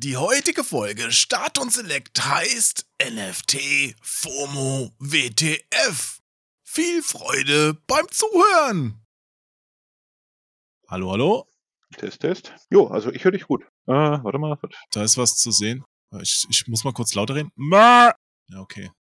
[0.00, 6.20] Die heutige Folge Start und Select heißt NFT FOMO WTF.
[6.62, 9.04] Viel Freude beim Zuhören.
[10.86, 11.48] Hallo, hallo.
[11.96, 12.52] Test, Test.
[12.70, 13.64] Jo, also ich höre dich gut.
[13.88, 14.50] Äh, warte mal.
[14.62, 14.76] Warte.
[14.92, 15.84] Da ist was zu sehen.
[16.20, 17.50] Ich, ich muss mal kurz lauter reden.
[17.72, 18.14] Ja,
[18.60, 18.92] okay.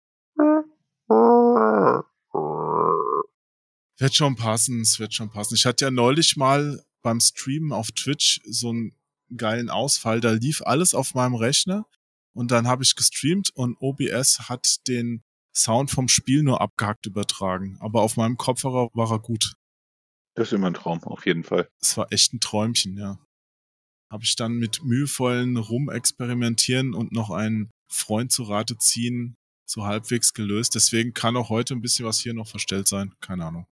[4.00, 5.54] Wird schon passen, es wird schon passen.
[5.54, 8.98] Ich hatte ja neulich mal beim Streamen auf Twitch so einen
[9.36, 10.21] geilen Ausfall.
[10.21, 11.86] Da lief alles auf meinem Rechner
[12.34, 15.23] und dann habe ich gestreamt und OBS hat den
[15.55, 17.77] Sound vom Spiel nur abgehackt übertragen.
[17.80, 19.53] Aber auf meinem Kopfhörer war er gut.
[20.36, 21.67] Das ist immer ein Traum, auf jeden Fall.
[21.81, 23.17] Es war echt ein Träumchen, ja.
[24.12, 29.36] Habe ich dann mit mühevollen Rumexperimentieren und noch einen Freund zu Rate ziehen
[29.70, 30.75] so halbwegs gelöst.
[30.75, 33.14] Deswegen kann auch heute ein bisschen was hier noch verstellt sein.
[33.20, 33.67] Keine Ahnung.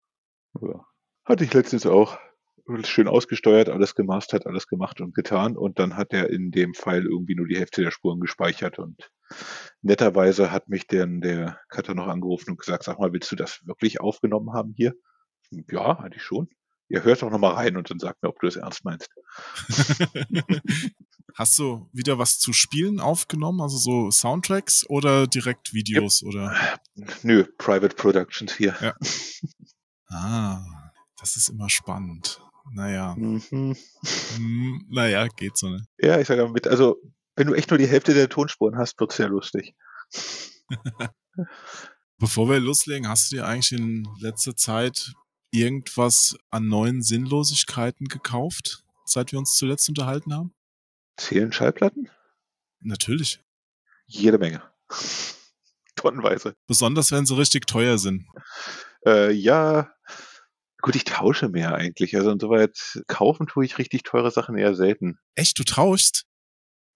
[0.61, 0.85] Ja.
[1.25, 2.17] Hatte ich letztens auch
[2.83, 5.55] schön ausgesteuert, alles gemastert, alles gemacht und getan.
[5.57, 8.79] Und dann hat er in dem Pfeil irgendwie nur die Hälfte der Spuren gespeichert.
[8.79, 9.11] Und
[9.81, 13.61] netterweise hat mich dann der Cutter noch angerufen und gesagt, sag mal, willst du das
[13.65, 14.93] wirklich aufgenommen haben hier?
[15.51, 16.49] Ja, hatte ich schon.
[16.87, 19.09] Ja, hört doch nochmal rein und dann sag mir, ob du es ernst meinst.
[21.35, 23.59] Hast du wieder was zu spielen aufgenommen?
[23.59, 26.29] Also so Soundtracks oder direkt Videos yep.
[26.29, 26.79] oder?
[27.23, 28.75] Nö, Private Productions hier.
[28.79, 28.95] Ja.
[30.07, 32.39] Ah, das ist immer spannend.
[32.71, 33.15] Naja.
[33.17, 33.75] Mhm.
[34.35, 35.85] Hm, naja, geht so, ne?
[35.97, 36.97] Ja, ich sage damit, also,
[37.35, 39.75] wenn du echt nur die Hälfte der Tonspuren hast, wird's sehr lustig.
[42.17, 45.13] Bevor wir loslegen, hast du dir eigentlich in letzter Zeit
[45.51, 50.53] irgendwas an neuen Sinnlosigkeiten gekauft, seit wir uns zuletzt unterhalten haben?
[51.17, 52.09] Zählen Schallplatten?
[52.79, 53.41] Natürlich.
[54.05, 54.61] Jede Menge.
[55.95, 56.55] Tonnenweise.
[56.67, 58.27] Besonders wenn sie richtig teuer sind.
[59.05, 59.94] Äh, ja,
[60.85, 62.15] gut, ich tausche mehr eigentlich.
[62.15, 65.17] Also insoweit kaufen tue ich richtig teure Sachen eher selten.
[65.33, 66.27] Echt, du tauschst?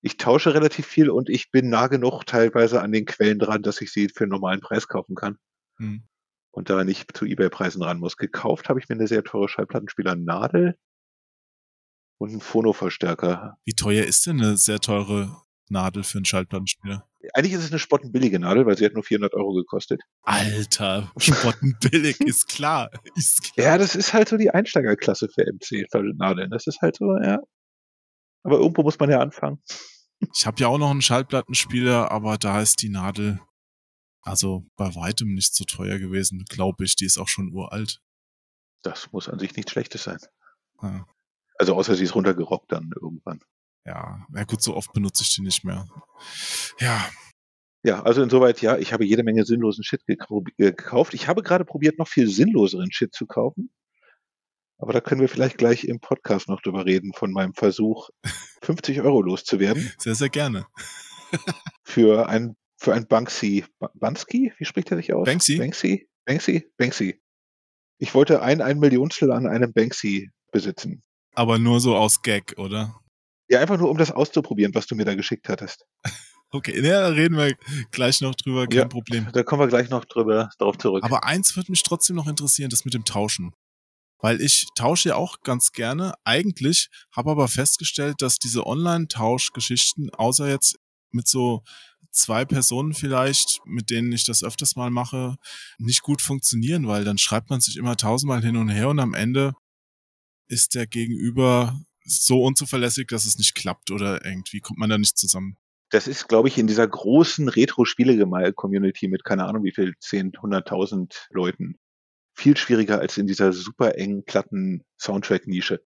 [0.01, 3.81] Ich tausche relativ viel und ich bin nah genug teilweise an den Quellen dran, dass
[3.81, 5.39] ich sie für einen normalen Preis kaufen kann.
[5.77, 6.03] Hm.
[6.51, 8.15] Und da nicht zu Ebay-Preisen ran muss.
[8.15, 10.77] Gekauft habe ich mir eine sehr teure Schallplattenspieler Nadel
[12.19, 13.58] und einen Phono-Verstärker.
[13.65, 17.07] Wie teuer ist denn eine sehr teure Nadel für einen Schallplattenspieler?
[17.33, 20.02] Eigentlich ist es eine spottenbillige Nadel, weil sie hat nur 400 Euro gekostet.
[20.21, 23.67] Alter, spottenbillig, ist klar, ist klar.
[23.67, 26.49] Ja, das ist halt so die Einsteigerklasse für MC-Nadeln.
[26.49, 27.39] Das ist halt so, ja.
[28.43, 29.61] Aber irgendwo muss man ja anfangen.
[30.33, 33.39] Ich habe ja auch noch einen Schallplattenspieler, aber da ist die Nadel
[34.21, 36.95] also bei weitem nicht so teuer gewesen, glaube ich.
[36.95, 38.02] Die ist auch schon uralt.
[38.81, 40.19] Das muss an sich nichts Schlechtes sein.
[40.81, 41.05] Ja.
[41.58, 43.41] Also außer sie ist runtergerockt dann irgendwann
[43.85, 45.87] ja, na gut, so oft benutze ich die nicht mehr.
[46.79, 47.09] Ja.
[47.81, 50.17] Ja, also insoweit, ja, ich habe jede Menge sinnlosen Shit äh,
[50.57, 51.13] gekauft.
[51.13, 53.71] Ich habe gerade probiert, noch viel sinnloseren Shit zu kaufen.
[54.77, 58.09] Aber da können wir vielleicht gleich im Podcast noch drüber reden, von meinem Versuch,
[58.63, 59.91] 50 Euro loszuwerden.
[59.97, 60.67] Sehr, sehr gerne.
[61.83, 63.65] für ein, für ein Banksy.
[63.93, 64.53] Bansky?
[64.57, 65.25] Wie spricht er sich aus?
[65.25, 65.57] Banksy?
[65.57, 66.09] Banksy?
[66.25, 66.69] Banksy?
[66.77, 67.21] Banksy.
[67.97, 71.03] Ich wollte ein, ein Millionstel an einem Banksy besitzen.
[71.35, 72.99] Aber nur so aus Gag, oder?
[73.49, 75.86] Ja, einfach nur, um das auszuprobieren, was du mir da geschickt hattest.
[76.52, 77.55] Okay, ja, da reden wir
[77.92, 79.27] gleich noch drüber, kein ja, Problem.
[79.33, 81.04] Da kommen wir gleich noch drüber, darauf zurück.
[81.04, 83.52] Aber eins würde mich trotzdem noch interessieren, das mit dem Tauschen.
[84.17, 90.49] Weil ich tausche ja auch ganz gerne, eigentlich, habe aber festgestellt, dass diese Online-Tauschgeschichten, außer
[90.49, 90.80] jetzt
[91.11, 91.61] mit so
[92.11, 95.36] zwei Personen vielleicht, mit denen ich das öfters mal mache,
[95.77, 99.14] nicht gut funktionieren, weil dann schreibt man sich immer tausendmal hin und her und am
[99.14, 99.54] Ende
[100.48, 105.17] ist der Gegenüber so unzuverlässig, dass es nicht klappt oder irgendwie kommt man da nicht
[105.17, 105.58] zusammen.
[105.92, 111.27] Das ist, glaube ich, in dieser großen Retro-Spiele-Community mit keine Ahnung wie viel, 10, 100.000
[111.31, 111.80] Leuten
[112.36, 115.83] viel schwieriger als in dieser super engen Platten-Soundtrack-Nische.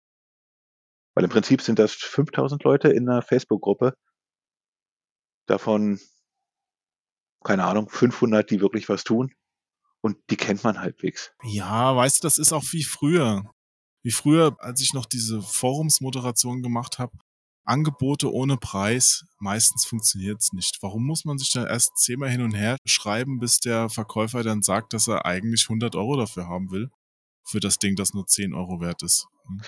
[1.13, 3.95] Weil im Prinzip sind das 5000 Leute in einer Facebook-Gruppe.
[5.45, 5.99] Davon,
[7.43, 9.33] keine Ahnung, 500, die wirklich was tun.
[10.01, 11.31] Und die kennt man halbwegs.
[11.43, 13.53] Ja, weißt du, das ist auch wie früher
[14.03, 17.17] wie früher, als ich noch diese Forumsmoderation gemacht habe,
[17.63, 20.81] Angebote ohne Preis, meistens funktioniert es nicht.
[20.81, 24.63] Warum muss man sich da erst zehnmal hin und her schreiben, bis der Verkäufer dann
[24.63, 26.89] sagt, dass er eigentlich 100 Euro dafür haben will?
[27.43, 29.27] Für das Ding, das nur 10 Euro wert ist.
[29.47, 29.61] Hm?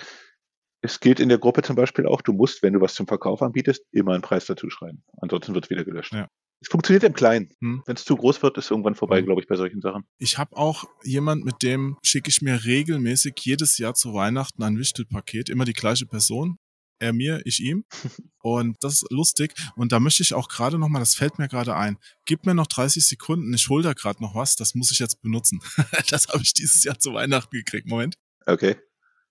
[0.80, 3.40] Es gilt in der Gruppe zum Beispiel auch, du musst, wenn du was zum Verkauf
[3.40, 5.02] anbietest, immer einen Preis dazu schreiben.
[5.16, 6.12] Ansonsten wird es wieder gelöscht.
[6.12, 6.28] Ja.
[6.64, 7.50] Es funktioniert im Kleinen.
[7.60, 7.82] Hm.
[7.84, 9.26] Wenn es zu groß wird, ist irgendwann vorbei, hm.
[9.26, 10.04] glaube ich, bei solchen Sachen.
[10.16, 14.78] Ich habe auch jemand, mit dem schicke ich mir regelmäßig jedes Jahr zu Weihnachten ein
[14.78, 15.50] Wichtelpaket.
[15.50, 16.56] Immer die gleiche Person.
[17.00, 17.84] Er mir, ich ihm.
[18.42, 19.52] Und das ist lustig.
[19.76, 21.98] Und da möchte ich auch gerade nochmal, das fällt mir gerade ein.
[22.24, 25.20] Gib mir noch 30 Sekunden, ich hole da gerade noch was, das muss ich jetzt
[25.20, 25.60] benutzen.
[26.08, 27.86] das habe ich dieses Jahr zu Weihnachten gekriegt.
[27.86, 28.14] Moment.
[28.46, 28.76] Okay.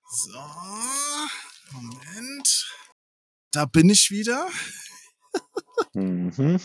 [0.08, 0.40] So,
[1.72, 2.70] Moment.
[3.52, 4.48] Da bin ich wieder.
[5.94, 6.60] Mhm.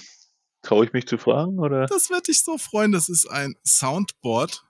[0.69, 1.87] Traue ich mich zu fragen, oder?
[1.87, 2.93] Das wird dich so freuen.
[2.93, 4.67] Das ist ein Soundboard.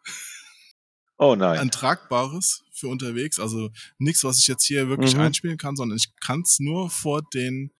[1.17, 1.59] Oh nein.
[1.59, 3.41] Ein tragbares für unterwegs.
[3.41, 5.23] Also nichts, was ich jetzt hier wirklich Mhm.
[5.23, 7.73] einspielen kann, sondern ich kann es nur vor den,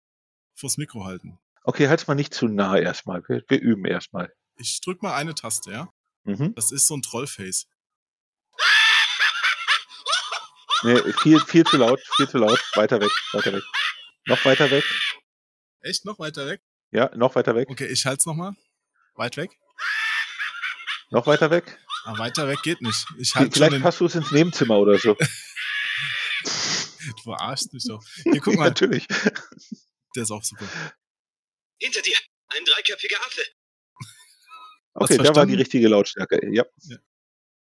[0.53, 1.39] vors Mikro halten.
[1.63, 3.23] Okay, halt's mal nicht zu nah erstmal.
[3.29, 4.33] Wir, wir üben erstmal.
[4.57, 5.89] Ich drück mal eine Taste, ja?
[6.25, 6.53] Mhm.
[6.55, 7.67] Das ist so ein Trollface.
[10.83, 12.59] Nee, viel, viel zu laut, viel zu laut.
[12.75, 13.63] Weiter weg, weiter weg.
[14.27, 14.83] Noch weiter weg.
[15.81, 16.61] Echt noch weiter weg?
[16.91, 17.69] Ja, noch weiter weg.
[17.69, 18.53] Okay, ich halte es nochmal.
[19.15, 19.51] Weit weg?
[21.11, 21.79] Noch weiter weg.
[22.05, 23.05] Ah, weiter weg geht nicht.
[23.17, 25.15] Ich schon Vielleicht passt du es ins Nebenzimmer oder so.
[27.15, 28.03] Du verarschst mich doch.
[28.23, 29.07] Hier, guck Ja, mal, Natürlich.
[30.15, 30.65] der ist auch super.
[31.79, 32.13] Hinter dir,
[32.49, 33.41] ein dreiköpfiger Affe.
[34.93, 36.39] Okay, da war die richtige Lautstärke.
[36.53, 36.65] Ja.
[36.83, 36.97] Ja.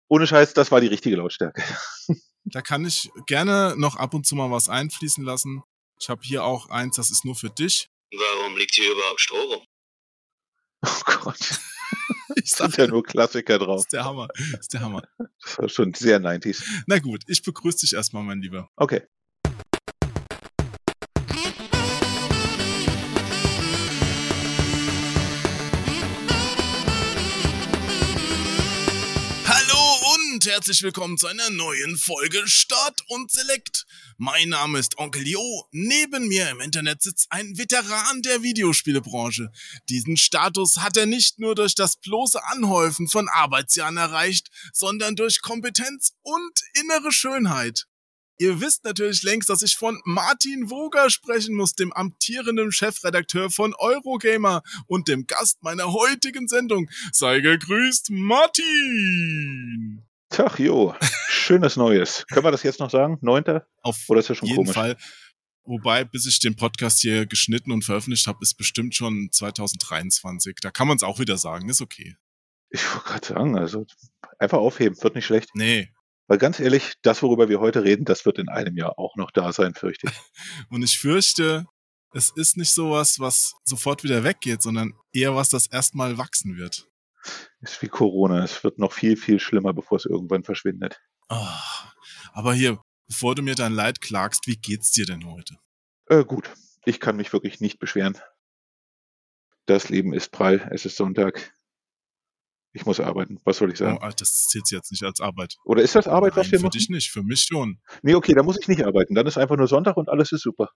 [0.09, 1.63] Ohne Scheiß, das war die richtige Lautstärke.
[2.45, 5.63] Da kann ich gerne noch ab und zu mal was einfließen lassen.
[6.01, 7.89] Ich habe hier auch eins, das ist nur für dich.
[8.57, 9.67] Warum liegt hier überhaupt Stroh rum?
[10.87, 11.39] Oh Gott,
[12.37, 13.81] Ich sag, sind ja nur Klassiker das drauf.
[13.81, 14.29] ist der Hammer.
[14.53, 15.03] Das ist der Hammer.
[15.43, 16.65] Das war schon sehr 90s.
[16.87, 18.71] Na gut, ich begrüße dich erstmal, mein Lieber.
[18.77, 19.03] Okay.
[30.47, 33.85] Herzlich willkommen zu einer neuen Folge Start und Select.
[34.17, 35.67] Mein Name ist Onkel Jo.
[35.73, 39.51] Neben mir im Internet sitzt ein Veteran der Videospielebranche.
[39.89, 45.43] Diesen Status hat er nicht nur durch das bloße Anhäufen von Arbeitsjahren erreicht, sondern durch
[45.43, 47.87] Kompetenz und innere Schönheit.
[48.39, 53.75] Ihr wisst natürlich längst, dass ich von Martin Woger sprechen muss, dem amtierenden Chefredakteur von
[53.75, 56.89] Eurogamer und dem Gast meiner heutigen Sendung.
[57.13, 60.06] Sei gegrüßt, Martin!
[60.29, 60.95] Tag, jo.
[61.29, 62.27] Schönes Neues.
[62.29, 63.19] Können wir das jetzt noch sagen?
[63.21, 63.67] Neunter?
[63.83, 64.75] Auf Oder ist das schon jeden komisch?
[64.75, 64.97] Fall.
[65.65, 70.57] Wobei, bis ich den Podcast hier geschnitten und veröffentlicht habe, ist bestimmt schon 2023.
[70.61, 72.17] Da kann man es auch wieder sagen, ist okay.
[72.71, 73.85] Ich wollte gerade sagen, also
[74.39, 75.51] einfach aufheben, wird nicht schlecht.
[75.55, 75.91] Nee.
[76.29, 79.31] Weil ganz ehrlich, das, worüber wir heute reden, das wird in einem Jahr auch noch
[79.31, 80.13] da sein, fürchte ich.
[80.71, 81.67] Und ich fürchte,
[82.13, 86.89] es ist nicht sowas, was sofort wieder weggeht, sondern eher was, das erstmal wachsen wird.
[87.61, 88.45] Ist wie Corona.
[88.45, 91.01] Es wird noch viel, viel schlimmer, bevor es irgendwann verschwindet.
[91.29, 91.93] Ah,
[92.33, 95.57] aber hier, bevor du mir dein Leid klagst, wie geht's dir denn heute?
[96.07, 96.51] Äh, gut.
[96.85, 98.17] Ich kann mich wirklich nicht beschweren.
[99.67, 100.69] Das Leben ist prall.
[100.71, 101.53] Es ist Sonntag.
[102.73, 103.41] Ich muss arbeiten.
[103.45, 103.99] Was soll ich sagen?
[104.03, 105.57] Oh, das zählt jetzt nicht als Arbeit.
[105.65, 106.79] Oder ist das Arbeit, was Nein, wir für machen?
[106.79, 107.81] dich nicht, für mich schon.
[108.03, 109.15] Nee, okay, da muss ich nicht arbeiten.
[109.15, 110.71] Dann ist einfach nur Sonntag und alles ist super.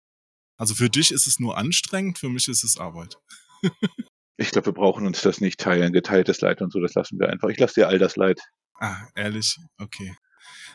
[0.56, 3.18] Also für dich ist es nur anstrengend, für mich ist es Arbeit.
[4.40, 5.92] Ich glaube, wir brauchen uns das nicht teilen.
[5.92, 7.50] Geteiltes Leid und so, das lassen wir einfach.
[7.50, 8.40] Ich lasse dir all das Leid.
[8.80, 9.58] Ah, ehrlich?
[9.76, 10.14] Okay.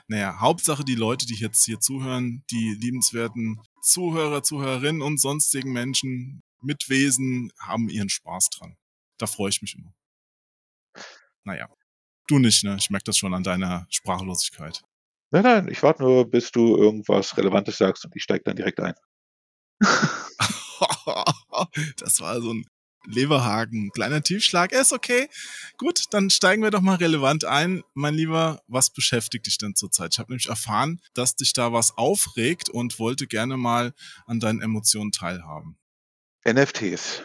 [0.07, 6.43] Naja, Hauptsache die Leute, die jetzt hier zuhören, die liebenswerten Zuhörer, Zuhörerinnen und sonstigen Menschen,
[6.61, 8.77] Mitwesen, haben ihren Spaß dran.
[9.17, 9.95] Da freue ich mich immer.
[11.43, 11.67] Naja.
[12.27, 12.75] Du nicht, ne?
[12.77, 14.83] Ich merke das schon an deiner Sprachlosigkeit.
[15.31, 18.79] Nein, nein, ich warte nur, bis du irgendwas Relevantes sagst und ich steige dann direkt
[18.79, 18.93] ein.
[21.97, 22.65] das war so ein
[23.07, 23.91] Leberhaken.
[23.91, 24.71] Kleiner Tiefschlag.
[24.71, 25.27] Ist okay.
[25.77, 27.83] Gut, dann steigen wir doch mal relevant ein.
[27.93, 30.13] Mein Lieber, was beschäftigt dich denn zurzeit?
[30.13, 33.93] Ich habe nämlich erfahren, dass dich da was aufregt und wollte gerne mal
[34.25, 35.77] an deinen Emotionen teilhaben.
[36.47, 37.23] NFTs.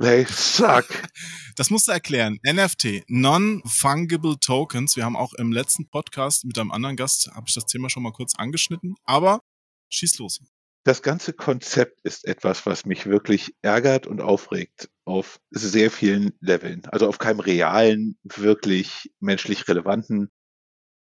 [0.00, 0.86] They suck.
[1.56, 2.38] Das musst du erklären.
[2.42, 4.96] NFT, Non-Fungible Tokens.
[4.96, 8.02] Wir haben auch im letzten Podcast mit einem anderen Gast, habe ich das Thema schon
[8.02, 8.94] mal kurz angeschnitten.
[9.04, 9.42] Aber
[9.90, 10.40] schieß los.
[10.84, 16.86] Das ganze Konzept ist etwas, was mich wirklich ärgert und aufregt auf sehr vielen Leveln.
[16.86, 20.30] Also auf keinem realen, wirklich menschlich relevanten,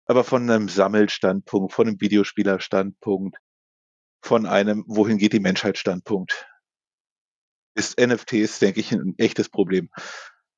[0.07, 3.37] aber von einem Sammelstandpunkt, von einem Videospielerstandpunkt,
[4.23, 6.47] von einem Wohin geht die Menschheit Standpunkt.
[7.75, 9.91] Ist NFTs, denke ich, ein echtes Problem.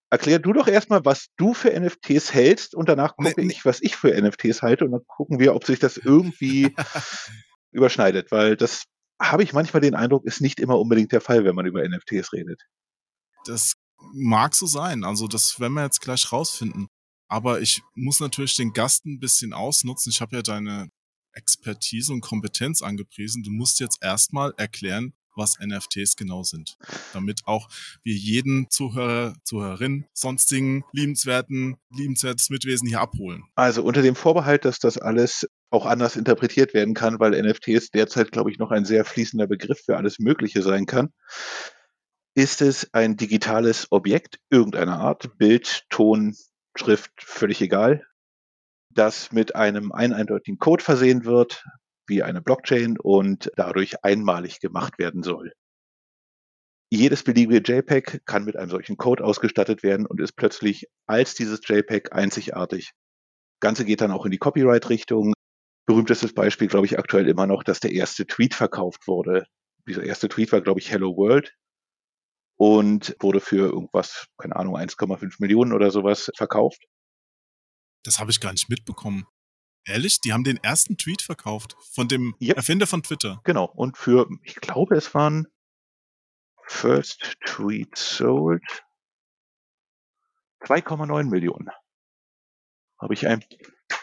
[0.09, 3.53] Erklär du doch erstmal, was du für NFTs hältst und danach gucke nee.
[3.53, 6.75] ich, was ich für NFTs halte und dann gucken wir, ob sich das irgendwie
[7.73, 8.85] überschneidet, weil das
[9.21, 12.33] habe ich manchmal den Eindruck, ist nicht immer unbedingt der Fall, wenn man über NFTs
[12.33, 12.63] redet.
[13.45, 13.75] Das
[14.15, 15.05] mag so sein.
[15.05, 16.89] Also das werden wir jetzt gleich rausfinden.
[17.29, 20.11] Aber ich muss natürlich den Gast ein bisschen ausnutzen.
[20.11, 20.89] Ich habe ja deine
[21.33, 23.43] Expertise und Kompetenz angepriesen.
[23.43, 26.77] Du musst jetzt erstmal erklären, was NFTs genau sind.
[27.13, 27.69] Damit auch
[28.03, 33.45] wir jeden Zuhörer, Zuhörerin, sonstigen liebenswerten, liebenswertes Mitwesen hier abholen.
[33.55, 38.33] Also unter dem Vorbehalt, dass das alles auch anders interpretiert werden kann, weil NFTs derzeit,
[38.33, 41.13] glaube ich, noch ein sehr fließender Begriff für alles Mögliche sein kann,
[42.35, 46.37] ist es ein digitales Objekt irgendeiner Art, Bild, Ton,
[46.77, 48.05] Schrift, völlig egal,
[48.91, 51.65] das mit einem eindeutigen Code versehen wird,
[52.07, 55.53] wie eine Blockchain und dadurch einmalig gemacht werden soll.
[56.93, 61.61] jedes beliebige JPEG kann mit einem solchen Code ausgestattet werden und ist plötzlich als dieses
[61.65, 62.91] JPEG einzigartig.
[63.61, 65.35] Ganze geht dann auch in die Copyright-Richtung.
[65.91, 69.45] Berühmtestes Beispiel, glaube ich, aktuell immer noch, dass der erste Tweet verkauft wurde.
[69.89, 71.53] Dieser erste Tweet war, glaube ich, Hello World
[72.57, 76.87] und wurde für irgendwas, keine Ahnung, 1,5 Millionen oder sowas verkauft.
[78.05, 79.27] Das habe ich gar nicht mitbekommen.
[79.85, 80.21] Ehrlich?
[80.21, 82.59] Die haben den ersten Tweet verkauft von dem Yep.
[82.59, 83.41] Erfinder von Twitter.
[83.43, 83.65] Genau.
[83.65, 85.49] Und für, ich glaube, es waren
[86.69, 88.63] First Tweet Sold
[90.61, 91.69] 2,9 Millionen.
[93.01, 93.45] Habe ich ein,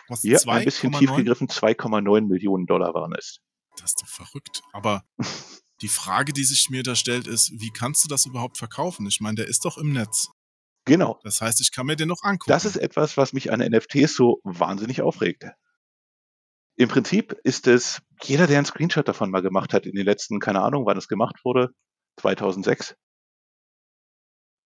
[0.10, 1.00] Was, ja, ein bisschen 2,9?
[1.00, 3.40] tief gegriffen, 2,9 Millionen Dollar waren es.
[3.78, 4.62] Das ist doch verrückt.
[4.74, 5.04] Aber
[5.82, 9.06] die Frage, die sich mir da stellt, ist, wie kannst du das überhaupt verkaufen?
[9.08, 10.30] Ich meine, der ist doch im Netz.
[10.86, 11.20] Genau.
[11.24, 12.50] Das heißt, ich kann mir den noch angucken.
[12.50, 15.46] Das ist etwas, was mich an NFTs so wahnsinnig aufregt.
[16.78, 20.40] Im Prinzip ist es, jeder, der einen Screenshot davon mal gemacht hat, in den letzten,
[20.40, 21.72] keine Ahnung, wann es gemacht wurde,
[22.22, 22.96] 2006,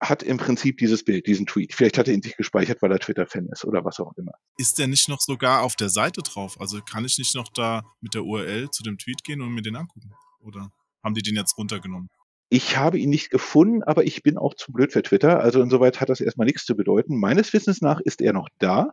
[0.01, 1.75] hat im Prinzip dieses Bild, diesen Tweet.
[1.75, 4.31] Vielleicht hat er ihn sich gespeichert, weil er Twitter-Fan ist oder was auch immer.
[4.57, 6.59] ist der nicht noch sogar auf der Seite drauf?
[6.59, 9.61] Also kann ich nicht noch da mit der URL zu dem Tweet gehen und mir
[9.61, 10.11] den angucken?
[10.39, 10.71] Oder
[11.03, 12.09] haben die den jetzt runtergenommen?
[12.49, 15.39] Ich habe ihn nicht gefunden, aber ich bin auch zu blöd für Twitter.
[15.39, 17.19] Also insoweit hat das erstmal nichts zu bedeuten.
[17.19, 18.89] Meines Wissens nach ist er noch da,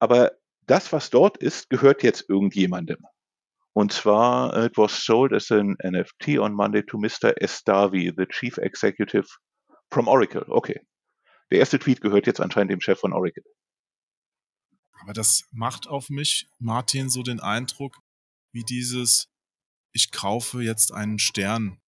[0.00, 0.32] aber
[0.66, 2.98] das, was dort ist, gehört jetzt irgendjemandem.
[3.72, 7.40] Und zwar, uh, it was sold as an NFT on Monday to Mr.
[7.40, 9.28] Estavi, the Chief Executive
[9.90, 10.44] from Oracle.
[10.48, 10.80] Okay.
[11.50, 13.44] Der erste Tweet gehört jetzt anscheinend dem Chef von Oracle.
[15.00, 17.98] Aber das macht auf mich, Martin, so den Eindruck,
[18.52, 19.30] wie dieses,
[19.92, 21.80] ich kaufe jetzt einen Stern.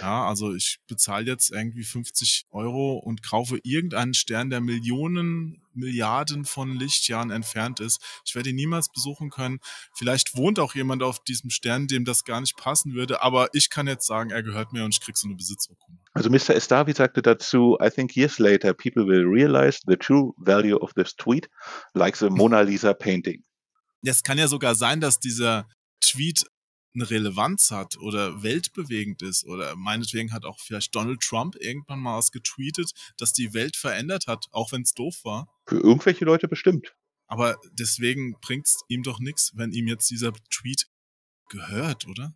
[0.00, 6.44] Ja, also ich bezahle jetzt irgendwie 50 Euro und kaufe irgendeinen Stern, der Millionen, Milliarden
[6.44, 8.00] von Lichtjahren entfernt ist.
[8.24, 9.60] Ich werde ihn niemals besuchen können.
[9.94, 13.70] Vielleicht wohnt auch jemand auf diesem Stern, dem das gar nicht passen würde, aber ich
[13.70, 16.00] kann jetzt sagen, er gehört mir und ich krieg so eine Besitzurkunde.
[16.14, 16.56] Also Mr.
[16.56, 21.14] Estavi sagte dazu, I think years later people will realize the true value of this
[21.14, 21.48] tweet,
[21.94, 23.42] like the Mona Lisa painting.
[24.02, 25.68] Es kann ja sogar sein, dass dieser
[26.00, 26.44] Tweet
[26.96, 32.18] eine Relevanz hat oder weltbewegend ist oder meinetwegen hat auch vielleicht Donald Trump irgendwann mal
[32.18, 35.48] was getweetet, das die Welt verändert hat, auch wenn es doof war.
[35.66, 36.96] Für irgendwelche Leute bestimmt.
[37.28, 40.86] Aber deswegen bringt's ihm doch nichts, wenn ihm jetzt dieser Tweet
[41.48, 42.34] gehört, oder?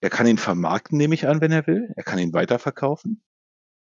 [0.00, 1.92] Er kann ihn vermarkten, nehme ich an, wenn er will.
[1.96, 3.22] Er kann ihn weiterverkaufen.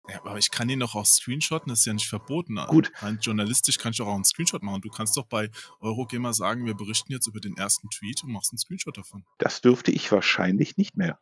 [0.09, 2.57] Ja, aber ich kann ihn doch auch screenshotten, das ist ja nicht verboten.
[2.67, 2.91] Gut.
[2.97, 4.81] Rein journalistisch kann ich doch auch einen Screenshot machen.
[4.81, 8.51] Du kannst doch bei Eurogamer sagen, wir berichten jetzt über den ersten Tweet und machst
[8.51, 9.23] einen Screenshot davon.
[9.37, 11.19] Das dürfte ich wahrscheinlich nicht mehr.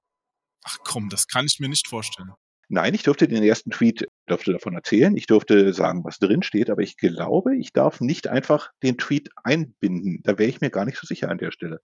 [0.64, 2.32] Ach komm, das kann ich mir nicht vorstellen.
[2.70, 5.16] Nein, ich durfte den ersten Tweet, durfte davon erzählen.
[5.18, 9.30] Ich durfte sagen, was drin steht, aber ich glaube, ich darf nicht einfach den Tweet
[9.44, 10.22] einbinden.
[10.24, 11.82] Da wäre ich mir gar nicht so sicher an der Stelle.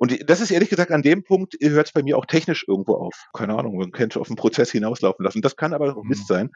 [0.00, 2.94] Und das ist ehrlich gesagt an dem Punkt hört es bei mir auch technisch irgendwo
[2.94, 3.14] auf.
[3.32, 5.42] Keine Ahnung, man könnte auf den Prozess hinauslaufen lassen.
[5.42, 6.08] Das kann aber auch Mhm.
[6.08, 6.50] Mist sein.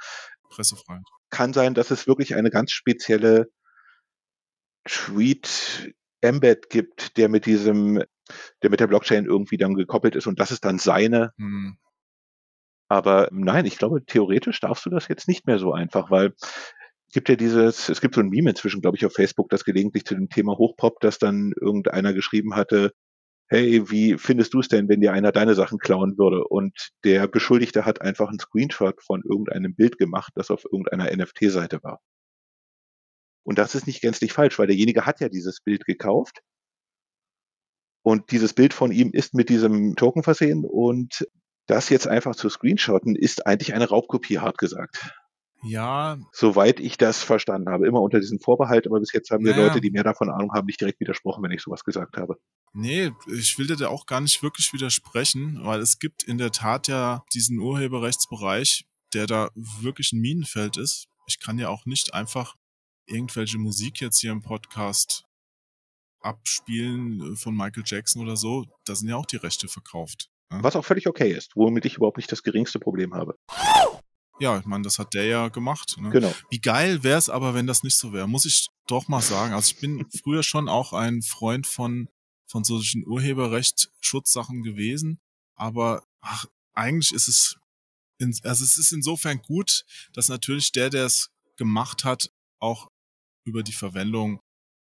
[0.49, 1.03] Pressefreiheit.
[1.31, 3.49] Kann sein, dass es wirklich eine ganz spezielle
[4.85, 8.01] Tweet Embed gibt, der mit diesem,
[8.63, 11.33] der mit der Blockchain irgendwie dann gekoppelt ist und das ist dann seine.
[11.37, 11.79] Hm.
[12.89, 16.33] Aber nein, ich glaube, theoretisch darfst du das jetzt nicht mehr so einfach, weil
[17.09, 19.65] es gibt ja dieses, es gibt so ein Meme inzwischen, glaube ich, auf Facebook, das
[19.65, 22.93] gelegentlich zu dem Thema hochpoppt, dass dann irgendeiner geschrieben hatte,
[23.53, 26.45] hey, wie findest du es denn, wenn dir einer deine Sachen klauen würde?
[26.49, 31.83] Und der Beschuldigte hat einfach einen Screenshot von irgendeinem Bild gemacht, das auf irgendeiner NFT-Seite
[31.83, 32.01] war.
[33.45, 36.41] Und das ist nicht gänzlich falsch, weil derjenige hat ja dieses Bild gekauft.
[38.03, 41.29] Und dieses Bild von ihm ist mit diesem Token versehen und
[41.67, 45.13] das jetzt einfach zu screenshotten, ist eigentlich eine Raubkopie, hart gesagt.
[45.63, 47.87] Ja, Soweit ich das verstanden habe.
[47.87, 49.67] Immer unter diesem Vorbehalt, aber bis jetzt haben mir Naja.
[49.69, 52.39] Leute, die mehr davon Ahnung haben, nicht direkt widersprochen, wenn ich sowas gesagt habe.
[52.73, 56.51] nee, ich will dir da auch gar nicht wirklich widersprechen, weil es gibt in der
[56.53, 61.07] Tat ja diesen Urheberrechtsbereich, der da wirklich ein Minenfeld ist.
[61.27, 62.57] Ich kann ja auch nicht einfach
[63.07, 65.25] irgendwelche Musik jetzt hier im Podcast
[66.21, 68.65] abspielen äh, von Michael Jackson oder so.
[68.85, 70.31] Da sind ja auch die Rechte verkauft.
[70.51, 73.37] Ja, Was auch völlig okay ist, womit ich überhaupt nicht das geringste Problem habe.
[74.43, 75.97] Ja ich meine, das hat der ja gemacht.
[75.99, 76.11] Ne?
[76.11, 76.35] Genau.
[76.51, 79.55] Wie geil wäre es aber, wenn das nicht so wäre, muss ich doch mal sagen.
[79.55, 82.09] Also ich bin früher schon auch ein Freund von,
[82.47, 85.21] von solchen Urheberrechtsschutzsachen gewesen,
[85.55, 87.57] aber ach, eigentlich ist es,
[88.19, 92.89] in, also es ist insofern gut, dass natürlich der, der es gemacht hat, auch
[93.45, 94.41] über die Verwendung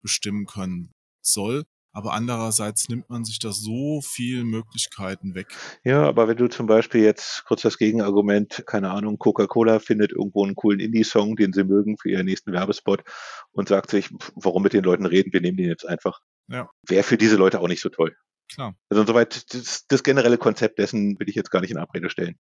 [0.01, 0.91] bestimmen können
[1.22, 1.65] soll.
[1.93, 5.47] Aber andererseits nimmt man sich da so viele Möglichkeiten weg.
[5.83, 10.43] Ja, aber wenn du zum Beispiel jetzt kurz das Gegenargument, keine Ahnung, Coca-Cola findet irgendwo
[10.43, 13.03] einen coolen Indie-Song, den sie mögen für ihren nächsten Werbespot
[13.51, 16.19] und sagt sich, warum mit den Leuten reden, wir nehmen den jetzt einfach.
[16.47, 16.69] Ja.
[16.88, 18.15] Wäre für diese Leute auch nicht so toll.
[18.51, 18.75] klar.
[18.89, 22.39] Also insoweit, das, das generelle Konzept dessen will ich jetzt gar nicht in Abrede stellen.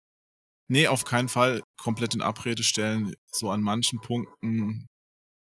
[0.68, 3.14] Nee, auf keinen Fall komplett in Abrede stellen.
[3.26, 4.88] So an manchen Punkten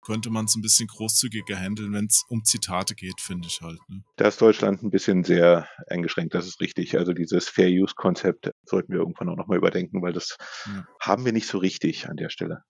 [0.03, 3.79] könnte man es ein bisschen großzügiger handeln, wenn es um Zitate geht, finde ich halt.
[3.89, 4.03] Ne?
[4.17, 6.99] Da ist Deutschland ein bisschen sehr eingeschränkt, das ist richtig.
[6.99, 10.87] Also dieses Fair-Use-Konzept sollten wir irgendwann auch nochmal überdenken, weil das ja.
[11.01, 12.65] haben wir nicht so richtig an der Stelle.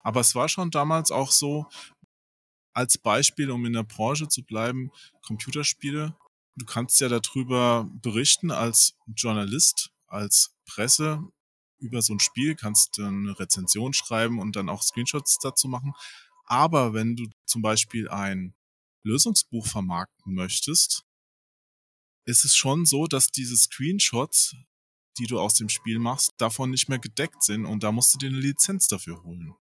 [0.00, 1.66] Aber es war schon damals auch so,
[2.72, 4.90] als Beispiel, um in der Branche zu bleiben,
[5.26, 6.14] Computerspiele.
[6.56, 11.22] Du kannst ja darüber berichten als Journalist, als Presse
[11.78, 15.94] über so ein Spiel, kannst eine Rezension schreiben und dann auch Screenshots dazu machen.
[16.46, 18.54] Aber wenn du zum Beispiel ein
[19.04, 21.04] Lösungsbuch vermarkten möchtest,
[22.26, 24.56] ist es schon so, dass diese Screenshots,
[25.18, 28.18] die du aus dem Spiel machst, davon nicht mehr gedeckt sind und da musst du
[28.18, 29.54] dir eine Lizenz dafür holen.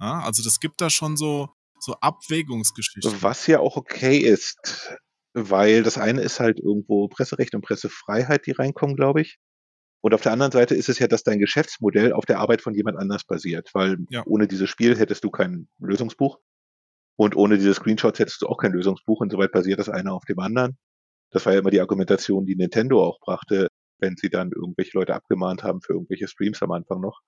[0.00, 3.22] Ja, also das gibt da schon so, so Abwägungsgeschichten.
[3.22, 4.92] Was ja auch okay ist,
[5.34, 9.38] weil das eine ist halt irgendwo Presserecht und Pressefreiheit, die reinkommen, glaube ich.
[10.04, 12.74] Und auf der anderen Seite ist es ja, dass dein Geschäftsmodell auf der Arbeit von
[12.74, 14.22] jemand anders basiert, weil ja.
[14.26, 16.40] ohne dieses Spiel hättest du kein Lösungsbuch
[17.16, 19.22] und ohne diese Screenshots hättest du auch kein Lösungsbuch.
[19.22, 20.76] Insoweit basiert das eine auf dem anderen.
[21.30, 23.68] Das war ja immer die Argumentation, die Nintendo auch brachte,
[23.98, 27.22] wenn sie dann irgendwelche Leute abgemahnt haben für irgendwelche Streams am Anfang noch,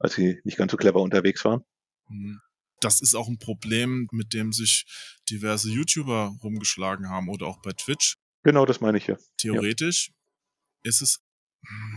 [0.00, 1.60] als sie nicht ganz so clever unterwegs waren.
[2.08, 2.40] Mhm.
[2.80, 4.86] Das ist auch ein Problem, mit dem sich
[5.30, 8.16] diverse YouTuber rumgeschlagen haben oder auch bei Twitch.
[8.42, 9.16] Genau, das meine ich ja.
[9.36, 10.88] Theoretisch ja.
[10.90, 11.20] ist es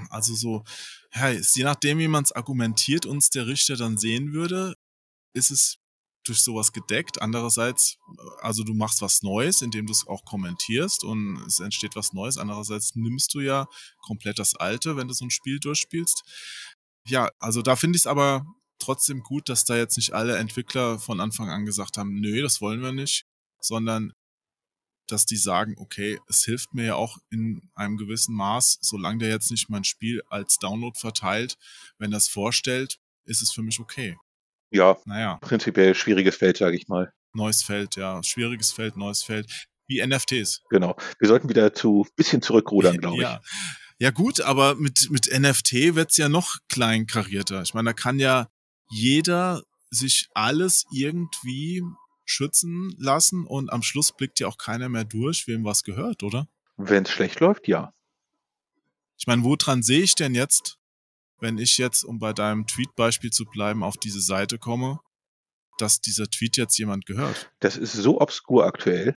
[0.10, 0.64] also so,
[1.14, 4.76] ja, je nachdem, wie man es argumentiert, uns der Richter dann sehen würde,
[5.34, 5.78] ist es
[6.24, 7.22] durch sowas gedeckt.
[7.22, 7.98] Andererseits,
[8.42, 12.38] also du machst was Neues, indem du es auch kommentierst und es entsteht was Neues.
[12.38, 13.68] Andererseits nimmst du ja
[14.02, 16.24] komplett das Alte, wenn du so ein Spiel durchspielst.
[17.08, 18.46] Ja, also da finde ich es aber
[18.78, 22.62] trotzdem gut, dass da jetzt nicht alle Entwickler von Anfang an gesagt haben, nö, das
[22.62, 23.26] wollen wir nicht,
[23.60, 24.14] sondern
[25.08, 29.30] dass die sagen, okay, es hilft mir ja auch in einem gewissen Maß, solange der
[29.30, 31.58] jetzt nicht mein Spiel als Download verteilt,
[31.98, 34.18] wenn das vorstellt, ist es für mich okay.
[34.72, 35.38] Ja, naja.
[35.42, 37.12] prinzipiell schwieriges Feld, sage ich mal.
[37.34, 40.62] Neues Feld, ja, schwieriges Feld, neues Feld, wie NFTs.
[40.70, 40.96] Genau.
[41.20, 43.42] Wir sollten wieder zu bisschen zurückrudern, glaube ja.
[43.42, 43.52] ich.
[44.00, 47.62] Ja gut, aber mit, mit NFT wird's ja noch kleinkarierter.
[47.62, 48.48] Ich meine, da kann ja
[48.90, 51.84] jeder sich alles irgendwie
[52.26, 56.48] schützen lassen und am Schluss blickt ja auch keiner mehr durch, wem was gehört, oder?
[56.78, 57.94] Wenn es schlecht läuft, ja.
[59.18, 60.80] Ich meine, woran sehe ich denn jetzt,
[61.40, 65.00] wenn ich jetzt, um bei deinem Tweet-Beispiel zu bleiben, auf diese Seite komme,
[65.78, 67.52] dass dieser Tweet jetzt jemand gehört?
[67.60, 69.16] Das ist so obskur aktuell.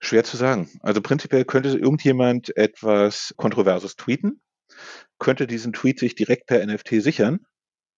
[0.00, 0.68] Schwer zu sagen.
[0.80, 4.40] Also prinzipiell könnte irgendjemand etwas Kontroverses tweeten,
[5.18, 7.46] könnte diesen Tweet sich direkt per NFT sichern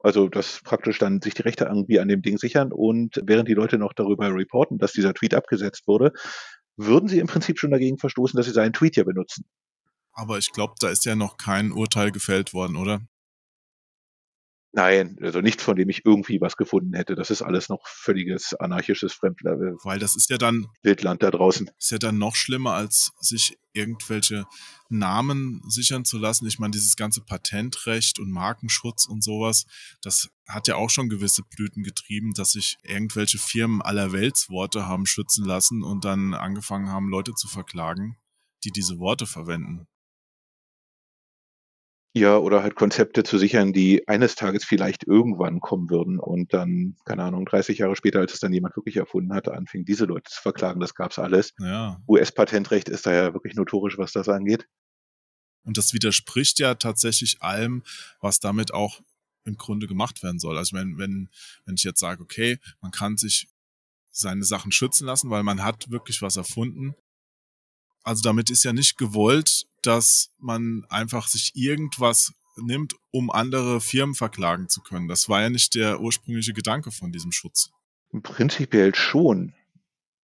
[0.05, 3.55] also das praktisch dann sich die Rechte irgendwie an dem Ding sichern und während die
[3.55, 6.12] Leute noch darüber reporten, dass dieser Tweet abgesetzt wurde,
[6.77, 9.47] würden sie im Prinzip schon dagegen verstoßen, dass sie seinen Tweet ja benutzen.
[10.12, 13.01] Aber ich glaube, da ist ja noch kein Urteil gefällt worden, oder?
[14.77, 17.15] Nein, also nichts, von dem ich irgendwie was gefunden hätte.
[17.15, 19.77] Das ist alles noch völliges anarchisches Fremdlevel.
[19.85, 21.71] Weil das ist ja dann Wildland da draußen.
[21.79, 24.47] Ist ja dann noch schlimmer, als sich irgendwelche
[24.89, 26.49] Namen sichern zu lassen.
[26.49, 29.67] Ich meine, dieses ganze Patentrecht und Markenschutz und sowas,
[30.03, 35.07] das hat ja auch schon gewisse Blüten getrieben, dass sich irgendwelche Firmen aller Weltsworte haben
[35.07, 38.17] schützen lassen und dann angefangen haben, Leute zu verklagen,
[38.65, 39.87] die diese Worte verwenden.
[42.16, 46.96] Ja, oder halt Konzepte zu sichern, die eines Tages vielleicht irgendwann kommen würden und dann,
[47.05, 50.31] keine Ahnung, 30 Jahre später, als es dann jemand wirklich erfunden hatte, anfing, diese Leute
[50.31, 50.79] zu verklagen.
[50.79, 51.55] Das gab's alles.
[51.59, 52.00] Ja.
[52.07, 54.68] US-Patentrecht ist da ja wirklich notorisch, was das angeht.
[55.64, 57.83] Und das widerspricht ja tatsächlich allem,
[58.20, 59.00] was damit auch
[59.44, 60.57] im Grunde gemacht werden soll.
[60.57, 61.29] Also wenn, wenn,
[61.64, 63.48] wenn ich jetzt sage, okay, man kann sich
[64.11, 66.94] seine Sachen schützen lassen, weil man hat wirklich was erfunden,
[68.05, 74.14] also damit ist ja nicht gewollt, dass man einfach sich irgendwas nimmt, um andere Firmen
[74.14, 75.09] verklagen zu können.
[75.09, 77.70] Das war ja nicht der ursprüngliche Gedanke von diesem Schutz.
[78.23, 79.55] Prinzipiell schon.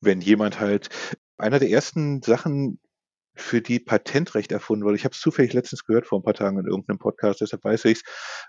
[0.01, 0.89] Wenn jemand halt,
[1.37, 2.79] einer der ersten Sachen,
[3.39, 6.59] für die Patentrecht erfunden wurde, ich habe es zufällig letztens gehört vor ein paar Tagen
[6.59, 8.03] in irgendeinem Podcast, deshalb weiß ich es,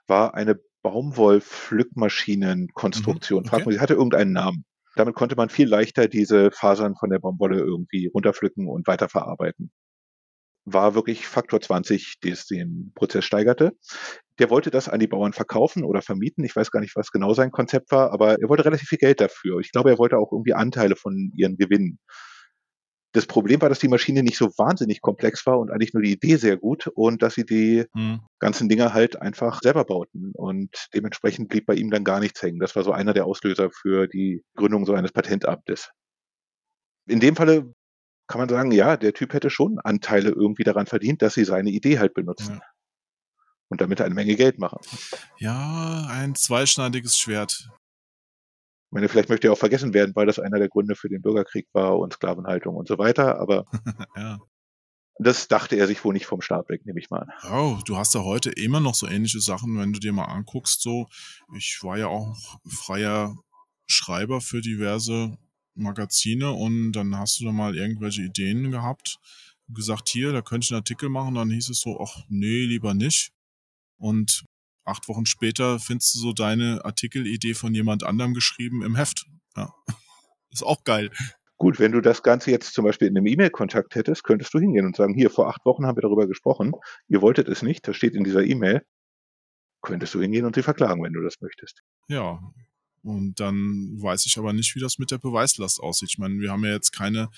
[0.06, 3.42] war eine Baumwollpflückmaschinenkonstruktion.
[3.42, 3.56] Mhm, okay.
[3.56, 4.64] Frag mal, sie hatte irgendeinen Namen.
[4.96, 9.70] Damit konnte man viel leichter diese Fasern von der Baumwolle irgendwie runterpflücken und weiterverarbeiten.
[10.64, 13.72] War wirklich Faktor 20, es den Prozess steigerte.
[14.38, 16.44] Der wollte das an die Bauern verkaufen oder vermieten.
[16.44, 19.20] Ich weiß gar nicht, was genau sein Konzept war, aber er wollte relativ viel Geld
[19.20, 19.60] dafür.
[19.60, 21.98] Ich glaube, er wollte auch irgendwie Anteile von ihren Gewinnen.
[23.12, 26.12] Das Problem war, dass die Maschine nicht so wahnsinnig komplex war und eigentlich nur die
[26.12, 28.20] Idee sehr gut und dass sie die mhm.
[28.38, 30.32] ganzen Dinger halt einfach selber bauten.
[30.34, 32.60] Und dementsprechend blieb bei ihm dann gar nichts hängen.
[32.60, 35.90] Das war so einer der Auslöser für die Gründung so eines Patentamtes.
[37.08, 37.74] In dem Falle
[38.30, 41.70] kann man sagen, ja, der Typ hätte schon Anteile irgendwie daran verdient, dass sie seine
[41.70, 42.60] Idee halt benutzen.
[42.60, 42.66] Ja.
[43.68, 44.78] Und damit eine Menge Geld machen.
[45.38, 47.68] Ja, ein zweischneidiges Schwert.
[47.68, 51.22] Ich meine, vielleicht möchte er auch vergessen werden, weil das einer der Gründe für den
[51.22, 53.64] Bürgerkrieg war und Sklavenhaltung und so weiter, aber
[54.16, 54.38] ja.
[55.18, 57.32] das dachte er sich wohl nicht vom Start weg, nehme ich mal an.
[57.52, 60.82] Oh, du hast ja heute immer noch so ähnliche Sachen, wenn du dir mal anguckst,
[60.82, 61.08] so.
[61.56, 62.36] Ich war ja auch
[62.68, 63.36] freier
[63.88, 65.36] Schreiber für diverse
[65.74, 69.18] Magazine und dann hast du da mal irgendwelche Ideen gehabt,
[69.68, 72.94] gesagt, hier, da könnte ich einen Artikel machen, dann hieß es so, ach nee, lieber
[72.94, 73.32] nicht.
[73.98, 74.44] Und
[74.84, 79.26] acht Wochen später findest du so deine Artikelidee von jemand anderem geschrieben im Heft.
[79.56, 79.72] Ja.
[80.50, 81.10] Ist auch geil.
[81.58, 84.86] Gut, wenn du das Ganze jetzt zum Beispiel in einem E-Mail-Kontakt hättest, könntest du hingehen
[84.86, 86.72] und sagen, hier, vor acht Wochen haben wir darüber gesprochen,
[87.06, 88.82] ihr wolltet es nicht, das steht in dieser E-Mail,
[89.82, 91.82] könntest du hingehen und sie verklagen, wenn du das möchtest.
[92.08, 92.40] Ja,
[93.02, 96.10] und dann weiß ich aber nicht, wie das mit der Beweislast aussieht.
[96.10, 97.28] Ich meine, wir haben ja jetzt keine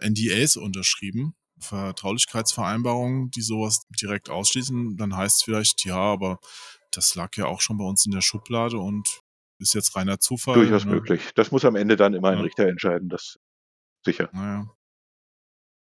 [0.00, 4.96] NDAs unterschrieben, Vertraulichkeitsvereinbarungen, die sowas direkt ausschließen.
[4.96, 6.38] Dann heißt es vielleicht, ja, aber
[6.92, 9.20] das lag ja auch schon bei uns in der Schublade und
[9.58, 10.54] ist jetzt reiner Zufall.
[10.54, 10.92] Durchaus ne?
[10.92, 11.30] möglich.
[11.34, 12.44] Das muss am Ende dann immer ein Ja.
[12.44, 13.38] Richter entscheiden, das
[14.04, 14.30] sicher.
[14.32, 14.70] Naja.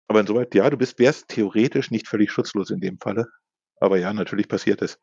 [0.08, 3.26] Aber insoweit, ja, du bist, wärst theoretisch nicht völlig schutzlos in dem Falle.
[3.80, 4.98] Aber ja, natürlich passiert es.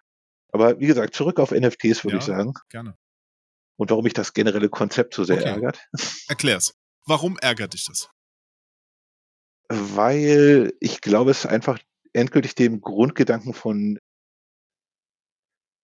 [0.51, 2.19] Aber wie gesagt, zurück auf NFTs würde Ja.
[2.19, 2.53] ich sagen.
[2.69, 2.95] Gerne.
[3.79, 5.47] Und warum mich das generelle Konzept so sehr Okay.
[5.51, 5.87] ärgert.
[6.27, 6.73] Erklär's.
[7.05, 8.09] Warum ärgert dich das?
[9.69, 11.79] Weil ich glaube, es einfach
[12.11, 13.97] endgültig dem Grundgedanken von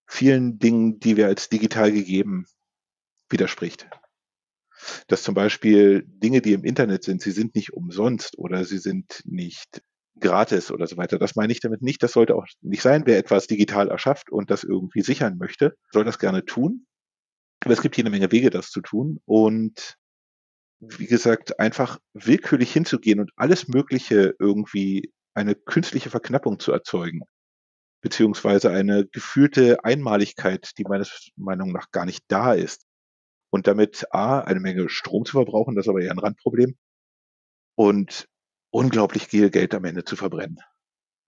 [0.07, 2.47] vielen Dingen, die wir als digital gegeben,
[3.29, 3.87] widerspricht.
[5.07, 9.21] Dass zum Beispiel Dinge, die im Internet sind, sie sind nicht umsonst oder sie sind
[9.23, 9.81] nicht
[10.19, 11.17] gratis oder so weiter.
[11.17, 12.03] Das meine ich damit nicht.
[12.03, 13.03] Das sollte auch nicht sein.
[13.05, 16.85] Wer etwas digital erschafft und das irgendwie sichern möchte, soll das gerne tun.
[17.65, 19.19] Aber es gibt jede Menge Wege, das zu tun.
[19.25, 19.97] Und
[20.79, 27.21] wie gesagt, einfach willkürlich hinzugehen und alles Mögliche irgendwie eine künstliche Verknappung zu erzeugen,
[28.01, 32.85] beziehungsweise eine gefühlte Einmaligkeit, die meines Meinung nach gar nicht da ist.
[33.49, 36.77] Und damit A, eine Menge Strom zu verbrauchen, das ist aber eher ein Randproblem,
[37.75, 38.27] und
[38.69, 40.59] unglaublich viel Geld am Ende zu verbrennen.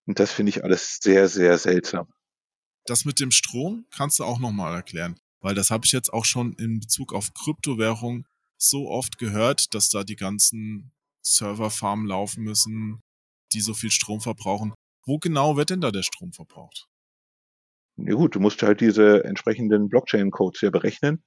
[0.05, 2.13] Und das finde ich alles sehr, sehr seltsam.
[2.85, 6.25] Das mit dem Strom kannst du auch nochmal erklären, weil das habe ich jetzt auch
[6.25, 8.25] schon in Bezug auf Kryptowährung
[8.57, 13.01] so oft gehört, dass da die ganzen Serverfarmen laufen müssen,
[13.53, 14.73] die so viel Strom verbrauchen.
[15.05, 16.87] Wo genau wird denn da der Strom verbraucht?
[17.97, 21.23] Ja gut, du musst halt diese entsprechenden Blockchain-Codes hier berechnen.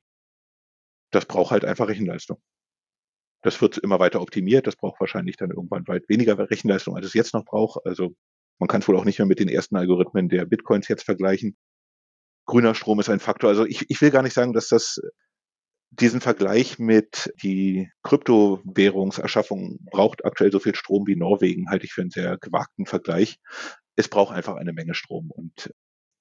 [1.11, 2.41] Das braucht halt einfach Rechenleistung.
[3.43, 4.67] Das wird immer weiter optimiert.
[4.67, 7.85] Das braucht wahrscheinlich dann irgendwann weit weniger Rechenleistung, als es jetzt noch braucht.
[7.87, 8.15] Also
[8.59, 11.57] man kann es wohl auch nicht mehr mit den ersten Algorithmen der Bitcoins jetzt vergleichen.
[12.51, 13.49] Grüner Strom ist ein Faktor.
[13.49, 15.01] Also ich, ich will gar nicht sagen, dass das
[15.91, 22.01] diesen Vergleich mit die Kryptowährungserschaffung braucht aktuell so viel Strom wie Norwegen, halte ich für
[22.01, 23.39] einen sehr gewagten Vergleich.
[23.95, 25.31] Es braucht einfach eine Menge Strom.
[25.31, 25.73] Und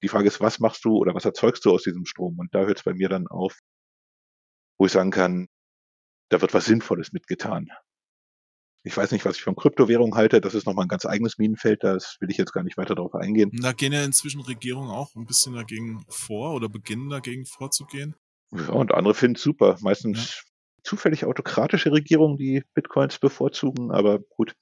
[0.04, 2.38] die Frage ist, was machst du oder was erzeugst du aus diesem Strom?
[2.38, 3.58] Und da hört es bei mir dann auf,
[4.78, 5.48] wo ich sagen kann,
[6.28, 7.70] da wird was Sinnvolles mitgetan.
[8.82, 10.40] Ich weiß nicht, was ich von Kryptowährung halte.
[10.40, 11.84] Das ist nochmal ein ganz eigenes Minenfeld.
[11.84, 13.50] Das will ich jetzt gar nicht weiter darauf eingehen.
[13.60, 18.14] Da gehen ja inzwischen Regierungen auch ein bisschen dagegen vor oder beginnen dagegen vorzugehen.
[18.52, 19.76] Ja, und andere finden es super.
[19.80, 20.42] Meistens
[20.82, 24.54] zufällig autokratische Regierungen, die Bitcoins bevorzugen, aber gut.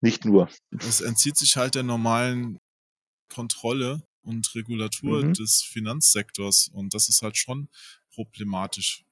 [0.00, 0.48] Nicht nur.
[0.78, 2.58] Es entzieht sich halt der normalen
[3.28, 5.34] Kontrolle und Regulatur Mhm.
[5.34, 7.68] des Finanzsektors und das ist halt schon
[8.14, 9.04] problematisch,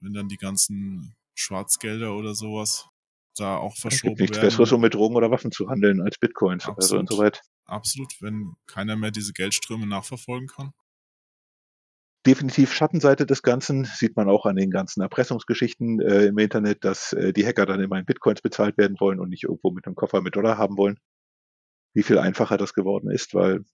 [0.00, 2.88] wenn dann die ganzen Schwarzgelder oder sowas
[3.36, 4.46] da auch Es verschoben gibt nichts werden.
[4.48, 6.66] Besseres, um mit Drogen oder Waffen zu handeln als Bitcoins.
[6.66, 7.10] Also Absolut.
[7.10, 10.72] insoweit Absolut, wenn keiner mehr diese Geldströme nachverfolgen kann.
[12.26, 17.12] definitiv Schattenseite des Ganzen sieht man auch an den ganzen Erpressungsgeschichten äh, im Internet, dass
[17.12, 19.94] äh, die Hacker dann immer in Bitcoins bezahlt werden wollen und nicht irgendwo mit einem
[19.94, 20.98] Koffer mit Dollar haben wollen.
[21.92, 23.64] Wie viel einfacher das geworden ist, weil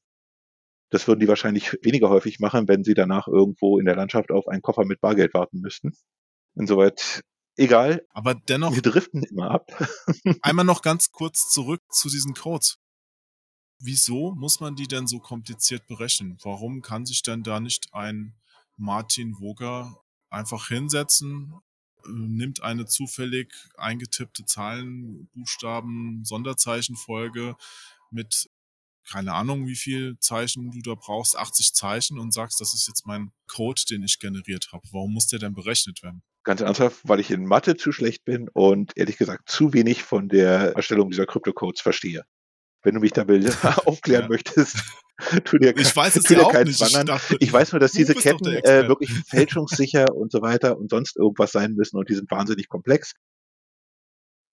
[0.91, 4.49] das würden die wahrscheinlich weniger häufig machen, wenn sie danach irgendwo in der Landschaft auf
[4.49, 5.93] einen Koffer mit Bargeld warten müssten.
[6.55, 7.23] Insoweit
[7.57, 9.71] egal, Aber dennoch wir driften immer ab.
[10.43, 12.79] einmal noch ganz kurz zurück zu diesen Codes.
[13.79, 16.39] Wieso muss man die denn so kompliziert berechnen?
[16.43, 18.35] Warum kann sich denn da nicht ein
[18.77, 21.53] Martin Woger einfach hinsetzen,
[22.05, 27.57] äh, nimmt eine zufällig eingetippte Zahlen, Buchstaben, Sonderzeichenfolge
[28.11, 28.49] mit
[29.09, 33.07] keine Ahnung, wie viel Zeichen du da brauchst, 80 Zeichen und sagst, das ist jetzt
[33.07, 34.87] mein Code, den ich generiert habe.
[34.93, 36.23] Warum muss der denn berechnet werden?
[36.45, 40.29] Ganz ernsthaft, weil ich in Mathe zu schlecht bin und ehrlich gesagt zu wenig von
[40.29, 42.25] der Erstellung dieser Kryptocodes verstehe.
[42.83, 43.47] Wenn du mich da will,
[43.87, 44.29] aufklären Ja.
[44.29, 44.77] möchtest,
[45.45, 46.81] tu dir, Ich weiß es tu dir keinen nicht.
[46.83, 50.91] Ich dachte, Ich weiß nur, dass diese Ketten äh, wirklich fälschungssicher und so weiter und
[50.91, 53.13] sonst irgendwas sein müssen und die sind wahnsinnig komplex.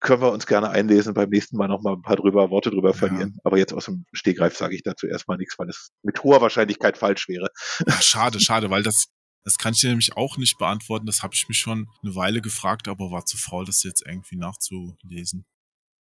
[0.02, 2.94] können wir uns gerne einlesen, beim nächsten Mal noch mal ein paar drüber, Worte drüber
[2.94, 3.34] verlieren.
[3.36, 3.42] Ja.
[3.44, 6.98] Aber jetzt aus dem Stegreif sage ich dazu erstmal nichts, weil es mit hoher Wahrscheinlichkeit
[7.00, 7.50] falsch wäre.
[7.88, 9.06] Ja, schade, schade, weil das,
[9.44, 11.06] das kann ich dir nämlich auch nicht beantworten.
[11.06, 14.36] Das habe ich mich schon eine Weile gefragt, aber war zu faul, das jetzt irgendwie
[14.36, 15.46] nachzulesen.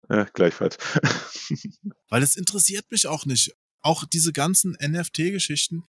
[0.08, 0.78] Ja, gleichfalls.
[2.08, 3.52] weil es interessiert mich auch nicht.
[3.82, 5.84] Auch diese ganzen NFT-Geschichten.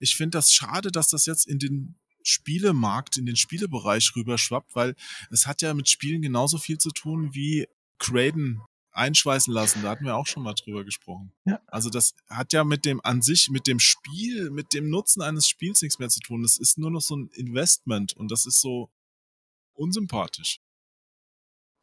[0.00, 4.94] Ich finde das schade, dass das jetzt in den Spielemarkt, in den Spielebereich rüberschwappt, weil
[5.30, 7.66] es hat ja mit Spielen genauso viel zu tun wie
[7.98, 8.60] Craden
[8.98, 9.82] einschweißen lassen.
[9.82, 11.32] Da hatten wir auch schon mal drüber gesprochen.
[11.46, 11.60] Ja.
[11.66, 15.48] Also das hat ja mit dem an sich, mit dem Spiel, mit dem Nutzen eines
[15.48, 16.42] Spiels nichts mehr zu tun.
[16.42, 18.90] Das ist nur noch so ein Investment und das ist so
[19.74, 20.60] unsympathisch.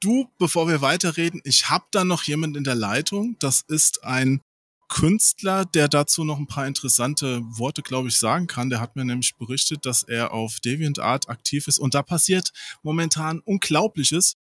[0.01, 3.38] Du, bevor wir weiterreden, ich habe da noch jemand in der Leitung.
[3.39, 4.41] Das ist ein
[4.88, 8.69] Künstler, der dazu noch ein paar interessante Worte, glaube ich, sagen kann.
[8.69, 12.51] Der hat mir nämlich berichtet, dass er auf DeviantArt aktiv ist und da passiert
[12.84, 14.36] momentan Unglaubliches.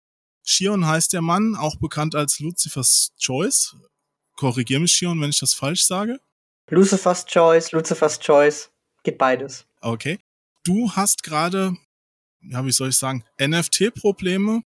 [0.42, 3.76] Shion heißt der Mann, auch bekannt als Lucifer's Choice.
[4.36, 6.20] Korrigier mich, Shion, wenn ich das falsch sage.
[6.68, 8.70] Lucifer's Choice, Lucifer's Choice,
[9.02, 9.66] geht beides.
[9.80, 10.18] Okay.
[10.64, 11.76] Du hast gerade,
[12.42, 14.62] ja, wie soll ich sagen, NFT-Probleme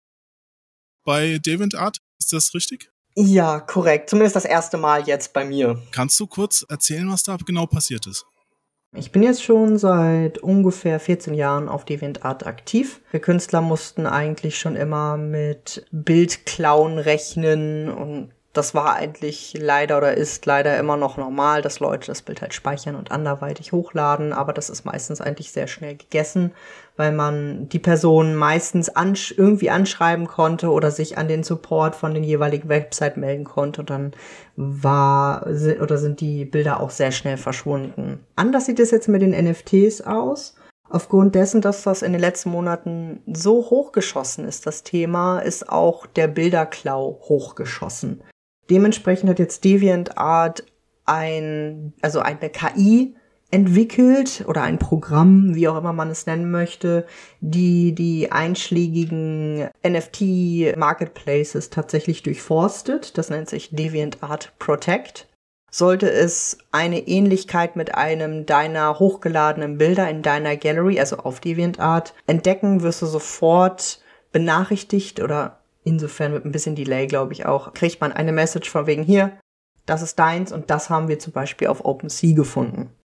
[1.03, 2.01] bei DeviantArt.
[2.19, 2.91] Ist das richtig?
[3.15, 4.09] Ja, korrekt.
[4.09, 5.81] Zumindest das erste Mal jetzt bei mir.
[5.91, 8.25] Kannst du kurz erzählen, was da genau passiert ist?
[8.93, 12.99] Ich bin jetzt schon seit ungefähr 14 Jahren auf DeviantArt aktiv.
[13.11, 20.17] Wir Künstler mussten eigentlich schon immer mit Bildklauen rechnen und das war eigentlich leider oder
[20.17, 24.51] ist leider immer noch normal, dass Leute das Bild halt speichern und anderweitig hochladen, aber
[24.51, 26.51] das ist meistens eigentlich sehr schnell gegessen,
[26.97, 32.13] weil man die Person meistens ansch irgendwie anschreiben konnte oder sich an den Support von
[32.13, 34.11] den jeweiligen Website melden konnte und dann
[34.57, 38.19] war oder sind die Bilder auch sehr schnell verschwunden.
[38.35, 40.55] Anders sieht es jetzt mit den NFTs aus.
[40.89, 46.05] Aufgrund dessen, dass das in den letzten Monaten so hochgeschossen ist, das Thema, ist auch
[46.05, 48.21] der Bilderklau hochgeschossen.
[48.71, 50.63] Dementsprechend hat jetzt DeviantArt
[51.05, 53.15] ein, also eine KI
[53.51, 57.05] entwickelt oder ein Programm, wie auch immer man es nennen möchte,
[57.41, 63.17] die die einschlägigen NFT Marketplaces tatsächlich durchforstet.
[63.17, 65.27] Das nennt sich DeviantArt Protect.
[65.69, 72.13] Sollte es eine Ähnlichkeit mit einem deiner hochgeladenen Bilder in deiner Gallery, also auf DeviantArt,
[72.25, 73.99] entdecken, wirst du sofort
[74.31, 78.87] benachrichtigt oder insofern mit ein bisschen Delay, glaube ich auch, kriegt man eine Message von
[78.87, 79.37] wegen hier,
[79.85, 82.95] das ist deins und das haben wir zum Beispiel auf OpenSea gefunden.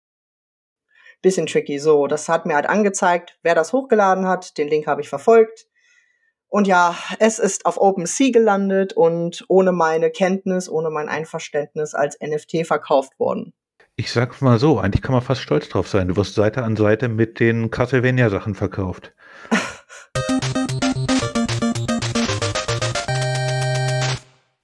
[1.22, 1.78] Bisschen tricky.
[1.78, 4.58] So, das hat mir halt angezeigt, wer das hochgeladen hat.
[4.58, 5.66] Den Link habe ich verfolgt.
[6.48, 12.18] Und ja, es ist auf OpenSea gelandet und ohne meine Kenntnis, ohne mein Einverständnis als
[12.20, 13.52] NFT verkauft worden.
[13.96, 16.08] Ich sag's mal so, eigentlich kann man fast stolz drauf sein.
[16.08, 19.14] Du wirst Seite an Seite mit den Castlevania-Sachen verkauft.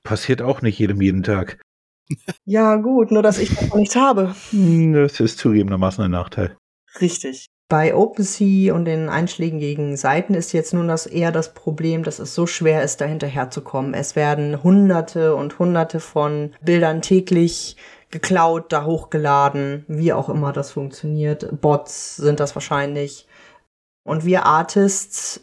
[0.02, 1.60] Passiert auch nicht jedem jeden Tag.
[2.44, 4.34] Ja, gut, nur dass ich davon nichts habe.
[4.50, 6.56] Hm, das ist zugegebenermaßen ein Nachteil.
[7.00, 7.46] Richtig.
[7.68, 12.34] Bei OpenSea und den einschlägigen Seiten ist jetzt nun das eher das Problem, dass es
[12.34, 13.94] so schwer ist, da hinterherzukommen.
[13.94, 17.76] Es werden hunderte und hunderte von Bildern täglich
[18.10, 21.62] geklaut, da hochgeladen, wie auch immer das funktioniert.
[21.62, 23.26] Bots sind das wahrscheinlich.
[24.04, 25.40] Und wir Artists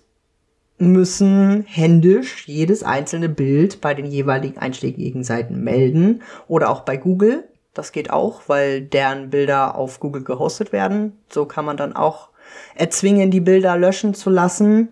[0.80, 7.50] müssen händisch jedes einzelne Bild bei den jeweiligen einschlägigen Seiten melden oder auch bei Google.
[7.74, 11.18] Das geht auch, weil deren Bilder auf Google gehostet werden.
[11.30, 12.30] So kann man dann auch
[12.76, 14.90] erzwingen, die Bilder löschen zu lassen.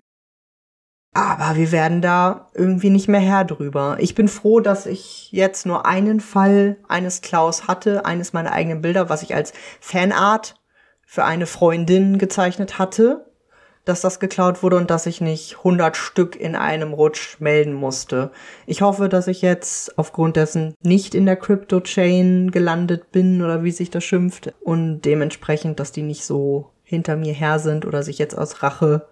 [1.14, 3.96] Aber wir werden da irgendwie nicht mehr Herr drüber.
[3.98, 8.82] Ich bin froh, dass ich jetzt nur einen Fall eines Klaus hatte, eines meiner eigenen
[8.82, 10.54] Bilder, was ich als Fanart
[11.04, 13.27] für eine Freundin gezeichnet hatte
[13.88, 18.30] dass das geklaut wurde und dass ich nicht 100 Stück in einem Rutsch melden musste.
[18.66, 23.70] Ich hoffe, dass ich jetzt aufgrund dessen nicht in der Crypto-Chain gelandet bin oder wie
[23.70, 28.18] sich das schimpft und dementsprechend, dass die nicht so hinter mir her sind oder sich
[28.18, 29.08] jetzt aus Rache,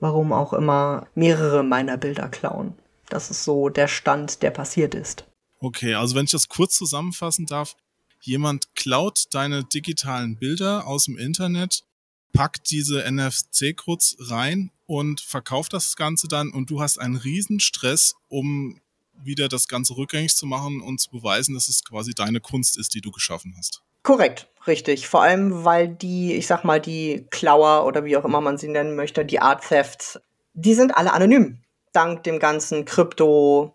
[0.00, 2.74] warum auch immer, mehrere meiner Bilder klauen.
[3.08, 5.24] Das ist so der Stand, der passiert ist.
[5.60, 7.74] Okay, also wenn ich das kurz zusammenfassen darf,
[8.20, 11.84] jemand klaut deine digitalen Bilder aus dem Internet
[12.32, 18.14] packt diese NFC-Codes rein und verkauft das Ganze dann und du hast einen riesen Stress,
[18.28, 18.80] um
[19.24, 22.94] wieder das Ganze rückgängig zu machen und zu beweisen, dass es quasi deine Kunst ist,
[22.94, 23.82] die du geschaffen hast.
[24.02, 25.08] Korrekt, richtig.
[25.08, 28.68] Vor allem, weil die, ich sag mal, die Klauer oder wie auch immer man sie
[28.68, 30.20] nennen möchte, die Art Thefts,
[30.54, 31.62] die sind alle anonym.
[31.92, 33.74] Dank dem ganzen Krypto,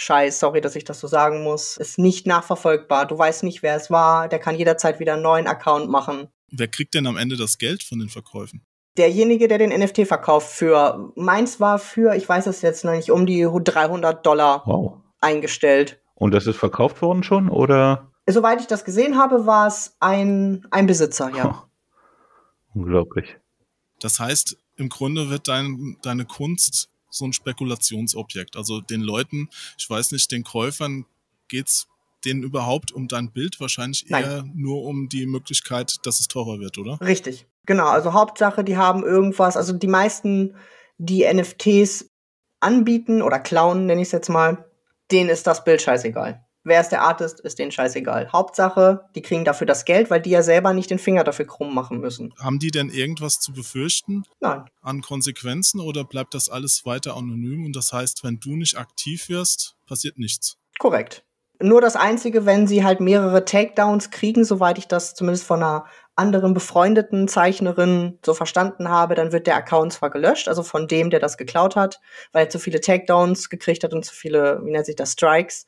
[0.00, 3.06] Scheiß, sorry, dass ich das so sagen muss, ist nicht nachverfolgbar.
[3.06, 4.28] Du weißt nicht, wer es war.
[4.28, 6.28] Der kann jederzeit wieder einen neuen Account machen.
[6.50, 8.64] Wer kriegt denn am Ende das Geld von den Verkäufen?
[8.98, 13.10] derjenige, der den NFT verkauft, für meins war für, ich weiß es jetzt noch nicht,
[13.10, 14.96] um die 300 Dollar Wow.
[15.20, 16.00] eingestellt.
[16.16, 18.10] Und das ist verkauft worden schon oder?
[18.26, 21.44] Soweit ich das gesehen habe, war es ein, ein Besitzer, ja.
[21.44, 21.70] Ha.
[22.74, 23.36] Unglaublich.
[24.00, 28.56] Das heißt, im Grunde wird dein, deine Kunst so ein Spekulationsobjekt.
[28.56, 31.06] Also den Leuten, ich weiß nicht, den Käufern
[31.48, 31.88] geht's
[32.24, 34.24] denen überhaupt um dein Bild wahrscheinlich Nein.
[34.24, 36.98] eher nur um die Möglichkeit, dass es teurer wird, oder?
[37.00, 37.46] Richtig.
[37.66, 40.56] Genau, also Hauptsache, die haben irgendwas, also die meisten,
[40.96, 42.10] die NFTs
[42.60, 44.64] anbieten oder klauen, nenne ich es jetzt mal,
[45.10, 46.44] denen ist das Bild scheißegal.
[46.68, 48.30] Wer ist der Artist, ist denen scheißegal.
[48.30, 51.74] Hauptsache, die kriegen dafür das Geld, weil die ja selber nicht den Finger dafür krumm
[51.74, 52.34] machen müssen.
[52.38, 54.64] Haben die denn irgendwas zu befürchten Nein.
[54.82, 59.30] an Konsequenzen oder bleibt das alles weiter anonym und das heißt, wenn du nicht aktiv
[59.30, 60.58] wirst, passiert nichts?
[60.78, 61.24] Korrekt.
[61.58, 65.86] Nur das Einzige, wenn sie halt mehrere Takedowns kriegen, soweit ich das zumindest von einer
[66.16, 71.08] anderen befreundeten Zeichnerin so verstanden habe, dann wird der Account zwar gelöscht, also von dem,
[71.08, 71.98] der das geklaut hat,
[72.32, 75.66] weil er zu viele Takedowns gekriegt hat und zu viele, wie nennt sich das, Strikes.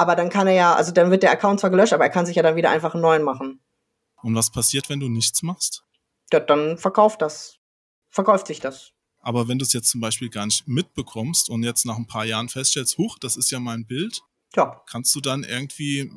[0.00, 2.24] Aber dann kann er ja, also dann wird der Account zwar gelöscht, aber er kann
[2.24, 3.60] sich ja dann wieder einfach einen neuen machen.
[4.22, 5.84] Und was passiert, wenn du nichts machst?
[6.32, 7.58] Ja, dann verkauft das.
[8.08, 8.92] Verkauft sich das.
[9.20, 12.24] Aber wenn du es jetzt zum Beispiel gar nicht mitbekommst und jetzt nach ein paar
[12.24, 14.22] Jahren feststellst, huch, das ist ja mein Bild,
[14.56, 16.10] Ja, kannst du dann irgendwie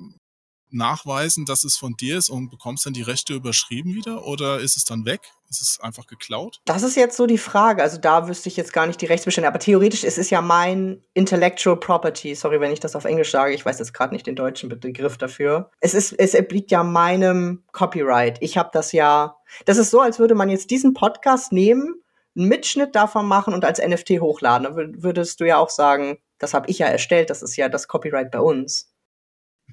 [0.73, 4.77] nachweisen, dass es von dir ist und bekommst dann die Rechte überschrieben wieder oder ist
[4.77, 5.21] es dann weg?
[5.49, 6.61] Ist es einfach geklaut?
[6.65, 7.83] Das ist jetzt so die Frage.
[7.83, 9.47] Also da wüsste ich jetzt gar nicht die Rechtsbestände.
[9.47, 12.33] Aber theoretisch ist es ja mein Intellectual Property.
[12.33, 13.53] Sorry, wenn ich das auf Englisch sage.
[13.53, 15.69] Ich weiß jetzt gerade nicht den deutschen Begriff dafür.
[15.79, 18.37] Es ist, es obliegt ja meinem Copyright.
[18.41, 19.35] Ich habe das ja.
[19.65, 22.01] Das ist so, als würde man jetzt diesen Podcast nehmen,
[22.35, 24.63] einen Mitschnitt davon machen und als NFT hochladen.
[24.63, 27.29] Dann wür- würdest du ja auch sagen, das habe ich ja erstellt.
[27.29, 28.89] Das ist ja das Copyright bei uns.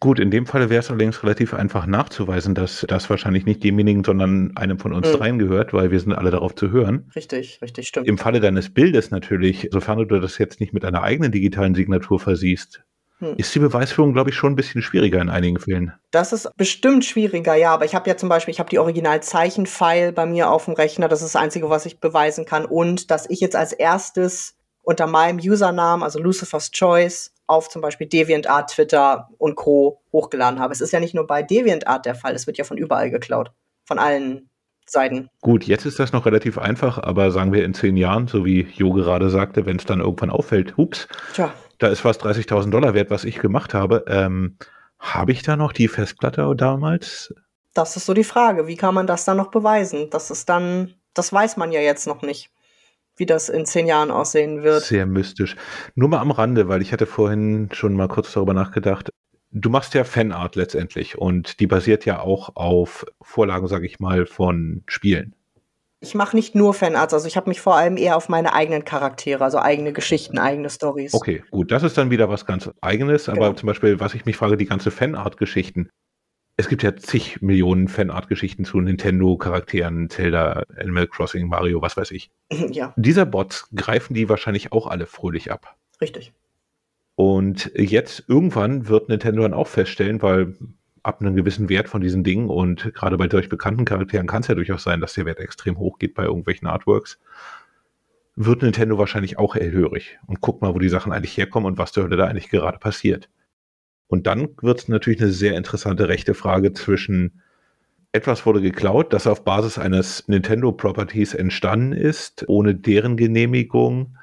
[0.00, 4.02] Gut, in dem Falle wäre es allerdings relativ einfach nachzuweisen, dass das wahrscheinlich nicht demjenigen,
[4.02, 5.16] sondern einem von uns Mhm.
[5.18, 7.10] dreien gehört, weil wir sind alle darauf zu hören.
[7.14, 8.08] Richtig, richtig, stimmt.
[8.08, 12.18] Im Falle deines Bildes natürlich, sofern du das jetzt nicht mit einer eigenen digitalen Signatur
[12.18, 12.82] versiehst,
[13.18, 13.34] Hm.
[13.36, 15.92] ist die Beweisführung, glaube ich, schon ein bisschen schwieriger in einigen Fällen.
[16.10, 20.12] Das ist bestimmt schwieriger, ja, aber ich habe ja zum Beispiel, ich habe die Original-Zeichenfile
[20.12, 22.64] bei mir auf dem Rechner, das ist das Einzige, was ich beweisen kann.
[22.64, 28.06] Und dass ich jetzt als erstes unter meinem Usernamen, also Lucifer's Choice, auf zum Beispiel
[28.06, 30.00] DeviantArt, Twitter und Co.
[30.12, 30.72] hochgeladen habe.
[30.72, 33.52] Es ist ja nicht nur bei DeviantArt der Fall, es wird ja von überall geklaut.
[33.84, 34.48] Von allen
[34.86, 35.28] Seiten.
[35.40, 38.66] Gut, jetzt ist das noch relativ einfach, aber sagen wir in zehn Jahren, so wie
[38.74, 42.94] Jo gerade sagte, wenn es dann irgendwann auffällt, hups, Tja, da ist fast 30.000 Dollar
[42.94, 44.04] wert, was ich gemacht habe.
[44.08, 44.56] Ähm,
[44.98, 47.32] habe ich da noch die Festplatte damals?
[47.74, 48.66] das ist so die Frage.
[48.66, 50.10] Wie kann man das dann noch beweisen?
[50.10, 52.50] Das ist dann, das weiß man ja jetzt noch nicht,
[53.20, 54.82] wie das in zehn Jahren aussehen wird.
[54.82, 55.54] Sehr mystisch.
[55.94, 59.10] Nur mal am Rande, weil ich hatte vorhin schon mal kurz darüber nachgedacht.
[59.52, 64.26] Du machst ja Fanart letztendlich und die basiert ja auch auf Vorlagen, sage ich mal,
[64.26, 65.34] von Spielen.
[66.02, 68.86] Ich mache nicht nur Fanarts, also ich habe mich vor allem eher auf meine eigenen
[68.86, 71.12] Charaktere, also eigene Geschichten, eigene Stories.
[71.12, 73.52] Okay, gut, das ist dann wieder was ganz eigenes, aber Genau.
[73.52, 75.90] zum Beispiel, was ich mich frage, die ganze Fanart-Geschichten.
[76.60, 82.30] Es gibt ja zig Millionen Fanart-Geschichten zu Nintendo-Charakteren, Zelda, Animal Crossing, Mario, was weiß ich.
[82.70, 85.74] ja, Dieser Bots greifen die wahrscheinlich auch alle fröhlich ab.
[86.02, 86.34] richtig.
[87.14, 90.54] Und jetzt irgendwann wird Nintendo dann auch feststellen, weil
[91.02, 94.48] ab einem gewissen Wert von diesen Dingen und gerade bei solch bekannten Charakteren kann es
[94.48, 97.18] ja durchaus sein, dass der Wert extrem hoch geht bei irgendwelchen Artworks,
[98.36, 101.92] wird Nintendo wahrscheinlich auch hellhörig und guckt mal, wo die Sachen eigentlich herkommen und was
[101.92, 103.30] zur Hölle da eigentlich gerade passiert.
[104.10, 107.42] Und dann wird es natürlich eine sehr interessante rechte Frage zwischen
[108.10, 114.18] etwas wurde geklaut, das auf Basis eines Nintendo-Properties entstanden ist, ohne deren Genehmigung.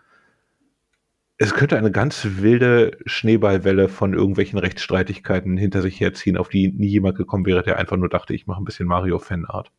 [1.37, 6.87] Es könnte eine ganz wilde Schneeballwelle von irgendwelchen Rechtsstreitigkeiten hinter sich herziehen, auf die nie
[6.87, 9.71] jemand gekommen wäre, der einfach nur dachte, ich mache ein bisschen Mario-Fanart.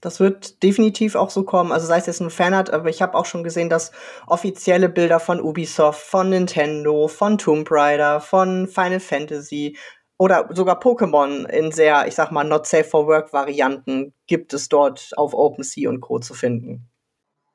[0.00, 1.72] Das wird definitiv auch so kommen.
[1.72, 3.90] Also sei es jetzt ein Fanart, aber ich habe auch schon gesehen, dass
[4.26, 9.76] offizielle Bilder von Ubisoft, von Nintendo, von Tomb Raider, von Final Fantasy
[10.18, 14.68] oder sogar Pokémon in sehr, ich sag mal, not safe for work Varianten gibt es
[14.68, 16.18] dort auf OpenSea und Co.
[16.18, 16.88] zu finden.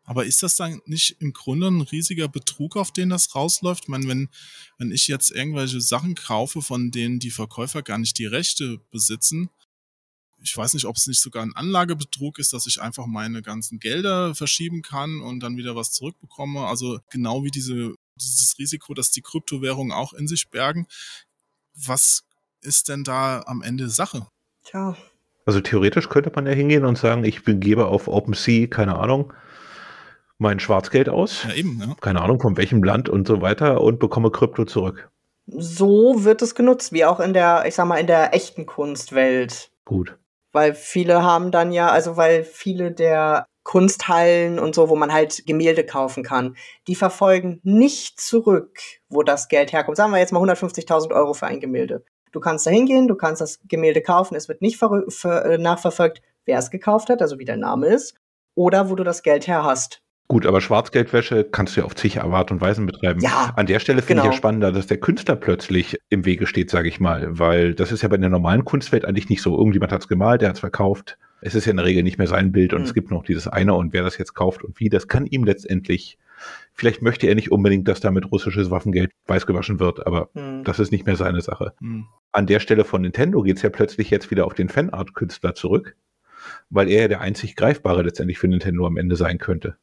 [0.06, 3.84] Aber ist das dann nicht im Grunde ein riesiger Betrug, auf den das rausläuft?
[3.84, 4.30] Ich meine, wenn,
[4.78, 9.50] wenn ich jetzt irgendwelche Sachen kaufe, von denen die Verkäufer gar nicht die Rechte besitzen,
[10.44, 13.80] ich weiß nicht, ob es nicht sogar ein Anlagebetrug ist, dass ich einfach meine ganzen
[13.80, 16.68] Gelder verschieben kann und dann wieder was zurückbekomme.
[16.68, 20.86] Also genau wie diese, dieses Risiko, dass die Kryptowährungen auch in sich bergen.
[21.74, 22.24] Was
[22.62, 24.28] ist denn da am Ende Sache?
[24.66, 24.96] Tja,
[25.46, 29.34] Also theoretisch könnte man ja hingehen und sagen, ich gebe auf OpenSea, keine Ahnung,
[30.38, 31.96] mein Schwarzgeld aus, Ja, eben, ja.
[32.02, 35.10] keine Ahnung von welchem Land und so weiter und bekomme Krypto zurück.
[35.48, 39.72] so wird es genutzt, wie auch in der, ich sag mal, in der echten Kunstwelt.
[39.86, 40.18] Gut.
[40.54, 45.46] Weil viele haben dann ja, also weil viele der Kunsthallen und so, wo man halt
[45.46, 46.56] Gemälde kaufen kann.
[46.88, 48.78] Die verfolgen nicht zurück,
[49.10, 49.98] wo das Geld herkommt.
[49.98, 52.06] Sagen wir jetzt mal 150.000 Euro für ein Gemälde.
[52.32, 56.70] Du kannst da hingehen, du kannst das Gemälde kaufen, es wird nicht nachverfolgt, wer es
[56.72, 58.16] gekauft hat, also wie der Name ist,
[58.56, 60.03] oder wo du das Geld her hast.
[60.34, 63.20] Gut, aber Schwarzgeldwäsche kannst du ja auf zig Art und Weisen betreiben.
[63.20, 64.32] Ja, An der Stelle finde genau.
[64.32, 67.92] ich ja spannender, dass der Künstler plötzlich im Wege steht, sage ich mal, weil das
[67.92, 69.56] ist ja bei der normalen Kunstwelt eigentlich nicht so.
[69.56, 71.20] Irgendjemand hat es gemalt, der hat es verkauft.
[71.42, 72.86] Es ist ja in der Regel nicht mehr sein Bild und mhm.
[72.88, 75.44] es gibt noch dieses eine und wer das jetzt kauft und wie, das kann ihm
[75.44, 76.18] letztendlich,
[76.74, 80.64] vielleicht möchte er nicht unbedingt, dass damit russisches Waffengeld weißgewaschen wird, aber mhm.
[80.64, 81.74] das ist nicht mehr seine Sache.
[81.80, 82.08] Mhm.
[82.32, 85.96] An der Stelle von Nintendo geht es ja plötzlich jetzt wieder auf den Fanart-Künstler zurück,
[86.72, 89.78] weil er ja der einzig Greifbare letztendlich für Nintendo am Ende sein könnte.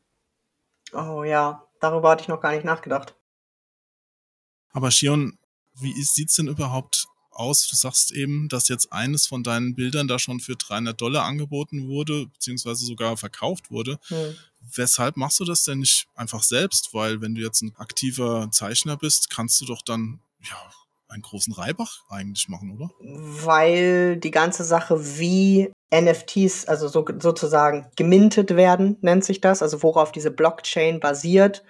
[0.93, 3.15] Oh ja, darüber hatte ich noch gar nicht nachgedacht.
[4.73, 5.39] Aber Shion,
[5.75, 7.67] wie sieht's denn überhaupt aus?
[7.69, 11.89] Du sagst eben, dass jetzt eines von deinen Bildern da schon für 300 Dollar angeboten
[11.89, 13.99] wurde, beziehungsweise sogar verkauft wurde.
[14.09, 14.37] Hm.
[14.61, 16.93] Weshalb machst du das denn nicht einfach selbst?
[16.93, 20.71] Weil wenn du jetzt ein aktiver Zeichner bist, kannst du doch dann, ja,
[21.11, 22.91] einen großen Reibach eigentlich machen, oder?
[23.01, 29.83] Weil die ganze Sache, wie NFTs, also so, sozusagen gemintet werden, nennt sich das, also
[29.83, 31.65] worauf diese Blockchain basiert,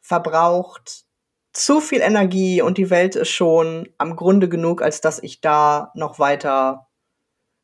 [0.00, 1.04] verbraucht
[1.52, 5.90] zu viel Energie und die Welt ist schon am Grunde genug, als dass ich da
[5.94, 6.88] noch weiter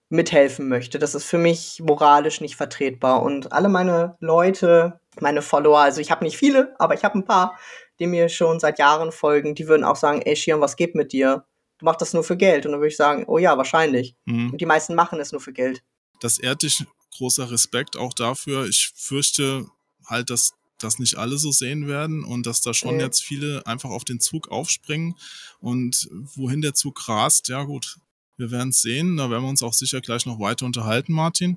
[0.08, 0.98] mithelfen möchte.
[0.98, 3.22] Das ist für mich moralisch nicht vertretbar.
[3.22, 7.24] Und alle meine Leute, meine Follower, also ich habe nicht viele, aber ich habe ein
[7.24, 7.58] paar,
[7.98, 11.12] die mir schon seit Jahren folgen, die würden auch sagen, ey Shion, was geht mit
[11.12, 11.44] dir?
[11.78, 12.66] Du machst das nur für Geld.
[12.66, 14.16] Und dann würde ich sagen, oh ja, wahrscheinlich.
[14.24, 14.52] Mhm.
[14.52, 15.82] Und die meisten machen es nur für Geld.
[16.20, 16.84] Das ehrt dich
[17.16, 18.66] großer Respekt auch dafür.
[18.66, 19.66] Ich fürchte
[20.06, 23.00] halt, dass das nicht alle so sehen werden und dass da schon mhm.
[23.00, 25.16] jetzt viele einfach auf den Zug aufspringen
[25.58, 27.98] und wohin der Zug rast, ja gut,
[28.36, 29.16] wir werden es sehen.
[29.16, 31.56] Da werden wir uns auch sicher gleich noch weiter unterhalten, Martin.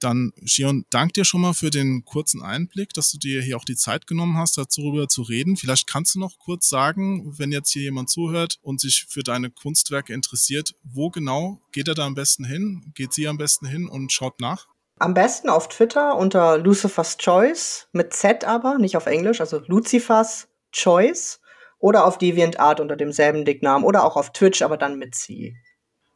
[0.00, 3.64] Dann, Shion, dank dir schon mal für den kurzen Einblick, dass du dir hier auch
[3.64, 5.56] die Zeit genommen hast, darüber zu reden.
[5.56, 9.50] Vielleicht kannst du noch kurz sagen, wenn jetzt hier jemand zuhört und sich für deine
[9.50, 12.92] Kunstwerke interessiert, wo genau geht er da am besten hin?
[12.94, 14.68] Geht sie am besten hin und schaut nach?
[15.00, 20.48] Am besten auf Twitter unter Lucifer's Choice, mit Z aber, nicht auf Englisch, also Lucifers
[20.72, 21.40] Choice.
[21.80, 23.84] Oder auf DeviantArt unter demselben Dicknamen.
[23.84, 25.54] Oder auch auf Twitch, aber dann mit C.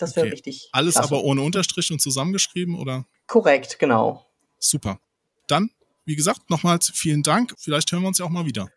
[0.03, 0.35] Das wäre okay.
[0.35, 0.69] wichtig.
[0.73, 1.09] Alles Klasse.
[1.09, 3.07] aber ohne Unterstrich und zusammengeschrieben, oder?
[3.29, 4.27] Korrekt, genau.
[4.59, 4.99] Super.
[5.47, 5.71] Dann,
[6.05, 7.55] wie gesagt, nochmals vielen Dank.
[7.57, 8.69] Vielleicht hören wir uns ja auch mal wieder.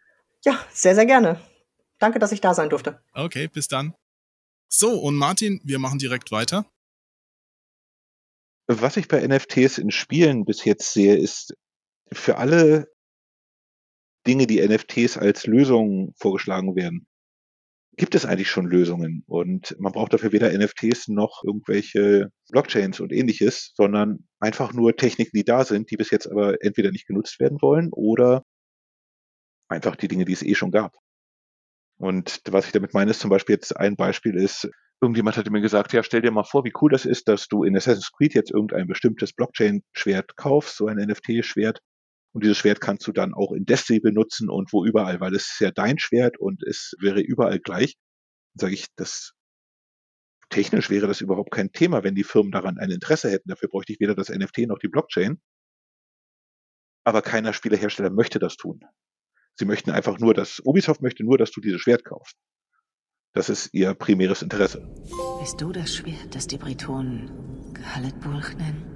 [0.44, 1.42] Ja, sehr, sehr gerne.
[1.98, 3.02] Danke, dass ich da sein durfte.
[3.14, 3.96] Okay, bis dann.
[4.68, 6.66] So, und Martin, wir machen direkt weiter.
[8.68, 11.56] Was ich bei NFTs in Spielen bis jetzt sehe, ist
[12.12, 12.88] für alle
[14.28, 17.08] Dinge, die NFTs als Lösung vorgeschlagen werden,
[17.98, 19.24] gibt es eigentlich schon Lösungen.
[19.28, 25.38] Und man braucht dafür weder NFTs noch irgendwelche Blockchains und ähnliches, sondern einfach nur Techniken,
[25.38, 28.44] die da sind, die bis jetzt aber entweder nicht genutzt werden wollen oder
[29.70, 30.94] einfach die Dinge, die es eh schon gab.
[31.98, 34.70] Und was ich damit meine, ist zum Beispiel jetzt ein Beispiel ist,
[35.02, 37.64] irgendjemand hatte mir gesagt, ja, stell dir mal vor, wie cool das ist, dass du
[37.64, 41.80] in Assassin's Creed jetzt irgendein bestimmtes Blockchain-Schwert kaufst, so ein NFT-Schwert,
[42.36, 45.52] und dieses Schwert kannst du dann auch in Destiny benutzen und wo überall, weil es
[45.54, 47.96] ist ja dein Schwert und es wäre überall gleich.
[48.56, 49.32] Sage ich, das
[50.50, 53.48] technisch wäre das überhaupt kein Thema, wenn die Firmen daran ein Interesse hätten.
[53.48, 55.42] Dafür bräuchte ich weder das NFT noch die Blockchain.
[57.06, 58.82] Aber keiner Spielehersteller möchte das tun.
[59.58, 62.36] Sie möchten einfach nur, dass Ubisoft möchte nur, dass du dieses Schwert kaufst.
[63.32, 64.86] Das ist ihr primäres Interesse.
[65.40, 68.95] Bist du das Schwert, das die Bretonen Khaled Bulch nennen?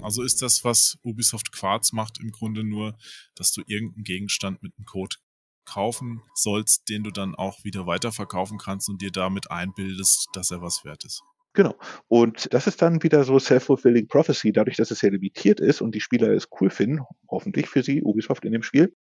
[0.00, 2.96] Also ist das, was Ubisoft Quartz macht, im Grunde nur,
[3.34, 5.16] dass du irgendeinen Gegenstand mit einem Code
[5.64, 10.60] kaufen sollst, den du dann auch wieder weiterverkaufen kannst und dir damit einbildest, dass er
[10.60, 11.22] was wert ist.
[11.54, 11.78] Genau.
[12.08, 15.94] Und das ist dann wieder so self-fulfilling prophecy, dadurch, dass es ja limitiert ist und
[15.94, 18.96] die Spieler es cool finden, hoffentlich für sie, Ubisoft in dem Spiel,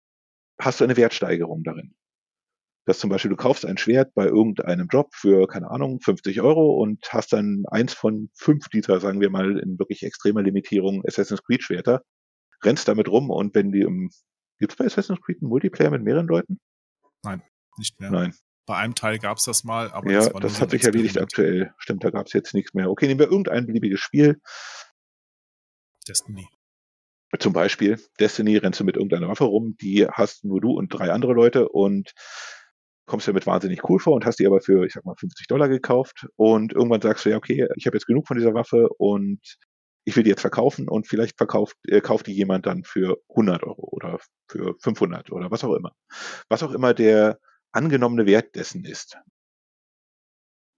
[0.59, 1.93] hast du eine Wertsteigerung darin
[2.87, 6.81] dass zum Beispiel du kaufst ein Schwert bei irgendeinem Job für, keine Ahnung, 50 Euro
[6.81, 11.43] und hast dann eins von fünf dieser, sagen wir mal, in wirklich extremer Limitierung Assassin's
[11.43, 12.03] Creed Schwerter,
[12.63, 14.09] rennst damit rum und wenn die im,
[14.57, 16.61] gibt's bei Assassin's Creed einen Multiplayer mit mehreren Leuten?
[17.23, 17.43] Nein,
[17.77, 18.09] nicht mehr.
[18.09, 18.33] Nein.
[18.65, 21.73] Bei einem Teil gab's das mal, aber ja, das, das hat sich erledigt aktuell.
[21.77, 22.89] Stimmt, da gab's jetzt nichts mehr.
[22.89, 24.39] Okay, nehmen wir irgendein beliebiges Spiel.
[26.07, 26.47] Destiny.
[27.37, 31.11] Zum Beispiel, Destiny rennst du mit irgendeiner Waffe rum, die hast nur du und drei
[31.11, 32.13] andere Leute und
[33.07, 35.47] kommst dir damit wahnsinnig cool vor und hast die aber für, ich sag mal, 50
[35.47, 38.89] Dollar gekauft und irgendwann sagst du, ja, okay, ich habe jetzt genug von dieser Waffe
[38.97, 39.39] und
[40.05, 43.63] ich will die jetzt verkaufen und vielleicht verkauft, äh, kauft die jemand dann für 100
[43.63, 45.91] Euro oder für 500 oder was auch immer.
[46.49, 47.39] Was auch immer der
[47.71, 49.17] angenommene Wert dessen ist.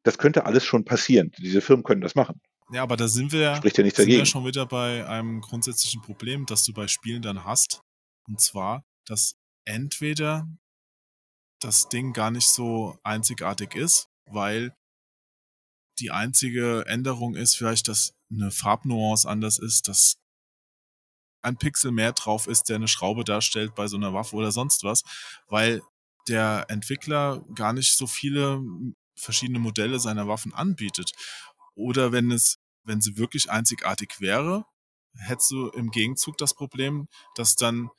[0.04, 1.32] Das könnte alles schon passieren.
[1.38, 2.42] Diese Firmen können das machen.
[2.72, 4.26] Ja, aber da sind wir, Spricht ja nichts sind wir dagegen.
[4.26, 7.82] schon wieder bei einem grundsätzlichen Problem, das du bei Spielen dann hast.
[8.28, 10.48] Und zwar, dass entweder
[11.60, 14.74] das Ding gar nicht so einzigartig ist, weil
[16.00, 20.18] die einzige Änderung ist vielleicht, dass eine Farbnuance anders ist, dass
[21.42, 24.84] ein Pixel mehr drauf ist, der eine Schraube darstellt bei so einer Waffe oder sonst
[24.84, 25.04] was,
[25.48, 25.82] weil
[26.28, 28.62] der Entwickler gar nicht so viele
[29.16, 31.12] verschiedene Modelle seiner Waffen anbietet.
[31.76, 34.66] Oder wenn es, wenn sie wirklich einzigartig wäre,
[35.18, 37.90] hättest du im Gegenzug das Problem, dass dann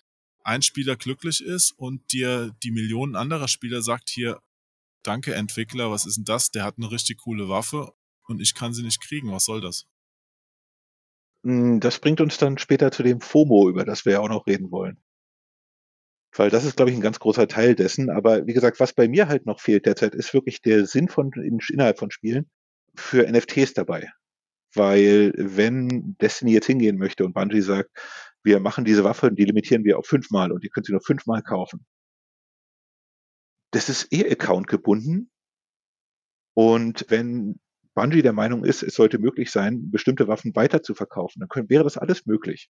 [0.45, 4.41] ein Spieler glücklich ist und dir die Millionen anderer Spieler sagt hier,
[5.03, 6.51] danke Entwickler, was ist denn das?
[6.51, 7.93] Der hat eine richtig coole Waffe
[8.25, 9.33] und ich kann sie nicht kriegen.
[9.33, 9.87] Was soll das?
[11.43, 14.47] Mm, Das bringt uns dann später zu dem FOMO, über das wir ja auch noch
[14.47, 14.99] reden wollen.
[16.37, 18.09] Weil das ist, glaube ich, ein ganz großer Teil dessen.
[18.11, 21.33] Aber wie gesagt, was bei mir halt noch fehlt derzeit, ist wirklich der Sinn von
[21.33, 22.49] in, innerhalb von Spielen
[22.95, 24.11] für NFTs dabei.
[24.75, 27.91] Weil wenn Destiny jetzt hingehen möchte und Bungie sagt,
[28.43, 31.43] wir machen diese Waffe, die limitieren wir auf fünfmal und ihr könnt sie nur fünfmal
[31.43, 31.85] kaufen.
[33.73, 35.31] Das ist eh Account gebunden.
[36.55, 37.61] Und wenn
[37.95, 41.71] Bungie der Meinung ist, es sollte möglich sein, bestimmte Waffen weiter zu verkaufen, dann können,
[41.71, 42.71] wäre das alles möglich.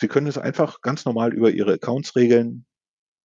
[0.00, 2.66] Sie können es einfach ganz normal über ihre Accounts regeln,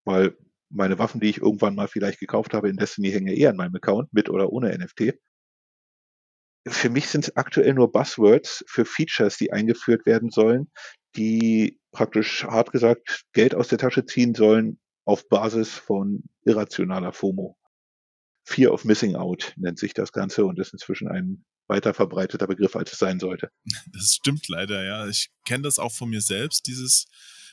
[0.06, 0.38] weil
[0.70, 3.56] meine Waffen, die ich irgendwann mal vielleicht gekauft habe in Destiny, hängen ja eh an
[3.56, 5.14] meinem Account, mit oder ohne NFT.
[6.68, 10.70] Für mich sind es aktuell nur Buzzwords für Features, die eingeführt werden sollen,
[11.18, 17.58] die praktisch hart gesagt Geld aus der Tasche ziehen sollen auf Basis von irrationaler FOMO.
[18.46, 22.76] Fear of Missing Out nennt sich das Ganze und ist inzwischen ein weiter verbreiteter Begriff,
[22.76, 23.52] als es sein sollte.
[23.92, 25.08] Das stimmt leider, ja.
[25.08, 27.08] Ich kenne das auch von mir selbst, dieses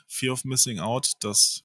[0.07, 1.63] Fear of Missing Out, dass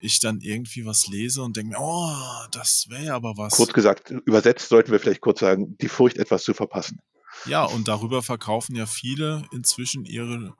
[0.00, 3.54] ich dann irgendwie was lese und denke mir, oh, das wäre ja aber was.
[3.54, 7.00] Kurz gesagt, übersetzt sollten wir vielleicht kurz sagen, die Furcht, etwas zu verpassen.
[7.46, 10.54] Ja, und darüber verkaufen ja viele inzwischen ihre,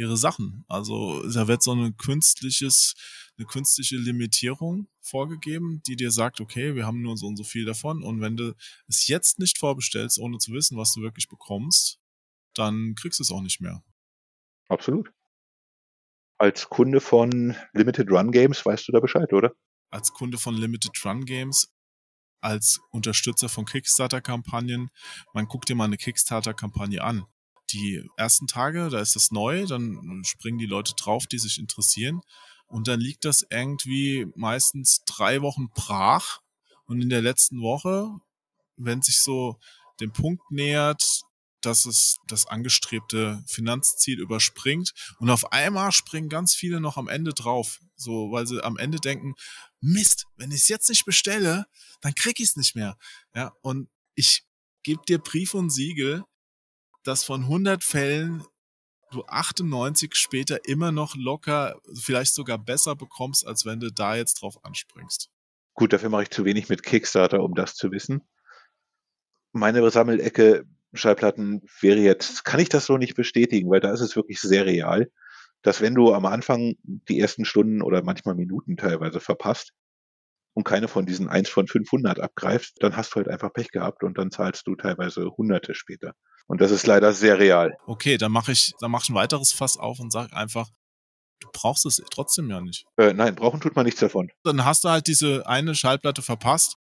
[0.00, 0.64] ihre Sachen.
[0.66, 2.94] Also da wird so eine künstliches,
[3.36, 7.64] eine künstliche Limitierung vorgegeben, die dir sagt, okay, wir haben nur so und so viel
[7.66, 8.54] davon und wenn du
[8.88, 11.98] es jetzt nicht vorbestellst, ohne zu wissen, was du wirklich bekommst,
[12.54, 13.84] dann kriegst du es auch nicht mehr.
[14.68, 15.12] Absolut.
[16.38, 19.52] Als Kunde von Limited Run Games weißt du da Bescheid, oder?
[19.90, 21.74] Als Kunde von Limited Run Games,
[22.40, 24.88] als Unterstützer von Kickstarter-Kampagnen,
[25.34, 27.26] man guckt dir mal eine Kickstarter-Kampagne an.
[27.72, 32.20] Die ersten Tage, da ist das neu, dann springen die Leute drauf, die sich interessieren.
[32.66, 36.40] Und dann liegt das irgendwie meistens drei Wochen brach.
[36.86, 38.10] Und in der letzten Woche,
[38.76, 39.58] wenn sich so
[40.00, 41.22] dem Punkt nähert,
[41.60, 47.34] dass es das angestrebte Finanzziel überspringt und auf einmal springen ganz viele noch am Ende
[47.34, 49.34] drauf, so weil sie am Ende denken,
[49.80, 51.66] Mist, wenn ich es jetzt nicht bestelle,
[52.00, 52.96] dann krieg ich es nicht mehr.
[53.34, 54.44] Ja, und ich
[54.82, 56.24] gebe dir Brief und Siegel,
[57.02, 58.44] dass von 100 Fällen
[59.10, 64.40] du 98 später immer noch locker, vielleicht sogar besser bekommst, als wenn du da jetzt
[64.40, 65.30] drauf anspringst.
[65.74, 68.22] Gut, dafür mache ich zu wenig mit Kickstarter, um das zu wissen.
[69.52, 74.16] Meine Sammelecke Schallplatten wäre jetzt, kann ich das so nicht bestätigen, weil da ist es
[74.16, 75.10] wirklich sehr real,
[75.62, 79.72] dass wenn du am Anfang die ersten Stunden oder manchmal Minuten teilweise verpasst
[80.54, 84.02] und keine von diesen 1 von 500 abgreifst, dann hast du halt einfach Pech gehabt
[84.02, 86.14] und dann zahlst du teilweise Hunderte später.
[86.46, 87.76] Und das ist leider sehr real.
[87.86, 90.68] Okay, dann mache ich, dann mache ich ein weiteres Fass auf und sag einfach,
[91.40, 92.84] du brauchst es trotzdem ja nicht.
[92.96, 94.30] Äh, nein, brauchen tut man nichts davon.
[94.44, 96.76] Dann hast du halt diese eine Schallplatte verpasst.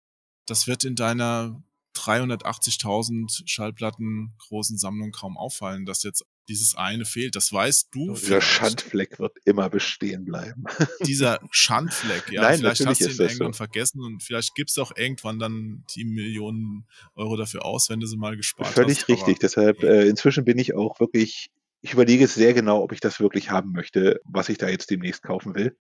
[0.46, 1.62] Das wird in deiner
[1.96, 7.36] 380.000 Schallplatten großen Sammlung kaum auffallen, dass jetzt dieses eine fehlt.
[7.36, 8.14] Das weißt du.
[8.14, 8.40] Dieser.
[8.40, 10.64] Schandfleck wird immer bestehen bleiben.
[11.06, 12.42] Dieser Schandfleck, ja.
[12.42, 13.56] Nein, vielleicht hast du ihn irgendwann so.
[13.56, 18.06] vergessen und vielleicht gibst du auch irgendwann dann die Millionen Euro dafür aus, wenn du
[18.06, 19.08] sie mal gespart Völlig hast.
[19.08, 19.38] richtig.
[19.38, 23.20] Deshalb, äh, inzwischen bin ich auch wirklich, ich überlege es sehr genau, ob ich das
[23.20, 25.76] wirklich haben möchte, was ich da jetzt demnächst kaufen will.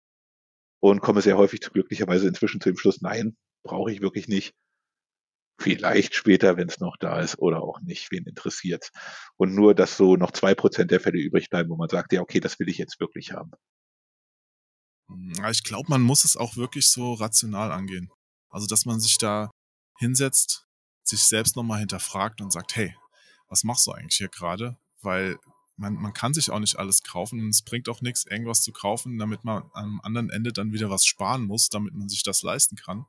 [0.79, 4.55] Und komme sehr häufig zu glücklicherweise inzwischen zu dem Schluss, nein, brauche ich wirklich nicht.
[5.61, 8.91] Vielleicht später, wenn es noch da ist oder auch nicht, wen interessiert.
[9.37, 12.21] Und nur, dass so noch zwei Prozent der Fälle übrig bleiben, wo man sagt, ja,
[12.21, 13.51] okay, das will ich jetzt wirklich haben.
[15.51, 18.09] Ich glaube, man muss es auch wirklich so rational angehen.
[18.49, 19.51] Also, dass man sich da
[19.99, 20.65] hinsetzt,
[21.03, 22.95] sich selbst nochmal hinterfragt und sagt, hey,
[23.47, 24.77] was machst du eigentlich hier gerade?
[25.01, 25.37] Weil
[25.77, 28.71] man, man kann sich auch nicht alles kaufen und es bringt auch nichts, irgendwas zu
[28.71, 32.41] kaufen, damit man am anderen Ende dann wieder was sparen muss, damit man sich das
[32.41, 33.05] leisten kann.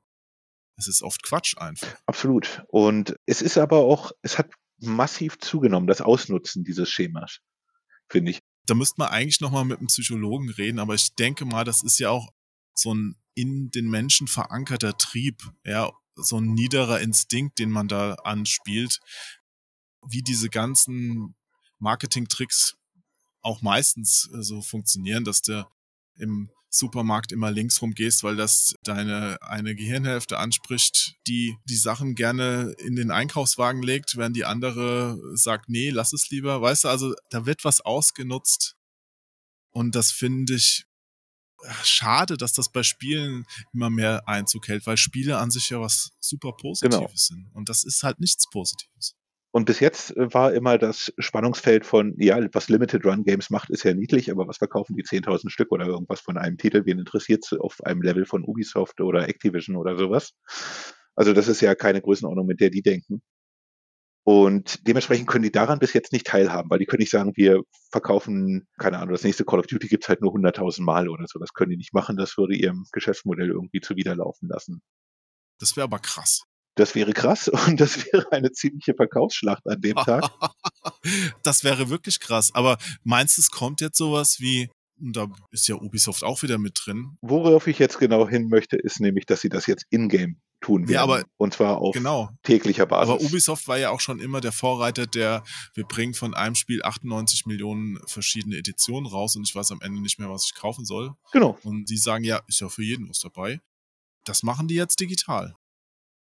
[0.76, 1.94] Es ist oft Quatsch einfach.
[2.06, 2.64] Absolut.
[2.68, 7.38] Und es ist aber auch, es hat massiv zugenommen, das Ausnutzen dieses Schemas,
[8.08, 8.40] finde ich.
[8.66, 11.98] Da müsste man eigentlich nochmal mit einem Psychologen reden, aber ich denke mal, das ist
[11.98, 12.30] ja auch
[12.74, 18.14] so ein in den Menschen verankerter Trieb, ja, so ein niederer Instinkt, den man da
[18.24, 19.00] anspielt.
[20.04, 21.36] wie diese ganzen
[21.78, 22.76] Marketing-Tricks
[23.40, 25.64] auch meistens äh, so funktionieren, dass du
[26.16, 32.14] im Supermarkt immer links rum gehst, weil das deine eine Gehirnhälfte anspricht, die die Sachen
[32.14, 36.62] gerne in den Einkaufswagen legt, während die andere sagt, nee, lass es lieber.
[36.62, 38.76] Weißt du, also da wird was ausgenutzt.
[39.70, 40.86] Und das finde ich
[41.82, 46.12] schade, dass das bei Spielen immer mehr Einzug hält, weil Spiele an sich ja was
[46.20, 47.10] super Positives genau.
[47.14, 47.50] sind.
[47.54, 49.14] Und das ist halt nichts Positives.
[49.52, 53.70] Und bis jetzt äh, war immer das Spannungsfeld von, ja, was Limited Run Games macht,
[53.70, 56.84] ist ja niedlich, aber was verkaufen die 10.000 Stück oder irgendwas von einem Titel?
[56.86, 60.32] Wen interessiert es auf einem Level von Ubisoft oder Activision oder sowas?
[61.14, 63.22] Also das ist ja keine Größenordnung, mit der die denken.
[64.24, 67.62] Und dementsprechend können die daran bis jetzt nicht teilhaben, weil die können nicht sagen, wir
[67.90, 71.38] verkaufen, keine Ahnung, das nächste Call of Duty gibt's halt nur 100.000 Mal oder so.
[71.40, 72.16] Das können die nicht machen.
[72.16, 74.80] Das würde ihrem Geschäftsmodell irgendwie zuwiderlaufen lassen.
[75.58, 76.44] Das wäre aber krass.
[76.74, 80.30] Das wäre krass und das wäre eine ziemliche Verkaufsschlacht an dem Tag.
[81.42, 82.50] das wäre wirklich krass.
[82.54, 86.80] Aber meinst du, es kommt jetzt sowas wie, da ist ja Ubisoft auch wieder mit
[86.84, 87.16] drin.
[87.20, 90.94] Worauf ich jetzt genau hin möchte, ist nämlich, dass sie das jetzt in-game tun werden.
[90.94, 92.30] Ja, aber und zwar auf genau.
[92.42, 93.12] täglicher Basis.
[93.12, 95.42] Aber Ubisoft war ja auch schon immer der Vorreiter, der
[95.74, 100.00] wir bringen von einem Spiel 98 Millionen verschiedene Editionen raus und ich weiß am Ende
[100.00, 101.14] nicht mehr, was ich kaufen soll.
[101.32, 101.58] Genau.
[101.64, 103.60] Und die sagen ja, ist ja für jeden was dabei.
[104.24, 105.56] Das machen die jetzt digital.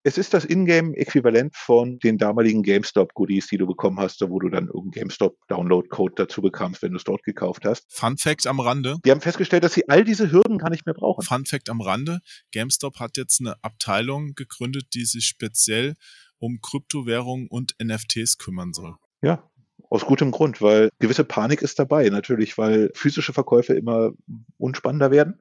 [0.04, 4.66] Es ist das Ingame-Äquivalent von den damaligen GameStop-Goodies, die du bekommen hast, wo du dann
[4.66, 7.84] irgendeinen GameStop-Download-Code dazu bekamst, wenn du es dort gekauft hast.
[7.88, 8.96] Fun Fact am Rande.
[9.04, 11.22] Die haben festgestellt, dass sie all diese Hürden gar nicht mehr brauchen.
[11.22, 12.18] Fun Fact am Rande.
[12.50, 15.94] GameStop hat jetzt eine Abteilung gegründet, die sich speziell
[16.38, 18.96] um Kryptowährungen und NFTs kümmern soll.
[19.22, 19.48] Ja,
[19.88, 24.10] aus gutem Grund, weil gewisse Panik ist dabei, natürlich, weil physische Verkäufe immer
[24.58, 25.38] unspannender werden,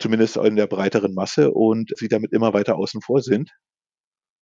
[0.00, 3.52] zumindest in der breiteren Masse und sie damit immer weiter außen vor sind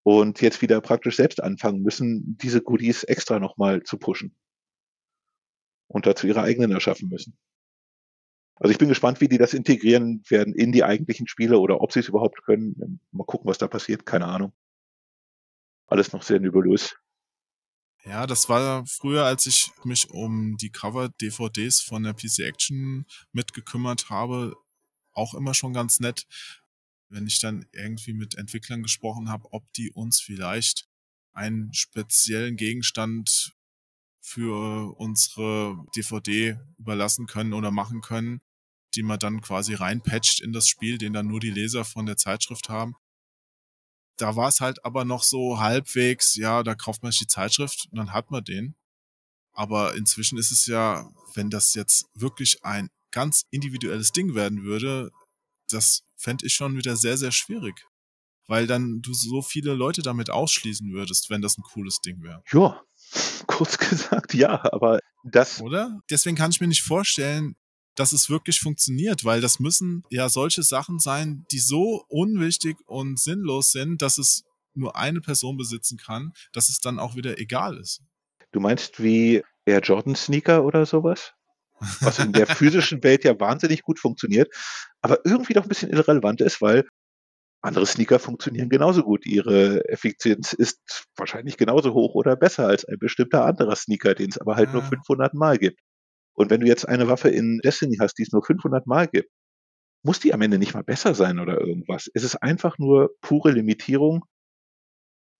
[0.03, 4.35] und jetzt wieder praktisch selbst anfangen müssen, diese Goodies extra nochmal zu pushen
[5.87, 7.37] und dazu ihre eigenen erschaffen müssen.
[8.55, 11.93] Also ich bin gespannt, wie die das integrieren werden in die eigentlichen Spiele oder ob
[11.93, 12.99] sie es überhaupt können.
[13.11, 14.05] Mal gucken, was da passiert.
[14.05, 14.51] Keine Ahnung.
[15.87, 16.95] Alles noch sehr nebulös.
[18.03, 24.09] Ja, das war früher, als ich mich um die Cover-DVDs von der PC Action mitgekümmert
[24.09, 24.55] habe,
[25.13, 26.25] auch immer schon ganz nett,
[27.09, 30.87] wenn ich dann irgendwie mit Entwicklern gesprochen habe, ob die uns vielleicht
[31.33, 33.53] einen speziellen Gegenstand
[34.21, 38.41] für unsere DVD überlassen können oder machen können,
[38.95, 42.17] die man dann quasi reinpatcht in das Spiel, den dann nur die Leser von der
[42.17, 42.95] Zeitschrift haben.
[44.17, 47.87] Da war es halt aber noch so halbwegs, ja, da kauft man sich die Zeitschrift
[47.91, 48.75] und dann hat man den.
[49.53, 55.11] Aber inzwischen ist es ja, wenn das jetzt wirklich ein ganz individuelles Ding werden würde,
[55.69, 57.85] das fände ich schon wieder sehr, sehr schwierig.
[58.47, 62.43] Weil dann du so viele Leute damit ausschließen würdest, wenn das ein cooles Ding wäre.
[62.51, 62.81] Ja,
[63.47, 65.61] kurz gesagt, ja, aber das.
[65.61, 65.99] Oder?
[66.09, 67.55] Deswegen kann ich mir nicht vorstellen,
[67.95, 73.19] dass es wirklich funktioniert, weil das müssen ja solche Sachen sein, die so unwichtig und
[73.19, 74.43] sinnlos sind, dass es
[74.73, 78.01] nur eine Person besitzen kann, dass es dann auch wieder egal ist.
[78.51, 81.33] Du meinst wie Air Jordan Sneaker oder sowas?
[82.01, 84.53] Was in der physischen Welt ja wahnsinnig gut funktioniert,
[85.01, 86.85] aber irgendwie doch ein bisschen irrelevant ist, weil
[87.61, 89.25] andere Sneaker funktionieren genauso gut.
[89.25, 94.37] Ihre Effizienz ist wahrscheinlich genauso hoch oder besser als ein bestimmter anderer Sneaker, den es
[94.37, 94.73] aber halt ja.
[94.73, 95.79] nur 500 Mal gibt.
[96.33, 99.29] Und wenn du jetzt eine Waffe in Destiny hast, die es nur 500 Mal gibt,
[100.03, 102.09] muss die am Ende nicht mal besser sein oder irgendwas.
[102.13, 104.23] Es ist einfach nur pure Limitierung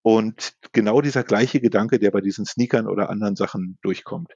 [0.02, 4.34] und genau dieser gleiche Gedanke, der bei diesen Sneakern oder anderen Sachen durchkommt.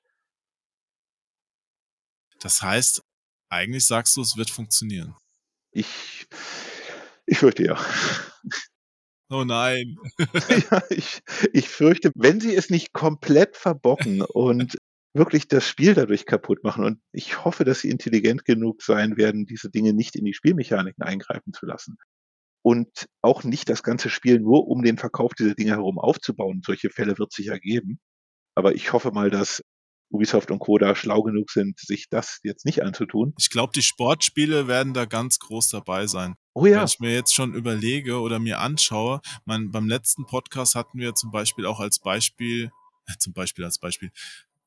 [2.44, 3.02] Das heißt,
[3.50, 5.16] eigentlich sagst du, es wird funktionieren.
[5.72, 6.28] Ich,
[7.26, 7.80] ich fürchte ja.
[9.30, 9.96] Oh nein.
[10.72, 11.22] ja, ich,
[11.54, 14.78] ich fürchte, wenn sie es nicht komplett verbocken und
[15.14, 16.84] wirklich das Spiel dadurch kaputt machen.
[16.84, 21.04] Und ich hoffe, dass sie intelligent genug sein werden, diese Dinge nicht in die Spielmechaniken
[21.04, 21.96] eingreifen zu lassen.
[22.62, 26.62] Und auch nicht das ganze Spiel nur um den Verkauf dieser Dinge herum aufzubauen.
[26.66, 28.00] Solche Fälle wird es sicher geben.
[28.56, 29.64] Aber ich hoffe mal, dass
[30.14, 30.78] Ubisoft und Co.
[30.78, 33.34] da schlau genug sind, sich das jetzt nicht anzutun.
[33.40, 36.36] Ich glaube, die Sportspiele werden da ganz groß dabei sein.
[36.54, 36.78] Oh ja.
[36.78, 41.16] Wenn ich mir jetzt schon überlege oder mir anschaue, man, beim letzten Podcast hatten wir
[41.16, 42.72] zum Beispiel auch als Beispiel,
[43.08, 44.12] äh, zum Beispiel als Beispiel,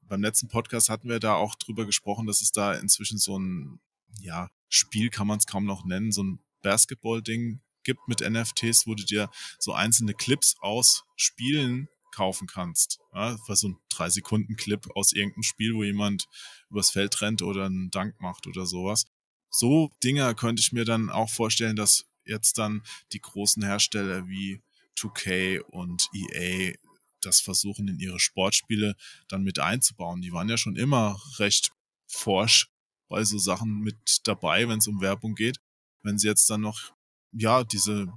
[0.03, 3.81] beim letzten Podcast hatten wir da auch drüber gesprochen, dass es da inzwischen so ein,
[4.21, 8.97] ja, Spiel kann man es kaum noch nennen, so ein Basketball-Ding gibt mit NFTs, wo
[8.97, 9.31] du dir
[9.61, 12.99] so einzelne Clips aus Spielen kaufen kannst.
[13.13, 16.29] Ja, war so ein 3-Sekunden-Clip aus irgendeinem Spiel, wo jemand
[16.71, 19.05] übers Feld rennt oder einen Dank macht oder sowas.
[19.51, 24.63] So Dinger könnte ich mir dann auch vorstellen, dass jetzt dann die großen Hersteller wie
[24.99, 26.75] 2K und EA
[27.21, 28.97] das versuchen in ihre Sportspiele
[29.29, 30.23] dann mit einzubauen.
[30.23, 31.73] Die waren ja schon immer recht
[32.07, 32.71] forsch
[33.09, 35.61] bei so Sachen mit dabei, wenn es um Werbung geht.
[36.03, 36.95] Wenn sie jetzt dann noch,
[37.33, 38.09] ja, diese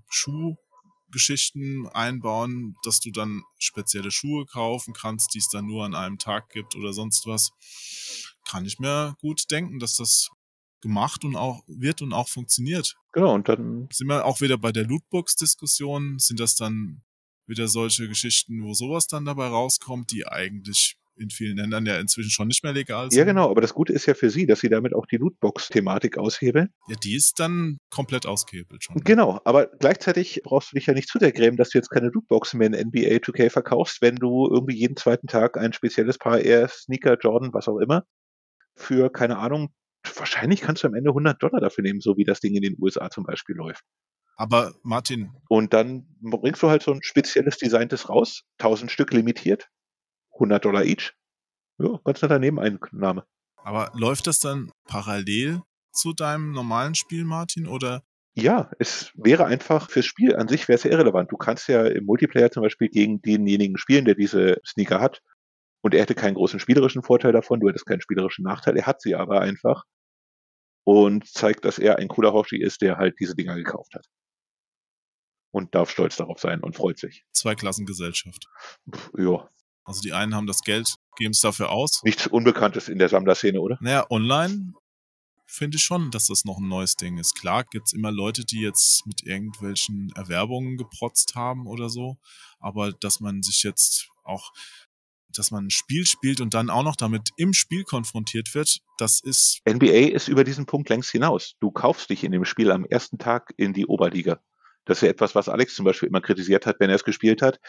[1.10, 6.18] Schuhgeschichten einbauen, dass du dann spezielle Schuhe kaufen kannst, die es dann nur an einem
[6.18, 7.52] Tag gibt oder sonst was,
[8.48, 10.30] kann ich mir gut denken, dass das
[10.82, 12.96] gemacht und auch wird und auch funktioniert.
[13.12, 16.20] Genau, und dann sind wir auch wieder bei der Lootbox-Diskussion.
[16.20, 17.02] Sind das dann
[17.48, 22.32] wieder solche Geschichten, wo sowas dann dabei rauskommt, die eigentlich in vielen Ländern ja inzwischen
[22.32, 23.18] schon nicht mehr legal sind.
[23.18, 26.18] Ja, genau, aber das Gute ist ja für Sie, dass Sie damit auch die Lootbox-Thematik
[26.18, 26.70] aushebeln.
[26.88, 28.96] Ja, die ist dann komplett ausgehebelt schon.
[29.04, 32.10] Genau, aber gleichzeitig brauchst du dich ja nicht zu der grämen, dass du jetzt keine
[32.10, 36.40] Lootbox mehr in NBA 2K verkaufst, wenn du irgendwie jeden zweiten Tag ein spezielles Paar
[36.40, 38.06] Air, Sneaker, Jordan, was auch immer,
[38.76, 39.74] für, keine Ahnung,
[40.16, 42.76] wahrscheinlich kannst du am Ende 100 Dollar dafür nehmen, so wie das Ding in den
[42.80, 43.84] USA zum Beispiel läuft.
[44.40, 45.32] Aber Martin.
[45.50, 49.68] Und dann bringst du halt so ein spezielles Designtes raus, 1000 Stück limitiert,
[50.40, 51.14] 100 Dollar each.
[51.78, 53.26] Ja, ganz netter Nebeneinnahme.
[53.58, 55.62] Aber läuft das dann parallel
[55.92, 58.04] zu deinem normalen Spiel, Martin, oder?
[58.36, 61.32] Ja, es wäre einfach fürs Spiel an sich wäre es ja irrelevant.
[61.32, 65.22] Du kannst ja im Multiplayer zum Beispiel gegen denjenigen spielen, der diese Sneaker hat.
[65.82, 68.78] Und er hätte keinen großen spielerischen Vorteil davon, du hättest keinen spielerischen Nachteil.
[68.78, 69.84] Er hat sie aber einfach
[70.86, 74.06] und zeigt, dass er ein cooler Hoshi ist, der halt diese Dinger gekauft hat.
[75.52, 77.26] Und darf stolz darauf sein und freut sich.
[77.32, 78.46] Zweiklassengesellschaft.
[79.18, 79.50] Ja.
[79.90, 82.04] Also die einen haben das Geld, geben es dafür aus.
[82.04, 83.80] Nichts Unbekanntes in der Sammlerszene, oder?
[83.82, 84.74] Naja, online
[85.48, 87.34] finde ich schon, dass das noch ein neues Ding ist.
[87.34, 92.20] Klar gibt's immer Leute, die jetzt mit irgendwelchen Erwerbungen geprotzt haben oder so,
[92.60, 94.52] aber dass man sich jetzt auch
[95.36, 99.22] dass man ein Spiel spielt und dann auch noch damit im Spiel konfrontiert wird, das
[99.22, 99.62] ist.
[99.68, 101.56] NBA ist über diesen Punkt längst hinaus.
[101.60, 104.40] Du kaufst dich in dem Spiel am ersten Tag in die Oberliga.
[104.90, 107.44] Das ist ja etwas, was Alex zum Beispiel immer kritisiert hat, wenn er es gespielt
[107.44, 107.60] hat,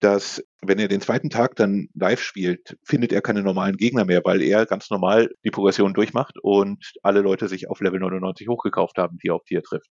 [0.00, 4.22] dass wenn er den zweiten Tag dann live spielt, findet er keine normalen Gegner mehr,
[4.24, 8.98] weil er ganz normal die Progression durchmacht und alle Leute sich auf Level 99 hochgekauft
[8.98, 9.88] haben, die auf die er trifft.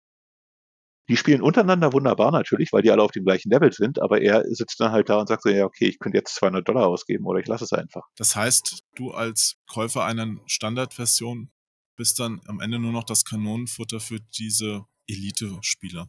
[1.09, 4.45] Die spielen untereinander wunderbar natürlich, weil die alle auf dem gleichen Level sind, aber er
[4.45, 7.25] sitzt dann halt da und sagt so, ja, okay, ich könnte jetzt 200 Dollar ausgeben
[7.25, 8.03] oder ich lasse es einfach.
[8.15, 11.51] Das heißt, du als Käufer einer Standardversion
[11.97, 16.07] bist dann am Ende nur noch das Kanonenfutter für diese Elite-Spieler.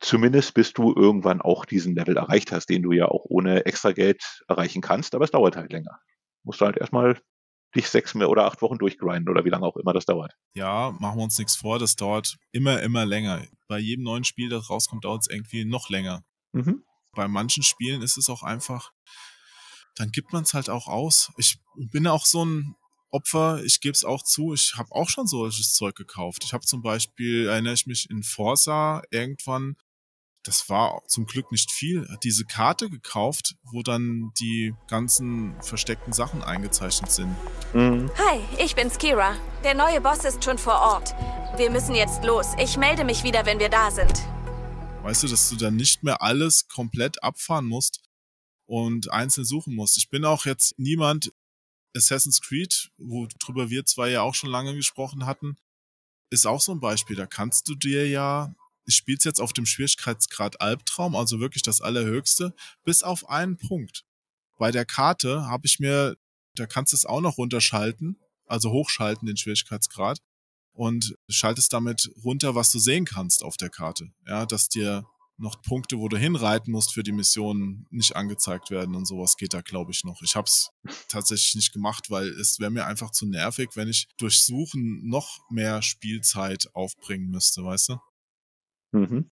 [0.00, 3.92] Zumindest bis du irgendwann auch diesen Level erreicht hast, den du ja auch ohne extra
[3.92, 6.00] Geld erreichen kannst, aber es dauert halt länger.
[6.42, 7.20] Musst du halt erstmal
[7.74, 10.34] dich sechs oder acht Wochen durchgrinden oder wie lange auch immer das dauert.
[10.54, 13.44] Ja, machen wir uns nichts vor, das dauert immer, immer länger.
[13.68, 16.24] Bei jedem neuen Spiel, das rauskommt, dauert es irgendwie noch länger.
[16.52, 16.82] Mhm.
[17.12, 18.92] Bei manchen Spielen ist es auch einfach,
[19.96, 21.30] dann gibt man es halt auch aus.
[21.36, 22.74] Ich bin auch so ein
[23.10, 26.44] Opfer, ich gebe es auch zu, ich habe auch schon solches Zeug gekauft.
[26.44, 29.76] Ich habe zum Beispiel, erinnere ich mich, in Forza irgendwann
[30.44, 36.12] das war zum Glück nicht viel, hat diese Karte gekauft, wo dann die ganzen versteckten
[36.12, 37.36] Sachen eingezeichnet sind.
[37.74, 38.10] Mhm.
[38.16, 39.36] Hi, ich bin's Kira.
[39.64, 41.14] Der neue Boss ist schon vor Ort.
[41.58, 42.54] Wir müssen jetzt los.
[42.58, 44.12] Ich melde mich wieder, wenn wir da sind.
[45.02, 48.00] Weißt du, dass du dann nicht mehr alles komplett abfahren musst
[48.66, 49.98] und einzeln suchen musst.
[49.98, 51.32] Ich bin auch jetzt niemand,
[51.94, 55.56] Assassin's Creed, worüber wir zwei ja auch schon lange gesprochen hatten,
[56.30, 57.16] ist auch so ein Beispiel.
[57.16, 58.54] Da kannst du dir ja
[58.90, 63.56] ich spiele es jetzt auf dem Schwierigkeitsgrad Albtraum, also wirklich das allerhöchste, bis auf einen
[63.56, 64.04] Punkt.
[64.58, 66.16] Bei der Karte habe ich mir,
[66.56, 70.18] da kannst du es auch noch runterschalten, also hochschalten den Schwierigkeitsgrad
[70.72, 74.12] und schaltest damit runter, was du sehen kannst auf der Karte.
[74.26, 75.06] Ja, dass dir
[75.38, 79.54] noch Punkte, wo du hinreiten musst für die Missionen, nicht angezeigt werden und sowas geht
[79.54, 80.20] da, glaube ich, noch.
[80.20, 80.70] Ich habe es
[81.08, 85.38] tatsächlich nicht gemacht, weil es wäre mir einfach zu nervig, wenn ich durch Suchen noch
[85.48, 87.96] mehr Spielzeit aufbringen müsste, weißt du?
[88.92, 89.30] Mhm.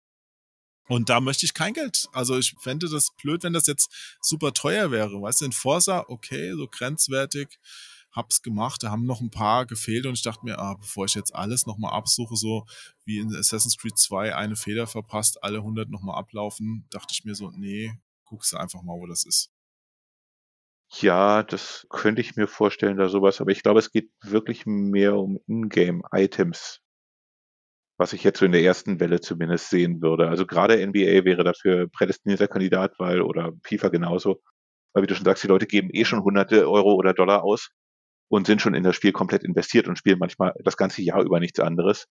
[0.88, 2.08] Und da möchte ich kein Geld.
[2.12, 5.22] Also ich fände das blöd, wenn das jetzt super teuer wäre.
[5.22, 7.60] Weißt du, in Forza, okay, so grenzwertig,
[8.12, 11.16] hab's gemacht, da haben noch ein paar gefehlt und ich dachte mir, ah, bevor ich
[11.16, 12.66] jetzt alles nochmal absuche, so
[13.06, 17.36] wie in Assassin's Creed 2 eine Feder verpasst, alle 100 nochmal ablaufen, dachte ich mir
[17.36, 17.94] so, nee,
[18.26, 19.50] guckst du einfach mal, wo das ist.
[21.00, 25.16] Ja, das könnte ich mir vorstellen, da sowas, aber ich glaube, es geht wirklich mehr
[25.16, 26.82] um Ingame-Items,
[28.02, 30.28] was ich jetzt so in der ersten Welle zumindest sehen würde.
[30.28, 34.42] Also gerade NBA wäre dafür prädestinierter Kandidat, weil, oder FIFA genauso,
[34.92, 37.70] weil wie du schon sagst, die Leute geben eh schon hunderte Euro oder Dollar aus
[38.28, 41.40] und sind schon in das Spiel komplett investiert und spielen manchmal das ganze Jahr über
[41.40, 42.08] nichts anderes.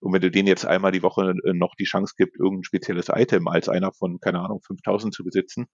[0.00, 3.08] Und wenn du denen jetzt einmal die Woche äh, noch die Chance gibt, irgendein spezielles
[3.08, 5.68] Item als einer von, keine Ahnung, 5000 zu besitzen,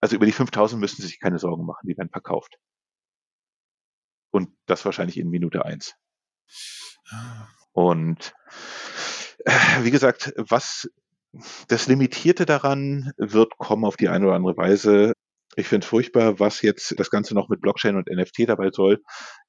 [0.00, 2.56] also über die 5000 müssen sie sich keine Sorgen machen, die werden verkauft.
[4.30, 5.94] Und das wahrscheinlich in Minute eins.
[7.78, 8.34] Und
[9.44, 9.52] äh,
[9.84, 10.90] wie gesagt, was
[11.68, 15.12] Das Limitierte daran wird kommen auf die eine oder andere Weise.
[15.56, 19.00] Ich finde es furchtbar, was jetzt das Ganze noch mit Blockchain und NFT dabei soll.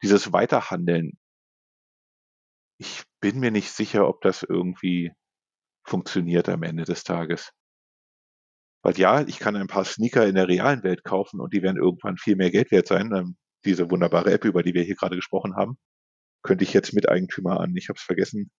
[0.03, 1.13] Dieses Weiterhandeln.
[2.77, 5.11] Ich bin mir nicht sicher, ob das irgendwie
[5.85, 7.51] funktioniert am Ende des Tages.
[8.83, 11.77] Weil ja, ich kann ein paar Sneaker in der realen Welt kaufen und die werden
[11.77, 13.11] irgendwann viel mehr Geld wert sein.
[13.15, 15.77] Ähm, diese wunderbare App, über die wir hier gerade gesprochen haben,
[16.41, 17.75] könnte ich jetzt Miteigentümer an.
[17.75, 18.51] Ich habe es vergessen.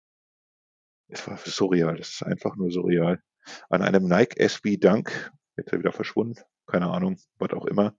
[1.08, 1.98] Es war surreal.
[1.98, 3.22] Das ist einfach nur surreal.
[3.70, 7.96] An einem Nike SB Dunk, jetzt er wieder verschwunden, keine Ahnung, was auch immer,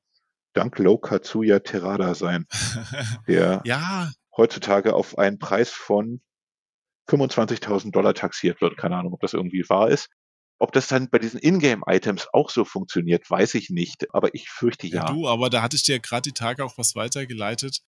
[0.53, 2.47] Dunk Low Katsuya Terada sein,
[3.27, 6.21] der Ja, heutzutage auf einen Preis von
[7.09, 8.77] 25.000 Dollar taxiert wird.
[8.77, 10.09] Keine Ahnung, ob das irgendwie wahr ist.
[10.59, 14.15] Ob das dann bei diesen Ingame-Items auch so funktioniert, weiß ich nicht.
[14.15, 15.07] Aber ich fürchte ja.
[15.07, 15.13] ja.
[15.13, 17.81] du, aber da hatte ich dir gerade die Tage auch was weitergeleitet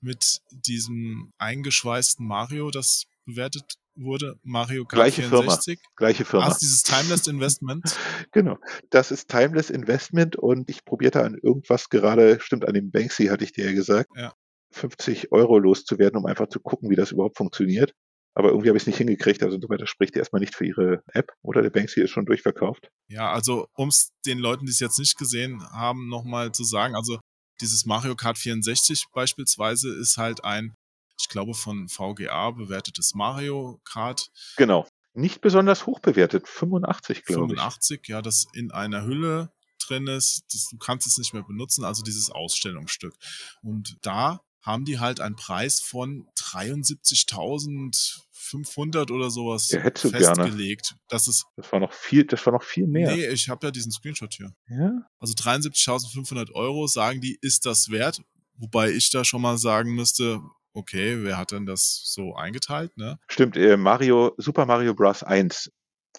[0.00, 4.38] mit diesem eingeschweißten Mario, das bewertet wurde.
[4.42, 5.42] Mario Kart Gleiche Firma.
[5.42, 5.80] 64.
[5.96, 6.46] Gleiche Firma.
[6.46, 7.96] Hast dieses Timeless Investment.
[8.32, 8.58] Genau.
[8.90, 13.44] Das ist Timeless Investment und ich probierte an irgendwas gerade, stimmt, an dem Banksy hatte
[13.44, 14.34] ich dir ja gesagt, Ja.
[14.72, 17.94] 50 Euro loszuwerden, um einfach zu gucken, wie das überhaupt funktioniert.
[18.34, 19.42] Aber irgendwie habe ich es nicht hingekriegt.
[19.42, 21.32] Also insoweit, das spricht erstmal nicht für ihre App.
[21.42, 22.90] Oder der Banksy ist schon durchverkauft.
[23.08, 26.94] Ja, also um es den Leuten, die es jetzt nicht gesehen haben, nochmal zu sagen,
[26.94, 27.18] also
[27.60, 30.74] dieses Mario Kart 64 beispielsweise ist halt ein,
[31.18, 34.86] ich glaube, von VGA bewertetes Mario Kart Genau.
[35.14, 36.46] Nicht besonders hoch bewertet.
[36.46, 37.58] 85, glaube ich.
[37.58, 40.44] 85, ja, das in einer Hülle drin ist.
[40.52, 43.14] Das, du kannst es nicht mehr benutzen, also dieses Ausstellungsstück.
[43.62, 50.26] Und da haben die halt einen Preis von 73.500 oder sowas hättest du gerne.
[50.44, 50.96] festgelegt.
[51.08, 53.14] Das ist, Das war noch viel, das war noch viel mehr.
[53.14, 54.52] nee, ich habe ja diesen Screenshot hier.
[54.68, 54.92] Ja?
[55.18, 58.20] Also 73.500 Euro sagen die, ist das wert?
[58.58, 60.40] Wobei ich da schon mal sagen müsste,
[60.72, 63.18] okay, wer hat denn das so eingeteilt, ne?
[63.28, 65.22] Stimmt, äh, Mario, Super Mario Bros.
[65.22, 65.70] 1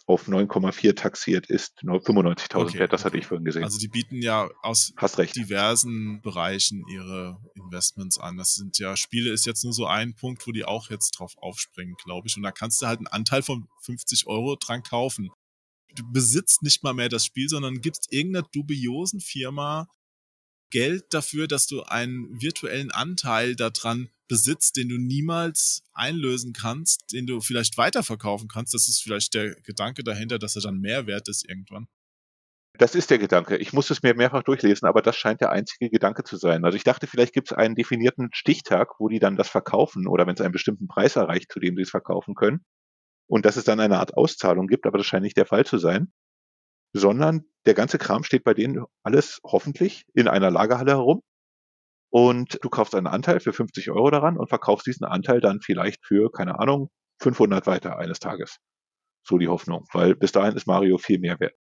[0.05, 2.93] auf 9,4 taxiert ist nur 95.000 Okay, wert.
[2.93, 3.19] Das hatte okay.
[3.19, 3.63] ich vorhin gesehen.
[3.63, 4.93] Also die bieten ja aus
[5.35, 8.37] diversen Bereichen ihre Investments an.
[8.37, 11.33] Das sind ja, Spiele ist jetzt nur so ein Punkt, wo die auch jetzt drauf
[11.37, 12.37] aufspringen, glaube ich.
[12.37, 15.29] Und da kannst du halt einen Anteil von 50 Euro dran kaufen.
[15.95, 19.87] Du besitzt nicht mal mehr das Spiel, sondern gibst irgendeiner dubiosen Firma
[20.69, 27.27] Geld dafür, dass du einen virtuellen Anteil daran besitzt, den du niemals einlösen kannst, den
[27.27, 28.73] du vielleicht weiterverkaufen kannst.
[28.73, 31.87] Das ist vielleicht der Gedanke dahinter, dass er dann mehr wert ist irgendwann.
[32.77, 33.57] Das ist der Gedanke.
[33.57, 36.63] Ich muss es mir mehrfach durchlesen, aber das scheint der einzige Gedanke zu sein.
[36.63, 40.27] Also ich dachte, vielleicht gibt es einen definierten Stichtag, wo die dann das verkaufen oder
[40.27, 42.63] wenn es einen bestimmten Preis erreicht, zu dem sie es verkaufen können.
[43.27, 45.79] Und dass es dann eine Art Auszahlung gibt, aber das scheint nicht der Fall zu
[45.79, 46.11] sein.
[46.93, 51.21] Sondern der ganze Kram steht bei denen alles hoffentlich in einer Lagerhalle herum.
[52.09, 56.05] Und du kaufst einen Anteil für 50 Euro daran und verkaufst diesen Anteil dann vielleicht
[56.05, 58.57] für, keine Ahnung, 500 weiter eines Tages.
[59.23, 61.55] So die Hoffnung, weil bis dahin ist Mario viel mehr wert.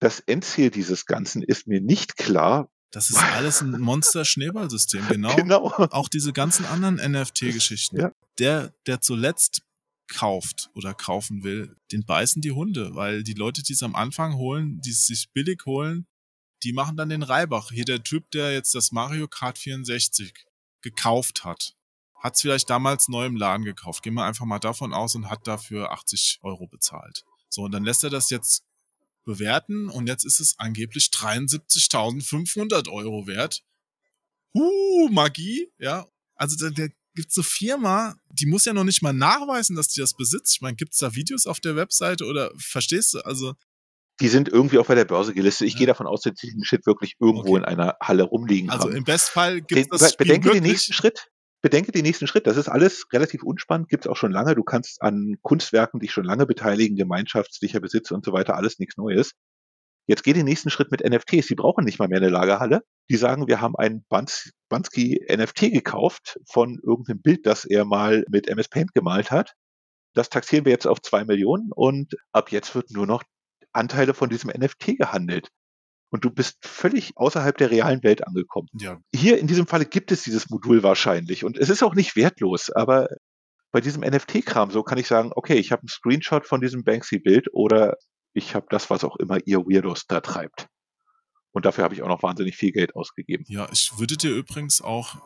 [0.00, 2.70] Das Endziel dieses Ganzen ist mir nicht klar.
[2.90, 5.34] Das ist alles ein Monster-Schneeballsystem, genau.
[5.34, 5.64] Genau.
[5.64, 7.98] Auch diese ganzen anderen NFT-Geschichten.
[7.98, 8.12] Ja.
[8.38, 9.62] Der, der zuletzt
[10.08, 14.34] kauft oder kaufen will, den beißen die Hunde, weil die Leute, die es am Anfang
[14.36, 16.06] holen, die es sich billig holen,
[16.62, 17.70] die machen dann den Reibach.
[17.70, 20.32] Hier der Typ, der jetzt das Mario Kart 64
[20.80, 21.74] gekauft hat,
[22.14, 24.02] hat es vielleicht damals neu im Laden gekauft.
[24.02, 27.24] Gehen wir einfach mal davon aus und hat dafür 80 Euro bezahlt.
[27.48, 28.64] So, und dann lässt er das jetzt
[29.24, 33.62] bewerten und jetzt ist es angeblich 73.500 Euro wert.
[34.54, 36.06] Uh, Magie, ja.
[36.34, 36.86] Also da,
[37.16, 40.54] da gibt's eine Firma, die muss ja noch nicht mal nachweisen, dass die das besitzt.
[40.56, 43.20] Ich meine, gibt's da Videos auf der Webseite oder verstehst du?
[43.24, 43.54] Also
[44.20, 45.66] Die sind irgendwie auch bei der Börse gelistet.
[45.68, 45.78] Ich Ja.
[45.78, 47.58] gehe davon aus, dass die den Shit wirklich irgendwo Okay.
[47.58, 48.96] in einer Halle rumliegen Also haben.
[48.96, 50.72] im Bestfall Be- gibt es das Spiel bedenke den wirklich.
[50.72, 51.26] nächsten Schritt.
[51.62, 52.46] Bedenke den nächsten Schritt.
[52.46, 54.54] Das ist alles relativ unspannend, gibt's auch schon lange.
[54.54, 58.96] Du kannst an Kunstwerken dich schon lange beteiligen, gemeinschaftlicher Besitz und so weiter, alles nichts
[58.96, 59.32] Neues.
[60.06, 61.48] Jetzt geh den nächsten Schritt mit NFTs.
[61.48, 62.82] Die brauchen nicht mal mehr eine Lagerhalle.
[63.10, 68.24] Die sagen, wir haben ein Bans Bansky NFT gekauft von irgendeinem Bild, das er mal
[68.28, 69.54] mit MS Paint gemalt hat.
[70.14, 73.22] Das taxieren wir jetzt auf zwei Millionen und ab jetzt wird nur noch
[73.72, 75.50] Anteile von diesem NFT gehandelt.
[76.10, 80.12] Und du bist völlig außerhalb der realen Welt angekommen Ja, hier in diesem Falle gibt
[80.12, 83.08] es dieses Modul wahrscheinlich und es ist auch nicht wertlos, aber
[83.72, 87.52] bei diesem NFT-Kram so kann ich sagen, okay, ich habe einen Screenshot von diesem Banksy-Bild
[87.52, 87.96] oder
[88.36, 90.68] ich habe das, was auch immer ihr Weirdos da treibt.
[91.52, 93.44] Und dafür habe ich auch noch wahnsinnig viel Geld ausgegeben.
[93.48, 95.16] ja, ich würde dir übrigens auch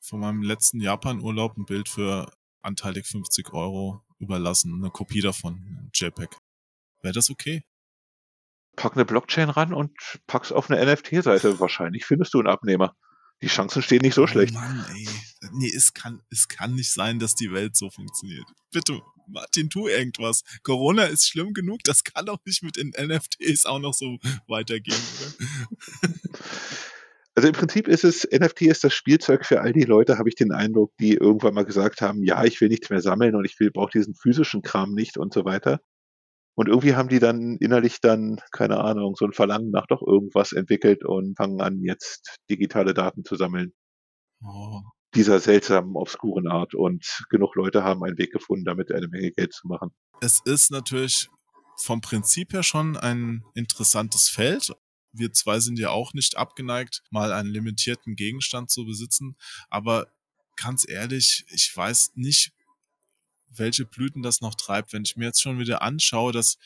[0.00, 2.32] von meinem letzten Japan-Urlaub ein Bild für
[2.62, 4.74] anteilig 50 Euro überlassen.
[4.74, 6.36] Eine Kopie davon, ein JPEG.
[7.02, 7.64] Wäre das okay?
[8.76, 9.92] Pack eine Blockchain ran und
[10.28, 11.58] pack's auf eine NFT-Seite.
[11.58, 12.94] Wahrscheinlich findest du einen Abnehmer.
[13.42, 14.54] Die Chancen stehen nicht so schlecht.
[14.56, 15.08] Oh Mann, ey.
[15.52, 18.44] Nee, es kann, es kann nicht sein, dass die Welt so funktioniert.
[18.70, 20.42] Bitte, Martin, tu irgendwas.
[20.62, 25.00] Corona ist schlimm genug, das kann doch nicht mit den NFTs auch noch so weitergehen,
[25.20, 26.10] oder?
[27.34, 30.34] Also im Prinzip ist es, NFT ist das Spielzeug für all die Leute, habe ich
[30.34, 33.58] den Eindruck, die irgendwann mal gesagt haben, ja, ich will nichts mehr sammeln und ich
[33.58, 35.80] will, brauche diesen physischen Kram nicht und so weiter.
[36.54, 40.52] Und irgendwie haben die dann innerlich dann, keine Ahnung, so ein Verlangen nach doch irgendwas
[40.52, 43.72] entwickelt und fangen an, jetzt digitale Daten zu sammeln.
[44.44, 44.82] Oh.
[45.14, 46.74] Dieser seltsamen, obskuren Art.
[46.74, 49.90] Und genug Leute haben einen Weg gefunden, damit eine Menge Geld zu machen.
[50.20, 51.28] Es ist natürlich
[51.76, 54.72] vom Prinzip her schon ein interessantes Feld.
[55.12, 59.36] Wir zwei sind ja auch nicht abgeneigt, mal einen limitierten Gegenstand zu besitzen.
[59.68, 60.06] Aber
[60.56, 62.52] ganz ehrlich, ich weiß nicht,
[63.48, 66.56] welche Blüten das noch treibt, wenn ich mir jetzt schon wieder anschaue, dass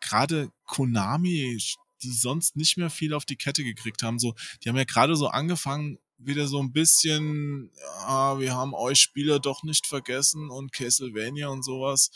[0.00, 1.58] gerade Konami,
[2.02, 5.16] die sonst nicht mehr viel auf die Kette gekriegt haben, so, die haben ja gerade
[5.16, 10.72] so angefangen, wieder so ein bisschen, ja, wir haben euch Spieler doch nicht vergessen und
[10.72, 12.10] Castlevania und sowas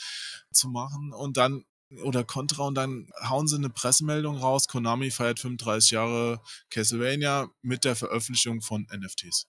[0.52, 1.64] zu machen und dann
[2.02, 6.40] oder Contra und dann hauen sie eine Pressemeldung raus, Konami feiert 35 Jahre
[6.70, 9.46] Castlevania mit der Veröffentlichung von NFTs.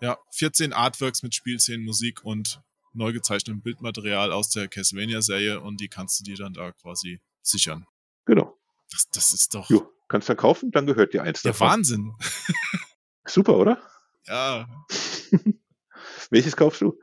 [0.00, 2.62] Ja, 14 Artworks mit Spielszenen, Musik und
[2.92, 7.86] neu gezeichnetem Bildmaterial aus der Castlevania-Serie und die kannst du dir dann da quasi sichern.
[8.24, 8.59] Genau.
[8.90, 11.68] Das, das ist doch Jo, kannst du kaufen, dann gehört dir eins der davon.
[11.68, 12.12] Wahnsinn.
[13.26, 13.80] Super, oder?
[14.26, 14.68] Ja,
[16.30, 16.98] Welches kaufst du?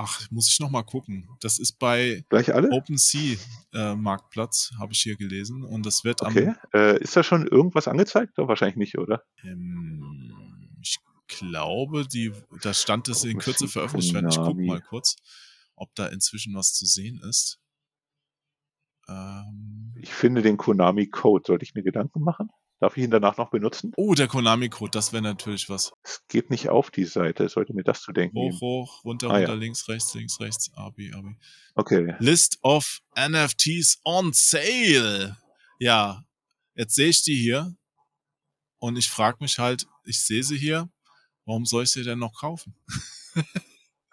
[0.00, 1.28] ach, muss ich noch mal gucken.
[1.40, 2.70] Das ist bei Gleich alle?
[2.70, 3.36] OpenSea
[3.72, 5.64] äh, Marktplatz, habe ich hier gelesen.
[5.64, 6.50] Und das wird Okay.
[6.50, 8.34] am, Äh, ist da schon irgendwas angezeigt?
[8.38, 9.24] Doch wahrscheinlich nicht, oder?
[9.42, 12.32] ähm, ich glaube, die,
[12.62, 14.28] da stand es in Kürze veröffentlicht werden.
[14.28, 15.16] Ich gucke mal kurz,
[15.74, 17.58] ob da inzwischen was zu sehen ist.
[19.08, 21.44] Ähm, Ich finde den Konami-Code.
[21.46, 22.50] Sollte ich mir Gedanken machen?
[22.80, 23.92] Darf ich ihn danach noch benutzen?
[23.96, 25.92] oh, der Konami-Code, das wäre natürlich was.
[26.04, 27.48] Es geht nicht auf die Seite.
[27.48, 28.60] Sollte mir das zu denken Hoch, geben.
[28.60, 29.46] hoch, runter, Ah, ja.
[29.48, 31.34] runter, links, rechts, links, rechts, AB, AB.
[31.74, 32.14] Okay.
[32.20, 35.36] List of NFTs on sale.
[35.80, 36.22] Ja,
[36.76, 37.74] jetzt sehe ich die hier
[38.78, 40.88] und ich frage mich halt, ich sehe sie hier,
[41.46, 42.76] warum soll ich sie denn noch kaufen?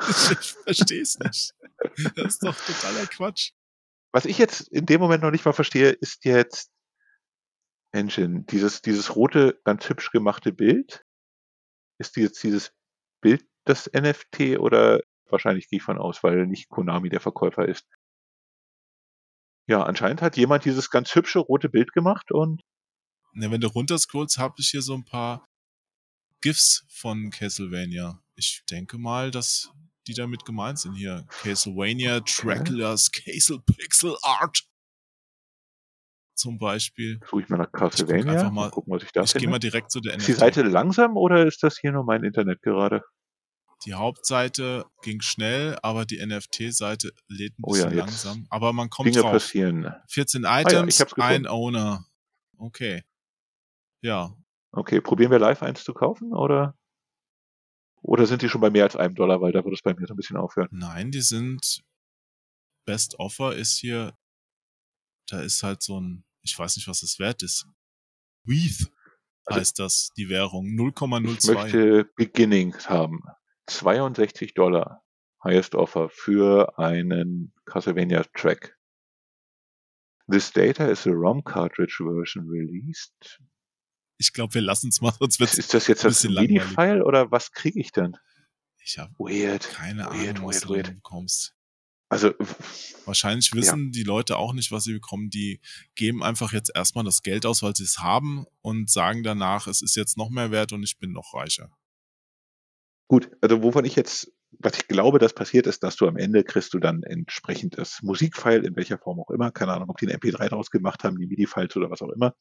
[0.02, 1.54] ich verstehe es nicht.
[2.16, 3.52] Das ist doch totaler Quatsch.
[4.16, 6.72] Was ich jetzt in dem Moment noch nicht mal verstehe, ist jetzt
[7.92, 8.46] Engine.
[8.46, 11.04] Dieses, dieses rote, ganz hübsch gemachte Bild.
[12.00, 12.72] Ist jetzt dieses
[13.20, 17.86] Bild das NFT oder wahrscheinlich gehe ich von aus, weil nicht Konami der Verkäufer ist.
[19.68, 22.64] Ja, anscheinend hat jemand dieses ganz hübsche rote Bild gemacht und
[23.34, 25.46] Ja, wenn du runterscrollst, habe ich hier so ein paar
[26.40, 28.24] GIFs von Castlevania.
[28.38, 29.74] Ich denke mal, dass
[30.08, 31.26] die damit gemeint sind hier.
[31.44, 34.64] Castlevania, Dracula's Castle Pixel Art.
[36.38, 37.20] Zum Beispiel.
[37.30, 38.34] suche ich mal nach guck Castlevania.
[38.34, 40.40] einfach mal- gucken, was ich da Ich gehe mal direkt zu der Ist die NFT.
[40.40, 43.04] Seite langsam oder ist das hier nur mein Internet gerade?
[43.86, 48.48] Die Hauptseite ging schnell, aber die NFT-Seite lädt ein Oh ja, bisschen langsam.
[48.50, 49.32] Aber man kommt Dinge drauf.
[49.34, 49.94] passieren.
[50.10, 51.48] 14 ja, Items, ich hab's ein.
[51.48, 52.06] Owner.
[52.58, 53.04] Okay.
[54.02, 54.34] Ja,
[54.78, 56.78] Okay, probieren wir live eins zu kaufen oder?
[58.08, 60.06] Oder sind die schon bei mehr als einem Dollar, weil da würde es bei mir
[60.06, 60.70] so ein bisschen aufhören.
[60.72, 61.84] nein, die sind
[62.86, 64.16] Best Offer ist hier,
[65.28, 67.66] da ist halt so ein, ich weiß nicht, was das wert ist.
[68.44, 68.92] WETH
[69.46, 70.68] Also- heißt das, die Währung.
[70.68, 71.54] Ich 0,02.
[71.54, 73.24] möchte Beginnings haben.
[73.68, 75.04] 62 Dollar.
[75.44, 78.78] Highest Offer für einen Castlevania Track.
[80.30, 83.42] This data is a ROM cartridge version released.
[84.18, 86.64] Ich glaube, wir lassen es mal, sonst wird's Ist das jetzt ein das bisschen langweilig.
[86.64, 88.16] MIDI-File oder was kriege ich denn?
[88.84, 90.96] Ich habe keine Weird, Ahnung, was weird, du weird.
[90.96, 91.54] bekommst.
[92.08, 92.34] Also,
[93.06, 95.30] Wahrscheinlich wissen die Leute auch nicht, was sie bekommen.
[95.32, 95.60] Die
[95.96, 99.82] geben einfach jetzt erstmal das Geld aus, weil sie es haben und sagen danach, es
[99.82, 101.72] ist jetzt noch mehr wert und ich bin noch reicher.
[103.08, 106.44] Gut, also wovon ich jetzt, was ich glaube, das passiert ist, dass du am Ende
[106.44, 110.08] kriegst du dann entsprechend das Musikfile, in welcher Form auch immer, keine Ahnung, ob die
[110.08, 112.34] ein MP3 draus gemacht haben, die MIDI-Files oder was auch immer.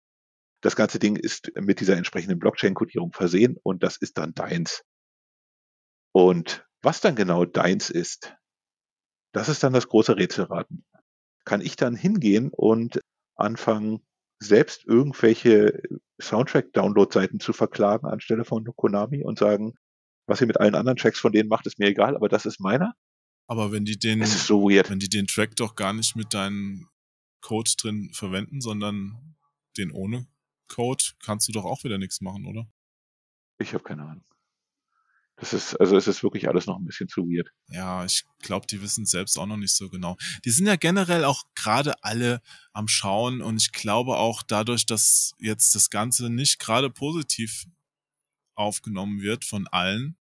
[0.64, 4.82] Das ganze Ding ist mit dieser entsprechenden Blockchain-Kodierung versehen und das ist dann deins.
[6.12, 8.34] Und was dann genau deins ist,
[9.34, 10.86] das ist dann das große Rätselraten.
[11.44, 12.98] Kann ich dann hingehen und
[13.36, 14.06] anfangen,
[14.38, 15.82] selbst irgendwelche
[16.18, 19.74] Soundtrack-Download-Seiten zu verklagen anstelle von Konami und sagen,
[20.26, 22.58] was ihr mit allen anderen Tracks von denen macht, ist mir egal, aber das ist
[22.58, 22.94] meiner.
[23.46, 26.88] Aber wenn die den, so wenn die den Track doch gar nicht mit deinem
[27.42, 29.36] Code drin verwenden, sondern
[29.76, 30.26] den ohne
[30.68, 32.66] Code, kannst du doch auch wieder nichts machen, oder?
[33.58, 34.24] Ich habe keine Ahnung.
[35.36, 37.48] Das ist, also es ist wirklich alles noch ein bisschen zu weird.
[37.68, 40.16] Ja, ich glaube, die wissen selbst auch noch nicht so genau.
[40.44, 42.40] Die sind ja generell auch gerade alle
[42.72, 47.66] am Schauen und ich glaube auch dadurch, dass jetzt das Ganze nicht gerade positiv
[48.54, 50.16] aufgenommen wird von allen,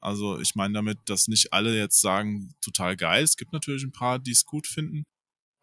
[0.00, 3.24] Also ich meine damit, dass nicht alle jetzt sagen, total geil.
[3.24, 5.04] Es gibt natürlich ein paar, die es gut finden.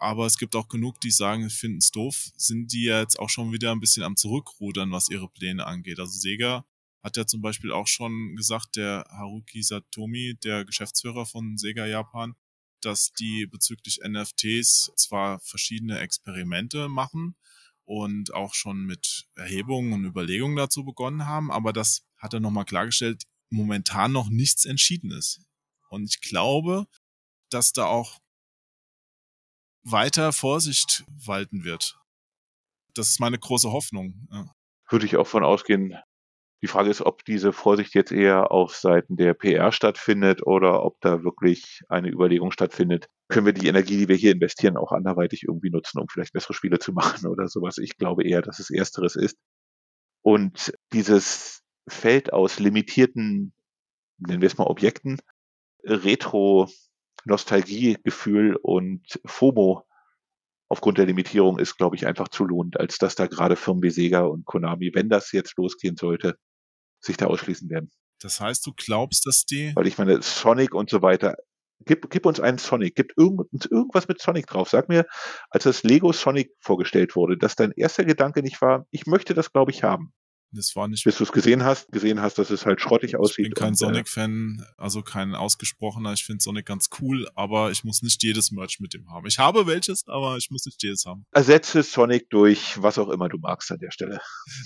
[0.04, 2.32] Aber es gibt auch genug, die sagen, finden es doof.
[2.36, 5.97] Sind die jetzt auch schon wieder ein bisschen am Zurückrudern, was ihre Pläne angeht.
[5.97, 6.66] Also Sega
[7.01, 12.36] hat ja zum Beispiel auch schon gesagt, der Haruki Satomi, der Geschäftsführer von Sega Japan,
[12.82, 17.38] dass die bezüglich NFTs zwar verschiedene Experimente machen
[17.86, 22.66] und auch schon mit Erhebungen und Überlegungen dazu begonnen haben, aber das hat er nochmal
[22.66, 25.39] klargestellt, momentan noch nichts entschieden ist.
[25.88, 26.88] Und ich glaube,
[27.49, 28.20] dass da auch
[29.84, 31.99] weiter Vorsicht walten wird.
[32.95, 34.27] Das ist meine große Hoffnung.
[34.31, 34.51] Ja.
[34.89, 35.95] Würde ich auch von ausgehen.
[36.61, 40.99] Die Frage ist, ob diese Vorsicht jetzt eher auf Seiten der PR stattfindet oder ob
[41.01, 43.07] da wirklich eine Überlegung stattfindet.
[43.27, 46.53] Können wir die Energie, die wir hier investieren, auch anderweitig irgendwie nutzen, um vielleicht bessere
[46.53, 47.77] Spiele zu machen oder sowas?
[47.77, 49.38] Ich glaube eher, dass es ersteres ist.
[50.21, 53.53] Und dieses Feld aus limitierten,
[54.17, 55.19] nennen wir es mal Objekten,
[55.84, 56.69] Retro,
[57.26, 59.86] Nostalgiegefühl und FOMO
[60.69, 63.91] aufgrund der Limitierung ist, glaube ich, einfach zu lohnend, als dass da gerade Firmen wie
[63.91, 66.38] Sega und Konami, wenn das jetzt losgehen sollte,
[66.99, 67.91] sich da ausschließen werden.
[68.19, 69.76] Das heißt, du glaubst, dass die.
[69.76, 71.36] Weil ich meine, Sonic und so weiter.
[71.86, 74.69] Gib, gib uns einen Sonic, gib irgend, irgendwas mit Sonic drauf.
[74.69, 75.05] Sag mir,
[75.49, 79.51] als das Lego Sonic vorgestellt wurde, dass dein erster Gedanke nicht war, ich möchte das,
[79.51, 80.13] glaube ich, haben.
[80.56, 81.04] Das war nicht.
[81.04, 83.47] Bis du es gesehen hast, gesehen hast, dass es halt schrottig aussieht.
[83.47, 86.14] Ich bin kein äh, Sonic-Fan, also kein ausgesprochener.
[86.14, 89.26] Ich finde Sonic ganz cool, aber ich muss nicht jedes Merch mit dem haben.
[89.26, 91.26] Ich habe welches, aber ich muss nicht jedes haben.
[91.32, 94.22] Ersetze Sonic durch was auch immer du magst an der Stelle.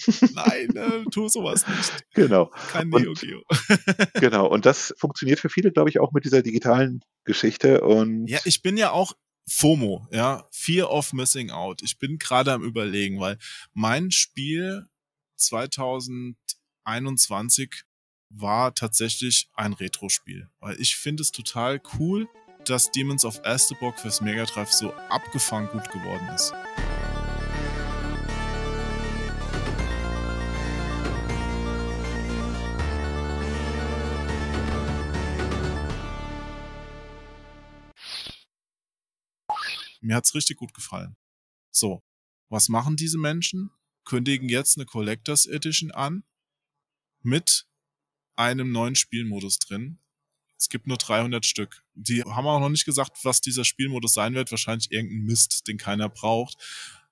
[0.34, 2.06] Nein, äh, tu sowas nicht.
[2.14, 2.52] Genau.
[2.72, 3.42] Kein Neo Geo.
[4.16, 4.48] Genau.
[4.48, 7.82] Und das funktioniert für viele, glaube ich, auch mit dieser digitalen Geschichte.
[7.82, 9.14] Und Ja, ich bin ja auch
[9.50, 11.82] FOMO, ja, Fear of Missing Out.
[11.82, 13.38] Ich bin gerade am überlegen, weil
[13.74, 14.88] mein Spiel
[15.38, 17.84] 2021
[18.30, 22.28] war tatsächlich ein Retro-Spiel, weil ich finde es total cool,
[22.66, 26.54] dass Demons of Azteborg fürs Mega Drive so abgefangen gut geworden ist.
[40.02, 41.16] Mir hat's richtig gut gefallen.
[41.72, 42.02] So,
[42.50, 43.72] was machen diese Menschen?
[44.08, 46.24] Kündigen jetzt eine Collectors Edition an
[47.22, 47.68] mit
[48.38, 50.00] einem neuen Spielmodus drin.
[50.58, 51.84] Es gibt nur 300 Stück.
[51.94, 54.50] Die haben auch noch nicht gesagt, was dieser Spielmodus sein wird.
[54.50, 56.56] Wahrscheinlich irgendein Mist, den keiner braucht.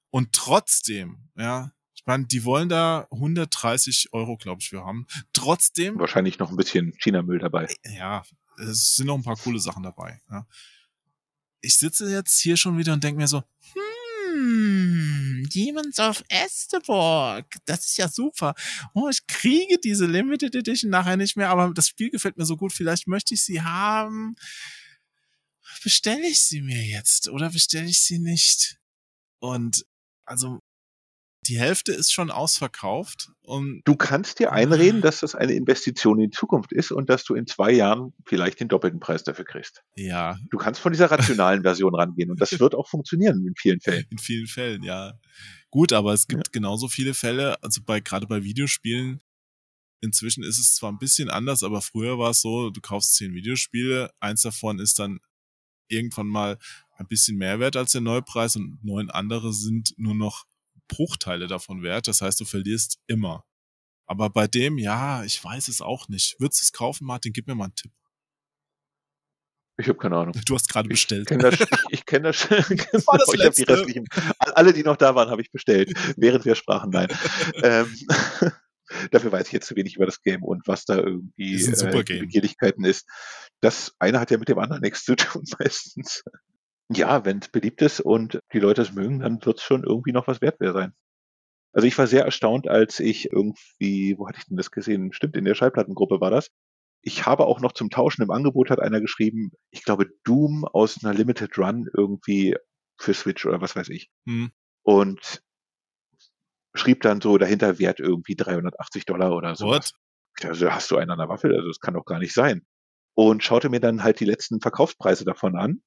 [0.10, 5.06] Und trotzdem, ja, ich meine, die wollen da 130 Euro, glaube ich, für haben.
[5.34, 7.68] Trotzdem wahrscheinlich noch ein bisschen China-Müll dabei.
[7.84, 8.24] ja,
[8.58, 10.22] es sind noch ein paar coole Sachen dabei.
[10.32, 10.48] Ja.
[11.60, 13.85] Ich sitze jetzt hier schon wieder und denke mir so, hm,
[15.54, 18.54] Demons of Esteborg, das ist ja super.
[18.94, 22.58] Oh, ich kriege diese Limited Edition nachher nicht mehr, aber das Spiel gefällt mir so
[22.58, 24.36] gut, vielleicht möchte ich sie haben.
[25.84, 28.78] Bestelle ich sie mir jetzt oder bestelle ich sie nicht?
[29.40, 29.86] Und
[30.26, 30.60] also
[31.48, 36.32] die Hälfte ist schon ausverkauft und Du kannst dir einreden, dass das eine Investition in
[36.32, 39.84] die Zukunft ist und dass du in zwei Jahren vielleicht den doppelten Preis dafür kriegst.
[39.96, 43.80] ja, Du kannst von dieser rationalen Version rangehen und das wird auch funktionieren in vielen
[43.80, 44.06] Fällen.
[44.10, 45.14] In vielen Fällen, ja.
[45.70, 49.22] Gut, aber es gibt genauso viele Fälle, also bei, gerade bei Videospielen,
[50.02, 53.34] inzwischen ist es zwar ein bisschen anders, aber früher war es so, du kaufst zehn
[53.34, 55.20] Videospiele, eins davon ist dann
[55.88, 56.58] irgendwann mal
[56.98, 60.46] ein bisschen mehr wert als der Neupreis und neun andere sind nur noch
[60.88, 62.08] Bruchteile davon wert.
[62.08, 63.46] Das heißt, du verlierst immer.
[64.08, 66.36] Aber bei dem, ja, ich weiß es auch nicht.
[66.40, 67.34] Würdest du es kaufen, Martin?
[67.34, 67.92] Gib mir mal einen Tipp.
[69.78, 70.34] Ich habe keine Ahnung.
[70.46, 71.28] Du hast gerade bestellt.
[71.28, 72.62] kenne das, ich, ich kenn das, genau,
[73.08, 74.06] war das ich habe die restlichen,
[74.40, 77.10] alle, die noch da waren, habe ich bestellt, während wir sprachen, nein.
[77.64, 77.94] ähm,
[79.12, 82.20] dafür weiß ich jetzt zu wenig über das Game und was da irgendwie äh.
[82.20, 83.06] Begierlichkeiten ist.
[83.60, 86.24] Das eine hat ja mit dem anderen nichts zu tun meistens.
[86.90, 90.12] Ja, wenn es beliebt ist und die Leute es mögen, dann wird es schon irgendwie
[90.12, 90.94] noch was wert sein.
[91.74, 95.12] Also ich war sehr erstaunt, als ich irgendwie, wo hatte ich denn das gesehen?
[95.12, 96.50] Stimmt, in der Schallplattengruppe war das.
[97.02, 101.04] Ich habe auch noch zum Tauschen im Angebot hat einer geschrieben, ich glaube Doom aus
[101.04, 102.56] einer Limited Run irgendwie
[102.98, 104.10] für Switch oder was weiß ich.
[104.26, 104.52] Hm.
[104.84, 105.42] Und
[106.76, 109.78] schrieb dann so dahinter Wert irgendwie 380 Dollar oder so.
[110.44, 111.54] Also hast du einen an der Waffel?
[111.56, 112.66] Also das kann doch gar nicht sein.
[113.16, 115.82] Und schaute mir dann halt die letzten Verkaufspreise davon an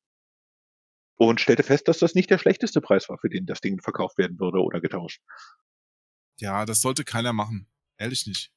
[1.18, 4.18] und stellte fest, dass das nicht der schlechteste Preis war, für den das Ding verkauft
[4.18, 5.20] werden würde oder getauscht.
[6.38, 7.66] Ja, das sollte keiner machen.
[7.98, 8.52] Ehrlich nicht.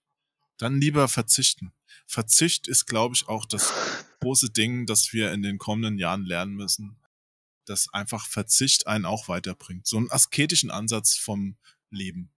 [0.57, 1.73] Dann lieber verzichten.
[2.05, 3.73] Verzicht ist, glaube ich, auch das
[4.21, 6.97] große Ding, das wir in den kommenden Jahren lernen müssen.
[7.65, 9.87] Dass einfach Verzicht einen auch weiterbringt.
[9.87, 11.57] So einen asketischen Ansatz vom
[11.89, 12.31] Leben.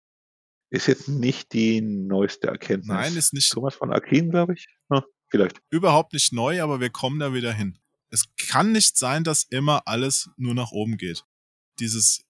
[0.71, 2.89] Ist jetzt nicht die neueste Erkenntnis.
[2.89, 3.51] Nein, ist nicht.
[3.51, 4.69] Thomas von Aquin, glaube ich.
[4.89, 5.63] Ja, Vielleicht.
[5.71, 7.79] Überhaupt nicht neu, aber wir kommen da wieder hin.
[8.13, 11.25] Es kann nicht sein, dass immer alles nur nach oben geht.
[11.79, 12.23] Dieses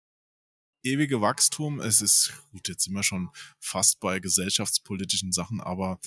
[0.85, 5.99] ewige Wachstum, es ist, gut, jetzt sind wir schon fast bei gesellschaftspolitischen Sachen, aber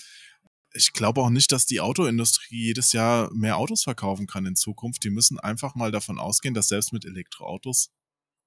[0.73, 5.03] ich glaube auch nicht, dass die Autoindustrie jedes Jahr mehr Autos verkaufen kann in Zukunft.
[5.03, 7.91] Die müssen einfach mal davon ausgehen, dass selbst mit Elektroautos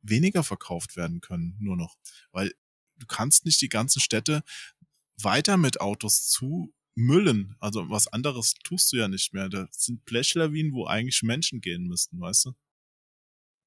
[0.03, 1.97] weniger verkauft werden können, nur noch.
[2.33, 2.53] Weil
[2.97, 4.43] du kannst nicht die ganzen Städte
[5.21, 6.29] weiter mit Autos
[6.99, 7.55] zumüllen.
[7.61, 9.49] Also was anderes tust du ja nicht mehr.
[9.49, 12.53] Das sind Blechlawinen, wo eigentlich Menschen gehen müssten, weißt du?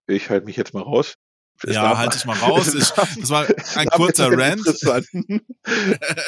[0.07, 1.15] Ich halte mich jetzt mal raus.
[1.63, 2.73] Es ja, war- halt dich mal raus.
[2.75, 4.63] Ich, das war ein kurzer Rant.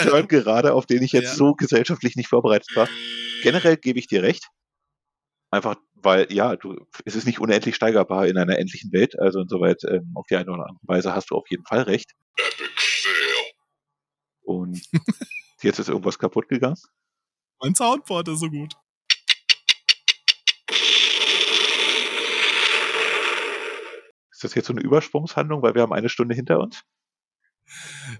[0.04, 1.36] Turn gerade, auf den ich jetzt Ja.
[1.36, 2.88] so gesellschaftlich nicht vorbereitet war.
[3.42, 4.48] Generell gebe ich dir recht.
[5.50, 9.18] Einfach, weil, ja, du, es ist nicht unendlich steigerbar in einer endlichen Welt.
[9.20, 12.12] Also insoweit, ähm, auf die eine oder andere Weise hast du auf jeden Fall recht.
[14.42, 14.82] Und
[15.64, 16.78] jetzt ist irgendwas kaputt gegangen.
[17.62, 18.74] Mein Soundboard ist so gut.
[24.32, 26.84] Ist das jetzt so eine Übersprungshandlung, weil wir haben eine Stunde hinter uns?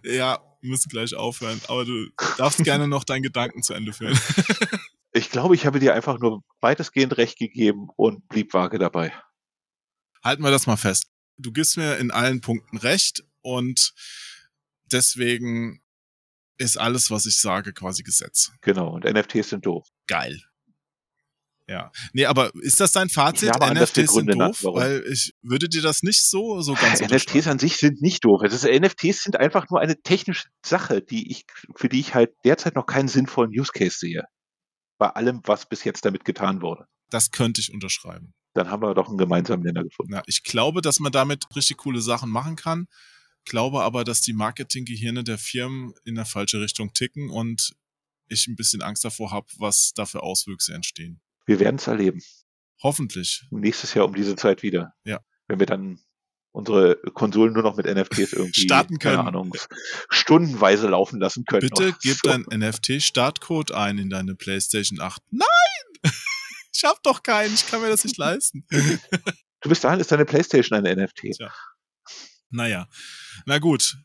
[0.04, 1.60] Ja, wir müssen gleich aufhören.
[1.68, 2.08] Aber du
[2.38, 4.18] darfst gerne noch deinen Gedanken zu Ende führen.
[5.16, 9.14] Ich glaube, ich habe dir einfach nur weitestgehend recht gegeben und blieb vage dabei.
[10.24, 11.06] Halten wir das mal fest.
[11.38, 13.94] Du gibst mir in allen Punkten recht und
[14.92, 15.83] deswegen
[16.58, 18.52] ist alles, was ich sage, quasi Gesetz.
[18.62, 19.88] Genau, und NFTs sind doof.
[20.08, 20.42] Geil.
[21.68, 21.92] Ja.
[22.12, 23.50] Nee, aber ist das dein Fazit?
[23.50, 24.64] NFTs sind doof?
[24.64, 24.80] Warum?
[24.80, 28.42] Weil ich würde dir das nicht so, so ganz NFTs an sich sind nicht doof.
[28.44, 32.32] Es ist, NFTs sind einfach nur eine technische Sache, die ich, für die ich halt
[32.44, 34.24] derzeit noch keinen sinnvollen Use Case sehe.
[34.98, 36.86] Bei allem, was bis jetzt damit getan wurde.
[37.10, 38.34] Das könnte ich unterschreiben.
[38.54, 40.14] Dann haben wir doch einen gemeinsamen Nenner gefunden.
[40.14, 42.88] Ja, ich glaube, dass man damit richtig coole Sachen machen kann.
[43.46, 47.74] Glaube aber, dass die Marketinggehirne der Firmen in der falsche Richtung ticken und
[48.28, 51.22] ich ein bisschen Angst davor habe, was da für Auswüchse entstehen.
[51.46, 52.22] Wir werden es erleben.
[52.82, 53.44] Hoffentlich.
[53.52, 54.94] Nächstes Jahr um diese Zeit wieder.
[55.04, 55.20] Ja.
[55.48, 56.00] Wenn wir dann
[56.52, 59.18] unsere Konsolen nur noch mit NFTs irgendwie, Starten können.
[59.18, 59.54] keine Ahnung,
[60.10, 61.68] stundenweise laufen lassen können.
[61.68, 62.30] Bitte gib so.
[62.30, 65.22] deinen NFT-Startcode ein in deine PlayStation 8.
[65.32, 65.48] Nein!
[66.76, 68.66] Ich hab doch keinen, ich kann mir das nicht leisten.
[69.62, 71.38] Du bis dahin ist deine Playstation ein NFT.
[71.38, 71.54] Tja.
[72.54, 72.88] Naja,
[73.46, 73.98] na gut.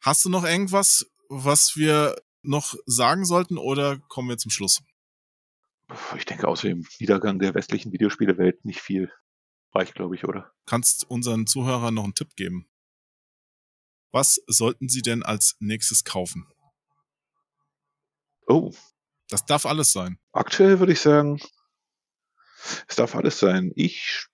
[0.00, 4.82] Hast du noch irgendwas, was wir noch sagen sollten oder kommen wir zum Schluss?
[6.16, 9.12] Ich denke, außer dem Niedergang der westlichen Videospielewelt nicht viel.
[9.74, 10.50] Reicht, glaube ich, oder?
[10.66, 12.66] Kannst unseren Zuhörern noch einen Tipp geben?
[14.10, 16.46] Was sollten sie denn als nächstes kaufen?
[18.46, 18.72] Oh,
[19.28, 20.18] Das darf alles sein.
[20.32, 21.40] aktuell würde ich sagen,
[22.88, 23.72] es darf alles sein.
[23.76, 24.26] Ich,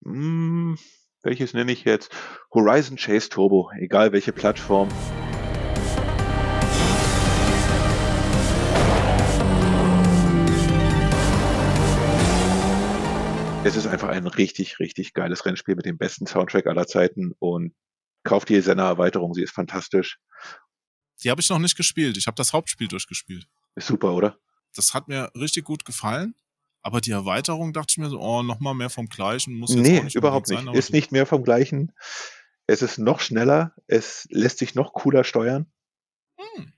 [0.00, 0.78] mh,
[1.22, 2.10] welches nenne ich jetzt?
[2.52, 4.88] Horizon Chase Turbo, egal welche Plattform.
[13.64, 17.74] Es ist einfach ein richtig, richtig geiles Rennspiel mit dem besten Soundtrack aller Zeiten und
[18.22, 20.18] kauft die Senna-Erweiterung, sie ist fantastisch.
[21.22, 22.16] Die habe ich noch nicht gespielt.
[22.16, 23.46] Ich habe das Hauptspiel durchgespielt.
[23.74, 24.38] Ist super, oder?
[24.74, 26.34] Das hat mir richtig gut gefallen.
[26.82, 29.58] Aber die Erweiterung dachte ich mir so, oh, nochmal mehr vom Gleichen.
[29.58, 30.64] Muss jetzt Nee, nicht überhaupt nicht.
[30.64, 31.92] sein, ist nicht mehr vom gleichen.
[32.66, 35.66] Es ist noch schneller, es lässt sich noch cooler steuern.
[36.38, 36.72] Hm.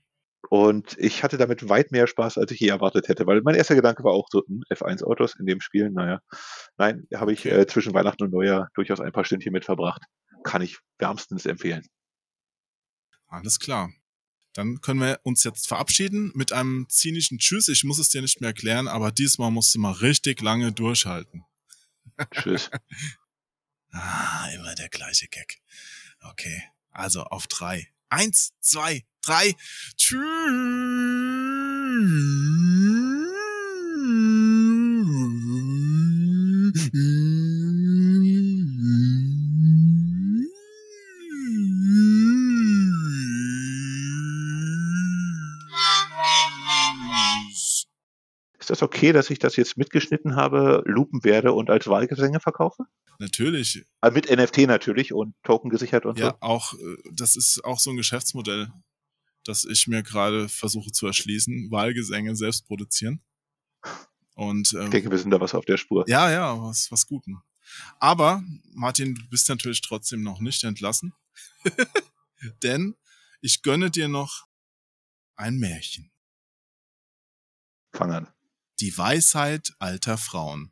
[0.49, 3.75] Und ich hatte damit weit mehr Spaß, als ich je erwartet hätte, weil mein erster
[3.75, 6.19] Gedanke war auch so, hm, F1-Autos in dem Spiel, naja.
[6.77, 10.01] Nein, habe ich äh, zwischen Weihnachten und Neujahr durchaus ein paar Stündchen mit verbracht.
[10.43, 11.85] Kann ich wärmstens empfehlen.
[13.27, 13.89] Alles klar.
[14.53, 17.67] Dann können wir uns jetzt verabschieden mit einem zynischen Tschüss.
[17.69, 21.45] Ich muss es dir nicht mehr erklären, aber diesmal musst du mal richtig lange durchhalten.
[22.31, 22.69] Tschüss.
[23.93, 25.59] Ah, immer der gleiche Gag.
[26.21, 27.89] Okay, also auf drei.
[28.07, 29.53] Eins, zwei, drei.
[29.97, 30.21] Tschüss.
[48.71, 52.85] Das okay, dass ich das jetzt mitgeschnitten habe, lupen werde und als Wahlgesänge verkaufe?
[53.19, 53.85] Natürlich.
[54.01, 57.91] Äh, mit NFT natürlich und Token gesichert und Ja, auch, äh, das ist auch so
[57.91, 58.71] ein Geschäftsmodell,
[59.43, 61.69] das ich mir gerade versuche zu erschließen.
[61.69, 63.21] Wahlgesänge selbst produzieren.
[64.35, 64.79] Und so.
[64.79, 66.05] ähm, Ich denke, wir sind da was auf der Spur.
[66.07, 67.41] Ja, ja, was, was Guten.
[67.99, 68.43] Aber,
[68.73, 71.13] Martin, du bist natürlich trotzdem noch nicht entlassen.
[72.63, 72.95] Denn
[73.41, 74.47] ich gönne dir noch
[75.35, 76.11] ein Märchen.
[77.93, 78.27] Fang an.
[78.81, 80.71] Die Weisheit alter Frauen.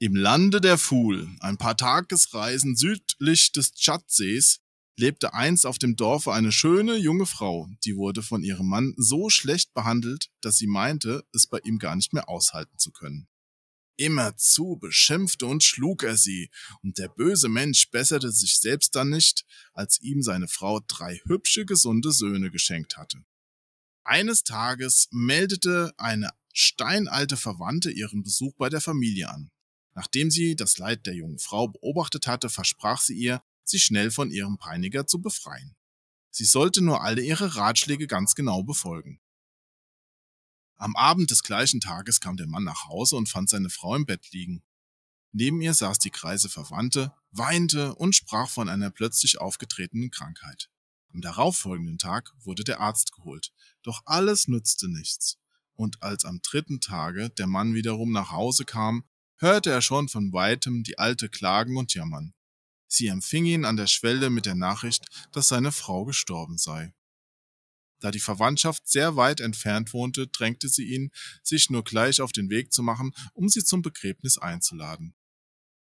[0.00, 4.58] Im Lande der Ful, ein paar Tagesreisen südlich des Tschadsees,
[4.98, 9.30] lebte einst auf dem Dorfe eine schöne junge Frau, die wurde von ihrem Mann so
[9.30, 13.28] schlecht behandelt, dass sie meinte, es bei ihm gar nicht mehr aushalten zu können.
[13.96, 16.50] Immerzu beschimpfte und schlug er sie,
[16.82, 21.64] und der böse Mensch besserte sich selbst dann nicht, als ihm seine Frau drei hübsche,
[21.64, 23.24] gesunde Söhne geschenkt hatte.
[24.06, 29.50] Eines Tages meldete eine steinalte Verwandte ihren Besuch bei der Familie an.
[29.94, 34.30] Nachdem sie das Leid der jungen Frau beobachtet hatte, versprach sie ihr, sie schnell von
[34.30, 35.74] ihrem Peiniger zu befreien.
[36.30, 39.20] Sie sollte nur alle ihre Ratschläge ganz genau befolgen.
[40.76, 44.06] Am Abend des gleichen Tages kam der Mann nach Hause und fand seine Frau im
[44.06, 44.62] Bett liegen.
[45.32, 50.70] Neben ihr saß die greise Verwandte, weinte und sprach von einer plötzlich aufgetretenen Krankheit.
[51.12, 53.52] Am darauffolgenden Tag wurde der Arzt geholt,
[53.82, 55.38] doch alles nützte nichts.
[55.74, 59.04] Und als am dritten Tage der Mann wiederum nach Hause kam,
[59.38, 62.34] hörte er schon von weitem die Alte klagen und jammern.
[62.88, 66.94] Sie empfing ihn an der Schwelle mit der Nachricht, dass seine Frau gestorben sei.
[68.00, 71.10] Da die Verwandtschaft sehr weit entfernt wohnte, drängte sie ihn,
[71.42, 75.14] sich nur gleich auf den Weg zu machen, um sie zum Begräbnis einzuladen.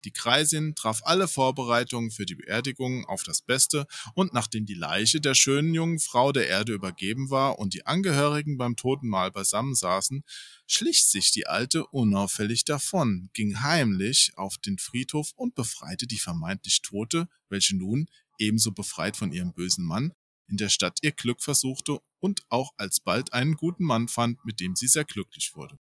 [0.06, 5.20] Die Kreisin traf alle Vorbereitungen für die Beerdigung auf das Beste und nachdem die Leiche
[5.20, 10.24] der schönen jungen Frau der Erde übergeben war und die Angehörigen beim Totenmahl beisammen saßen,
[10.68, 16.82] schlich sich die Alte unauffällig davon, ging heimlich auf den Friedhof und befreite die vermeintlich
[16.82, 18.08] Tote, welche nun,
[18.38, 20.14] ebenso befreit von ihrem bösen Mann,
[20.48, 24.76] in der Stadt ihr Glück versuchte und auch alsbald einen guten Mann fand, mit dem
[24.76, 25.78] sie sehr glücklich wurde.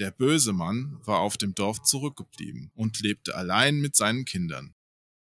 [0.00, 4.74] Der böse Mann war auf dem Dorf zurückgeblieben und lebte allein mit seinen Kindern.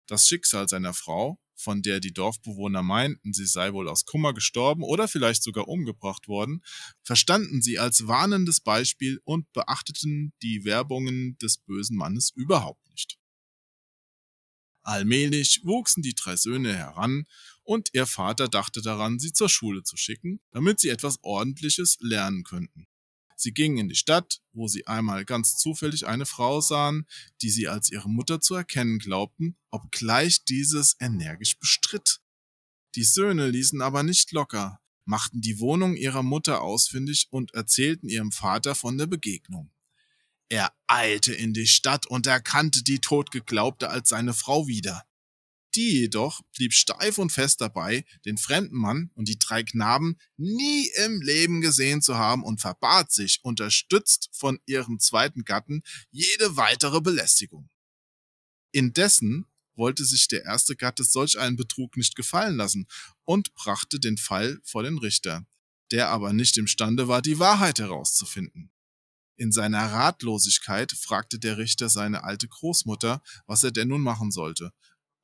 [0.06, 4.84] Das Schicksal seiner Frau, von der die Dorfbewohner meinten, sie sei wohl aus Kummer gestorben
[4.84, 6.62] oder vielleicht sogar umgebracht worden,
[7.02, 13.18] verstanden sie als warnendes Beispiel und beachteten die Werbungen des bösen Mannes überhaupt nicht.
[14.84, 17.26] Allmählich wuchsen die drei Söhne heran
[17.64, 22.44] und ihr Vater dachte daran, sie zur Schule zu schicken, damit sie etwas Ordentliches lernen
[22.44, 22.86] könnten.
[23.40, 27.06] Sie gingen in die Stadt, wo sie einmal ganz zufällig eine Frau sahen,
[27.44, 32.20] die sie als ihre Mutter zu erkennen glaubten, obgleich dieses energisch bestritt.
[32.96, 38.32] Die Söhne ließen aber nicht locker, machten die Wohnung ihrer Mutter ausfindig und erzählten ihrem
[38.32, 39.72] Vater von der Begegnung.
[40.50, 45.06] Er eilte in die Stadt und erkannte die Totgeglaubte als seine Frau wieder.
[45.78, 50.90] Die jedoch blieb steif und fest dabei, den fremden Mann und die drei Knaben nie
[51.06, 57.00] im Leben gesehen zu haben und verbat sich, unterstützt von ihrem zweiten Gatten, jede weitere
[57.00, 57.70] Belästigung.
[58.72, 59.46] Indessen
[59.76, 62.88] wollte sich der erste Gatte solch einen Betrug nicht gefallen lassen
[63.24, 65.46] und brachte den Fall vor den Richter,
[65.92, 68.72] der aber nicht imstande war, die Wahrheit herauszufinden.
[69.36, 74.74] In seiner Ratlosigkeit fragte der Richter seine alte Großmutter, was er denn nun machen sollte,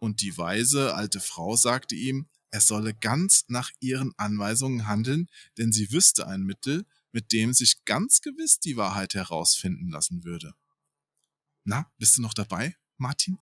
[0.04, 5.72] und die weise alte Frau sagte ihm, er solle ganz nach ihren Anweisungen handeln, denn
[5.72, 10.56] sie wüsste ein Mittel, mit dem sich ganz gewiss die Wahrheit herausfinden lassen würde.
[11.64, 13.40] Na, bist du noch dabei, Martin?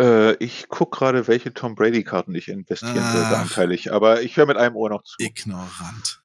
[0.00, 4.58] Äh, ich guck gerade, welche Tom Brady-Karten ich investieren sollte anteilig, aber ich höre mit
[4.58, 5.16] einem Ohr noch zu.
[5.18, 6.22] Ignorant.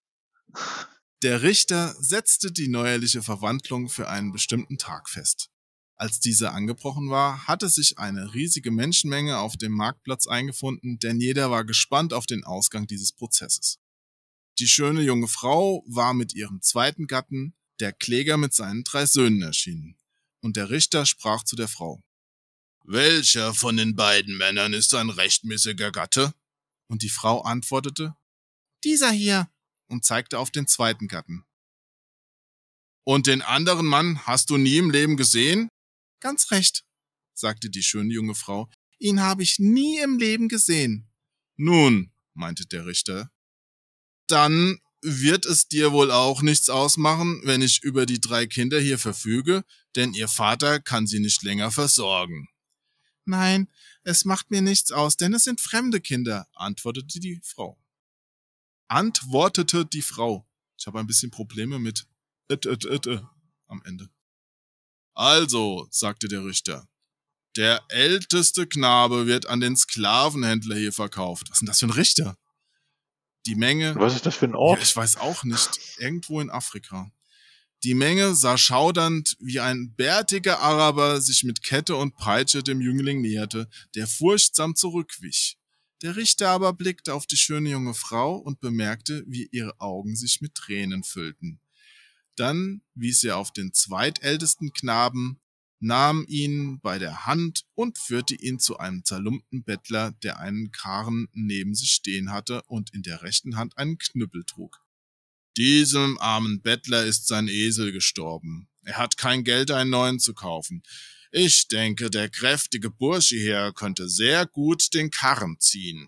[1.23, 5.49] Der Richter setzte die neuerliche Verwandlung für einen bestimmten Tag fest.
[6.03, 11.49] Als dieser angebrochen war, hatte sich eine riesige Menschenmenge auf dem Marktplatz eingefunden, denn jeder
[11.49, 13.79] war gespannt auf den Ausgang dieses Prozesses.
[14.59, 19.41] Die schöne junge Frau war mit ihrem zweiten Gatten, der Kläger mit seinen drei Söhnen
[19.43, 19.97] erschienen.
[20.41, 22.03] Und der Richter sprach zu der Frau.
[22.83, 26.33] Welcher von den beiden Männern ist ein rechtmäßiger Gatte?
[26.89, 28.13] Und die Frau antwortete,
[28.83, 29.49] Dieser hier,
[29.87, 31.45] und zeigte auf den zweiten Gatten.
[33.05, 35.69] Und den anderen Mann hast du nie im Leben gesehen?
[36.23, 36.85] Ganz recht,
[37.33, 41.11] sagte die schöne junge Frau, ihn habe ich nie im Leben gesehen.
[41.57, 43.29] Nun, meinte der Richter,
[44.27, 48.97] dann wird es dir wohl auch nichts ausmachen, wenn ich über die drei Kinder hier
[48.97, 49.65] verfüge,
[49.97, 52.47] denn ihr Vater kann sie nicht länger versorgen.
[53.25, 53.67] Nein,
[54.03, 57.83] es macht mir nichts aus, denn es sind fremde Kinder, antwortete die Frau
[58.93, 60.47] antwortete die Frau.
[60.77, 62.07] Ich habe ein bisschen Probleme mit
[62.49, 63.07] it, it, it,
[63.67, 64.09] am Ende.
[65.13, 66.87] Also, sagte der Richter,
[67.55, 71.49] der älteste Knabe wird an den Sklavenhändler hier verkauft.
[71.49, 72.37] Was ist denn das für ein Richter?
[73.45, 73.95] Die Menge.
[73.95, 74.79] Was ist das für ein Ort?
[74.79, 75.69] Ja, ich weiß auch nicht.
[75.99, 77.11] Irgendwo in Afrika.
[77.83, 83.21] Die Menge sah schaudernd, wie ein bärtiger Araber sich mit Kette und Peitsche dem Jüngling
[83.21, 85.57] näherte, der furchtsam zurückwich.
[86.01, 90.39] Der Richter aber blickte auf die schöne junge Frau und bemerkte, wie ihre Augen sich
[90.39, 91.59] mit Tränen füllten.
[92.35, 95.39] Dann wies er auf den zweitältesten Knaben.
[95.79, 101.27] nahm ihn bei der Hand und führte ihn zu einem zerlumpten Bettler, der einen Karren
[101.33, 104.79] neben sich stehen hatte und in der rechten Hand einen Knüppel trug.
[105.57, 108.69] Diesem armen Bettler ist sein Esel gestorben.
[108.85, 110.83] Er hat kein Geld, einen neuen zu kaufen.
[111.31, 116.07] Ich denke, der kräftige Bursche hier könnte sehr gut den Karren ziehen.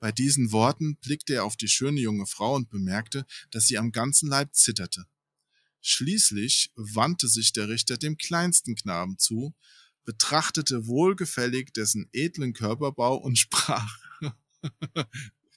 [0.00, 3.92] Bei diesen Worten blickte er auf die schöne junge Frau und bemerkte, dass sie am
[3.92, 5.06] ganzen Leib zitterte.
[5.86, 9.54] Schließlich wandte sich der Richter dem kleinsten Knaben zu,
[10.06, 13.98] betrachtete wohlgefällig dessen edlen Körperbau und sprach.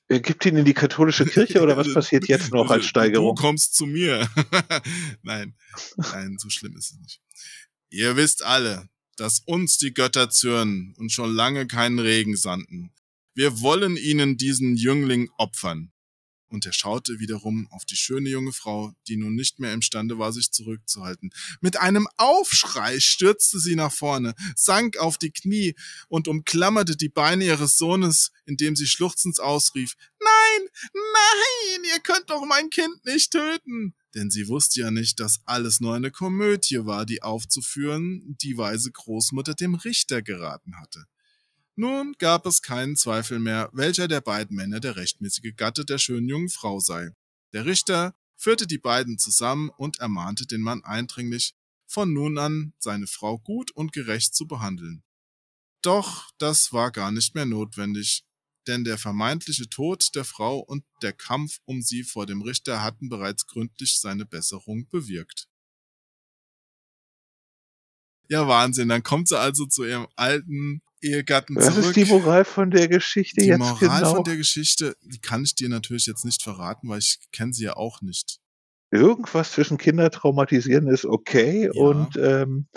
[0.09, 3.37] Er gibt ihn in die katholische Kirche oder was passiert jetzt noch als Steigerung?
[3.37, 4.29] Du kommst zu mir.
[5.21, 5.55] nein,
[5.95, 7.21] nein, so schlimm ist es nicht.
[7.89, 12.91] Ihr wisst alle, dass uns die Götter zürnen und schon lange keinen Regen sandten.
[13.33, 15.93] Wir wollen ihnen diesen Jüngling opfern.
[16.49, 20.31] Und er schaute wiederum auf die schöne junge Frau, die nun nicht mehr imstande war,
[20.31, 21.31] sich zurückzuhalten.
[21.61, 25.75] Mit einem Aufschrei stürzte sie nach vorne, sank auf die Knie
[26.07, 32.43] und umklammerte die Beine ihres Sohnes, indem sie schluchzend ausrief, Nein, nein, ihr könnt doch
[32.45, 37.05] mein Kind nicht töten denn sie wusste ja nicht, dass alles nur eine Komödie war,
[37.05, 41.05] die aufzuführen die weise Großmutter dem Richter geraten hatte.
[41.79, 46.27] Nun gab es keinen Zweifel mehr, welcher der beiden Männer der rechtmäßige Gatte der schönen
[46.27, 47.11] jungen Frau sei.
[47.53, 51.53] Der Richter führte die beiden zusammen und ermahnte den Mann eindringlich,
[51.85, 55.03] von nun an seine Frau gut und gerecht zu behandeln.
[55.83, 58.25] Doch das war gar nicht mehr notwendig,
[58.65, 63.07] denn der vermeintliche Tod der Frau und der Kampf um sie vor dem Richter hatten
[63.07, 65.47] bereits gründlich seine Besserung bewirkt.
[68.29, 68.89] Ja, Wahnsinn.
[68.89, 71.85] Dann kommt sie also zu ihrem alten Ehegatten Was zurück.
[71.85, 74.15] ist die Moral von der Geschichte Die jetzt Moral genau?
[74.15, 77.65] von der Geschichte, die kann ich dir natürlich jetzt nicht verraten, weil ich kenne sie
[77.65, 78.39] ja auch nicht.
[78.91, 81.81] Irgendwas zwischen Kinder traumatisieren ist okay Ja.
[81.81, 82.67] und ähm,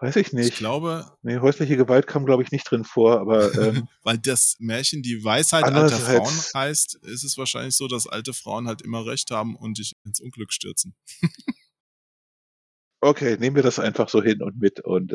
[0.00, 0.56] weiß ich Ich nicht.
[0.56, 3.52] glaube, nee, häusliche Gewalt kam, glaube ich, nicht drin vor, aber
[3.82, 8.32] ähm, weil das Märchen die Weisheit alter Frauen heißt, ist es wahrscheinlich so, dass alte
[8.32, 10.94] Frauen halt immer recht haben und dich ins Unglück stürzen.
[13.00, 14.80] okay, nehmen wir das einfach so hin und mit.
[14.80, 15.14] Und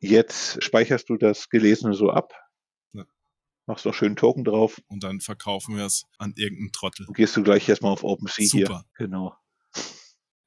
[0.00, 2.32] jetzt speicherst du das Gelesene so ab,
[2.92, 3.04] Ja.
[3.66, 7.06] machst noch schön Token drauf Und dann verkaufen wir es an irgendeinen Trottel.
[7.06, 8.66] und gehst du gleich erstmal auf OpenSea hier.
[8.66, 8.84] Super.
[8.96, 9.34] Genau.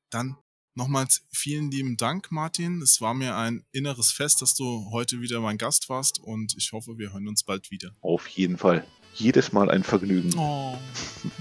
[0.10, 0.38] Dann
[0.76, 2.82] nochmals vielen lieben Dank, Martin.
[2.82, 6.72] Es war mir ein inneres Fest, dass du heute wieder mein Gast warst und ich
[6.72, 7.96] hoffe, wir hören uns bald wieder.
[8.02, 8.86] Auf jeden Fall.
[9.16, 10.34] Jedes Mal ein Vergnügen.
[10.38, 10.78] Oh.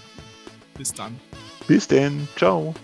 [0.79, 1.19] Bis dann.
[1.67, 2.29] Bis denn.
[2.37, 2.75] Ciao.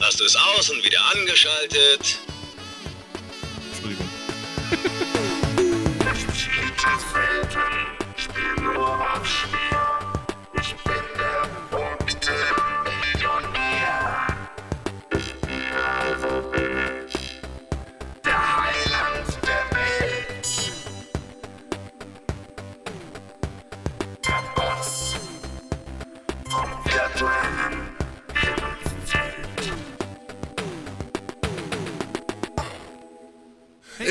[0.00, 2.18] Hast du es aus und wieder angeschaltet?
[3.84, 4.08] Entschuldigung.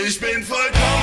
[0.06, 1.03] Ich bin vollkommen,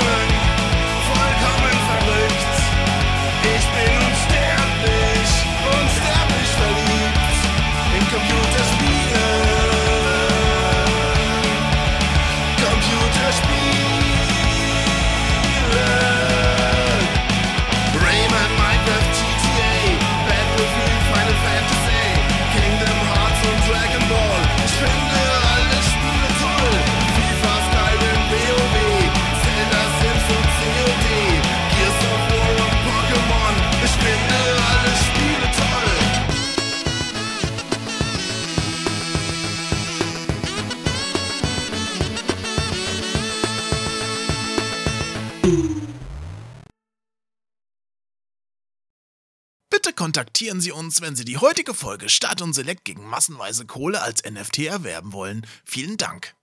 [50.00, 54.24] kontaktieren Sie uns, wenn Sie die heutige Folge Start und Select gegen massenweise Kohle als
[54.24, 55.46] NFT erwerben wollen.
[55.62, 56.34] Vielen Dank.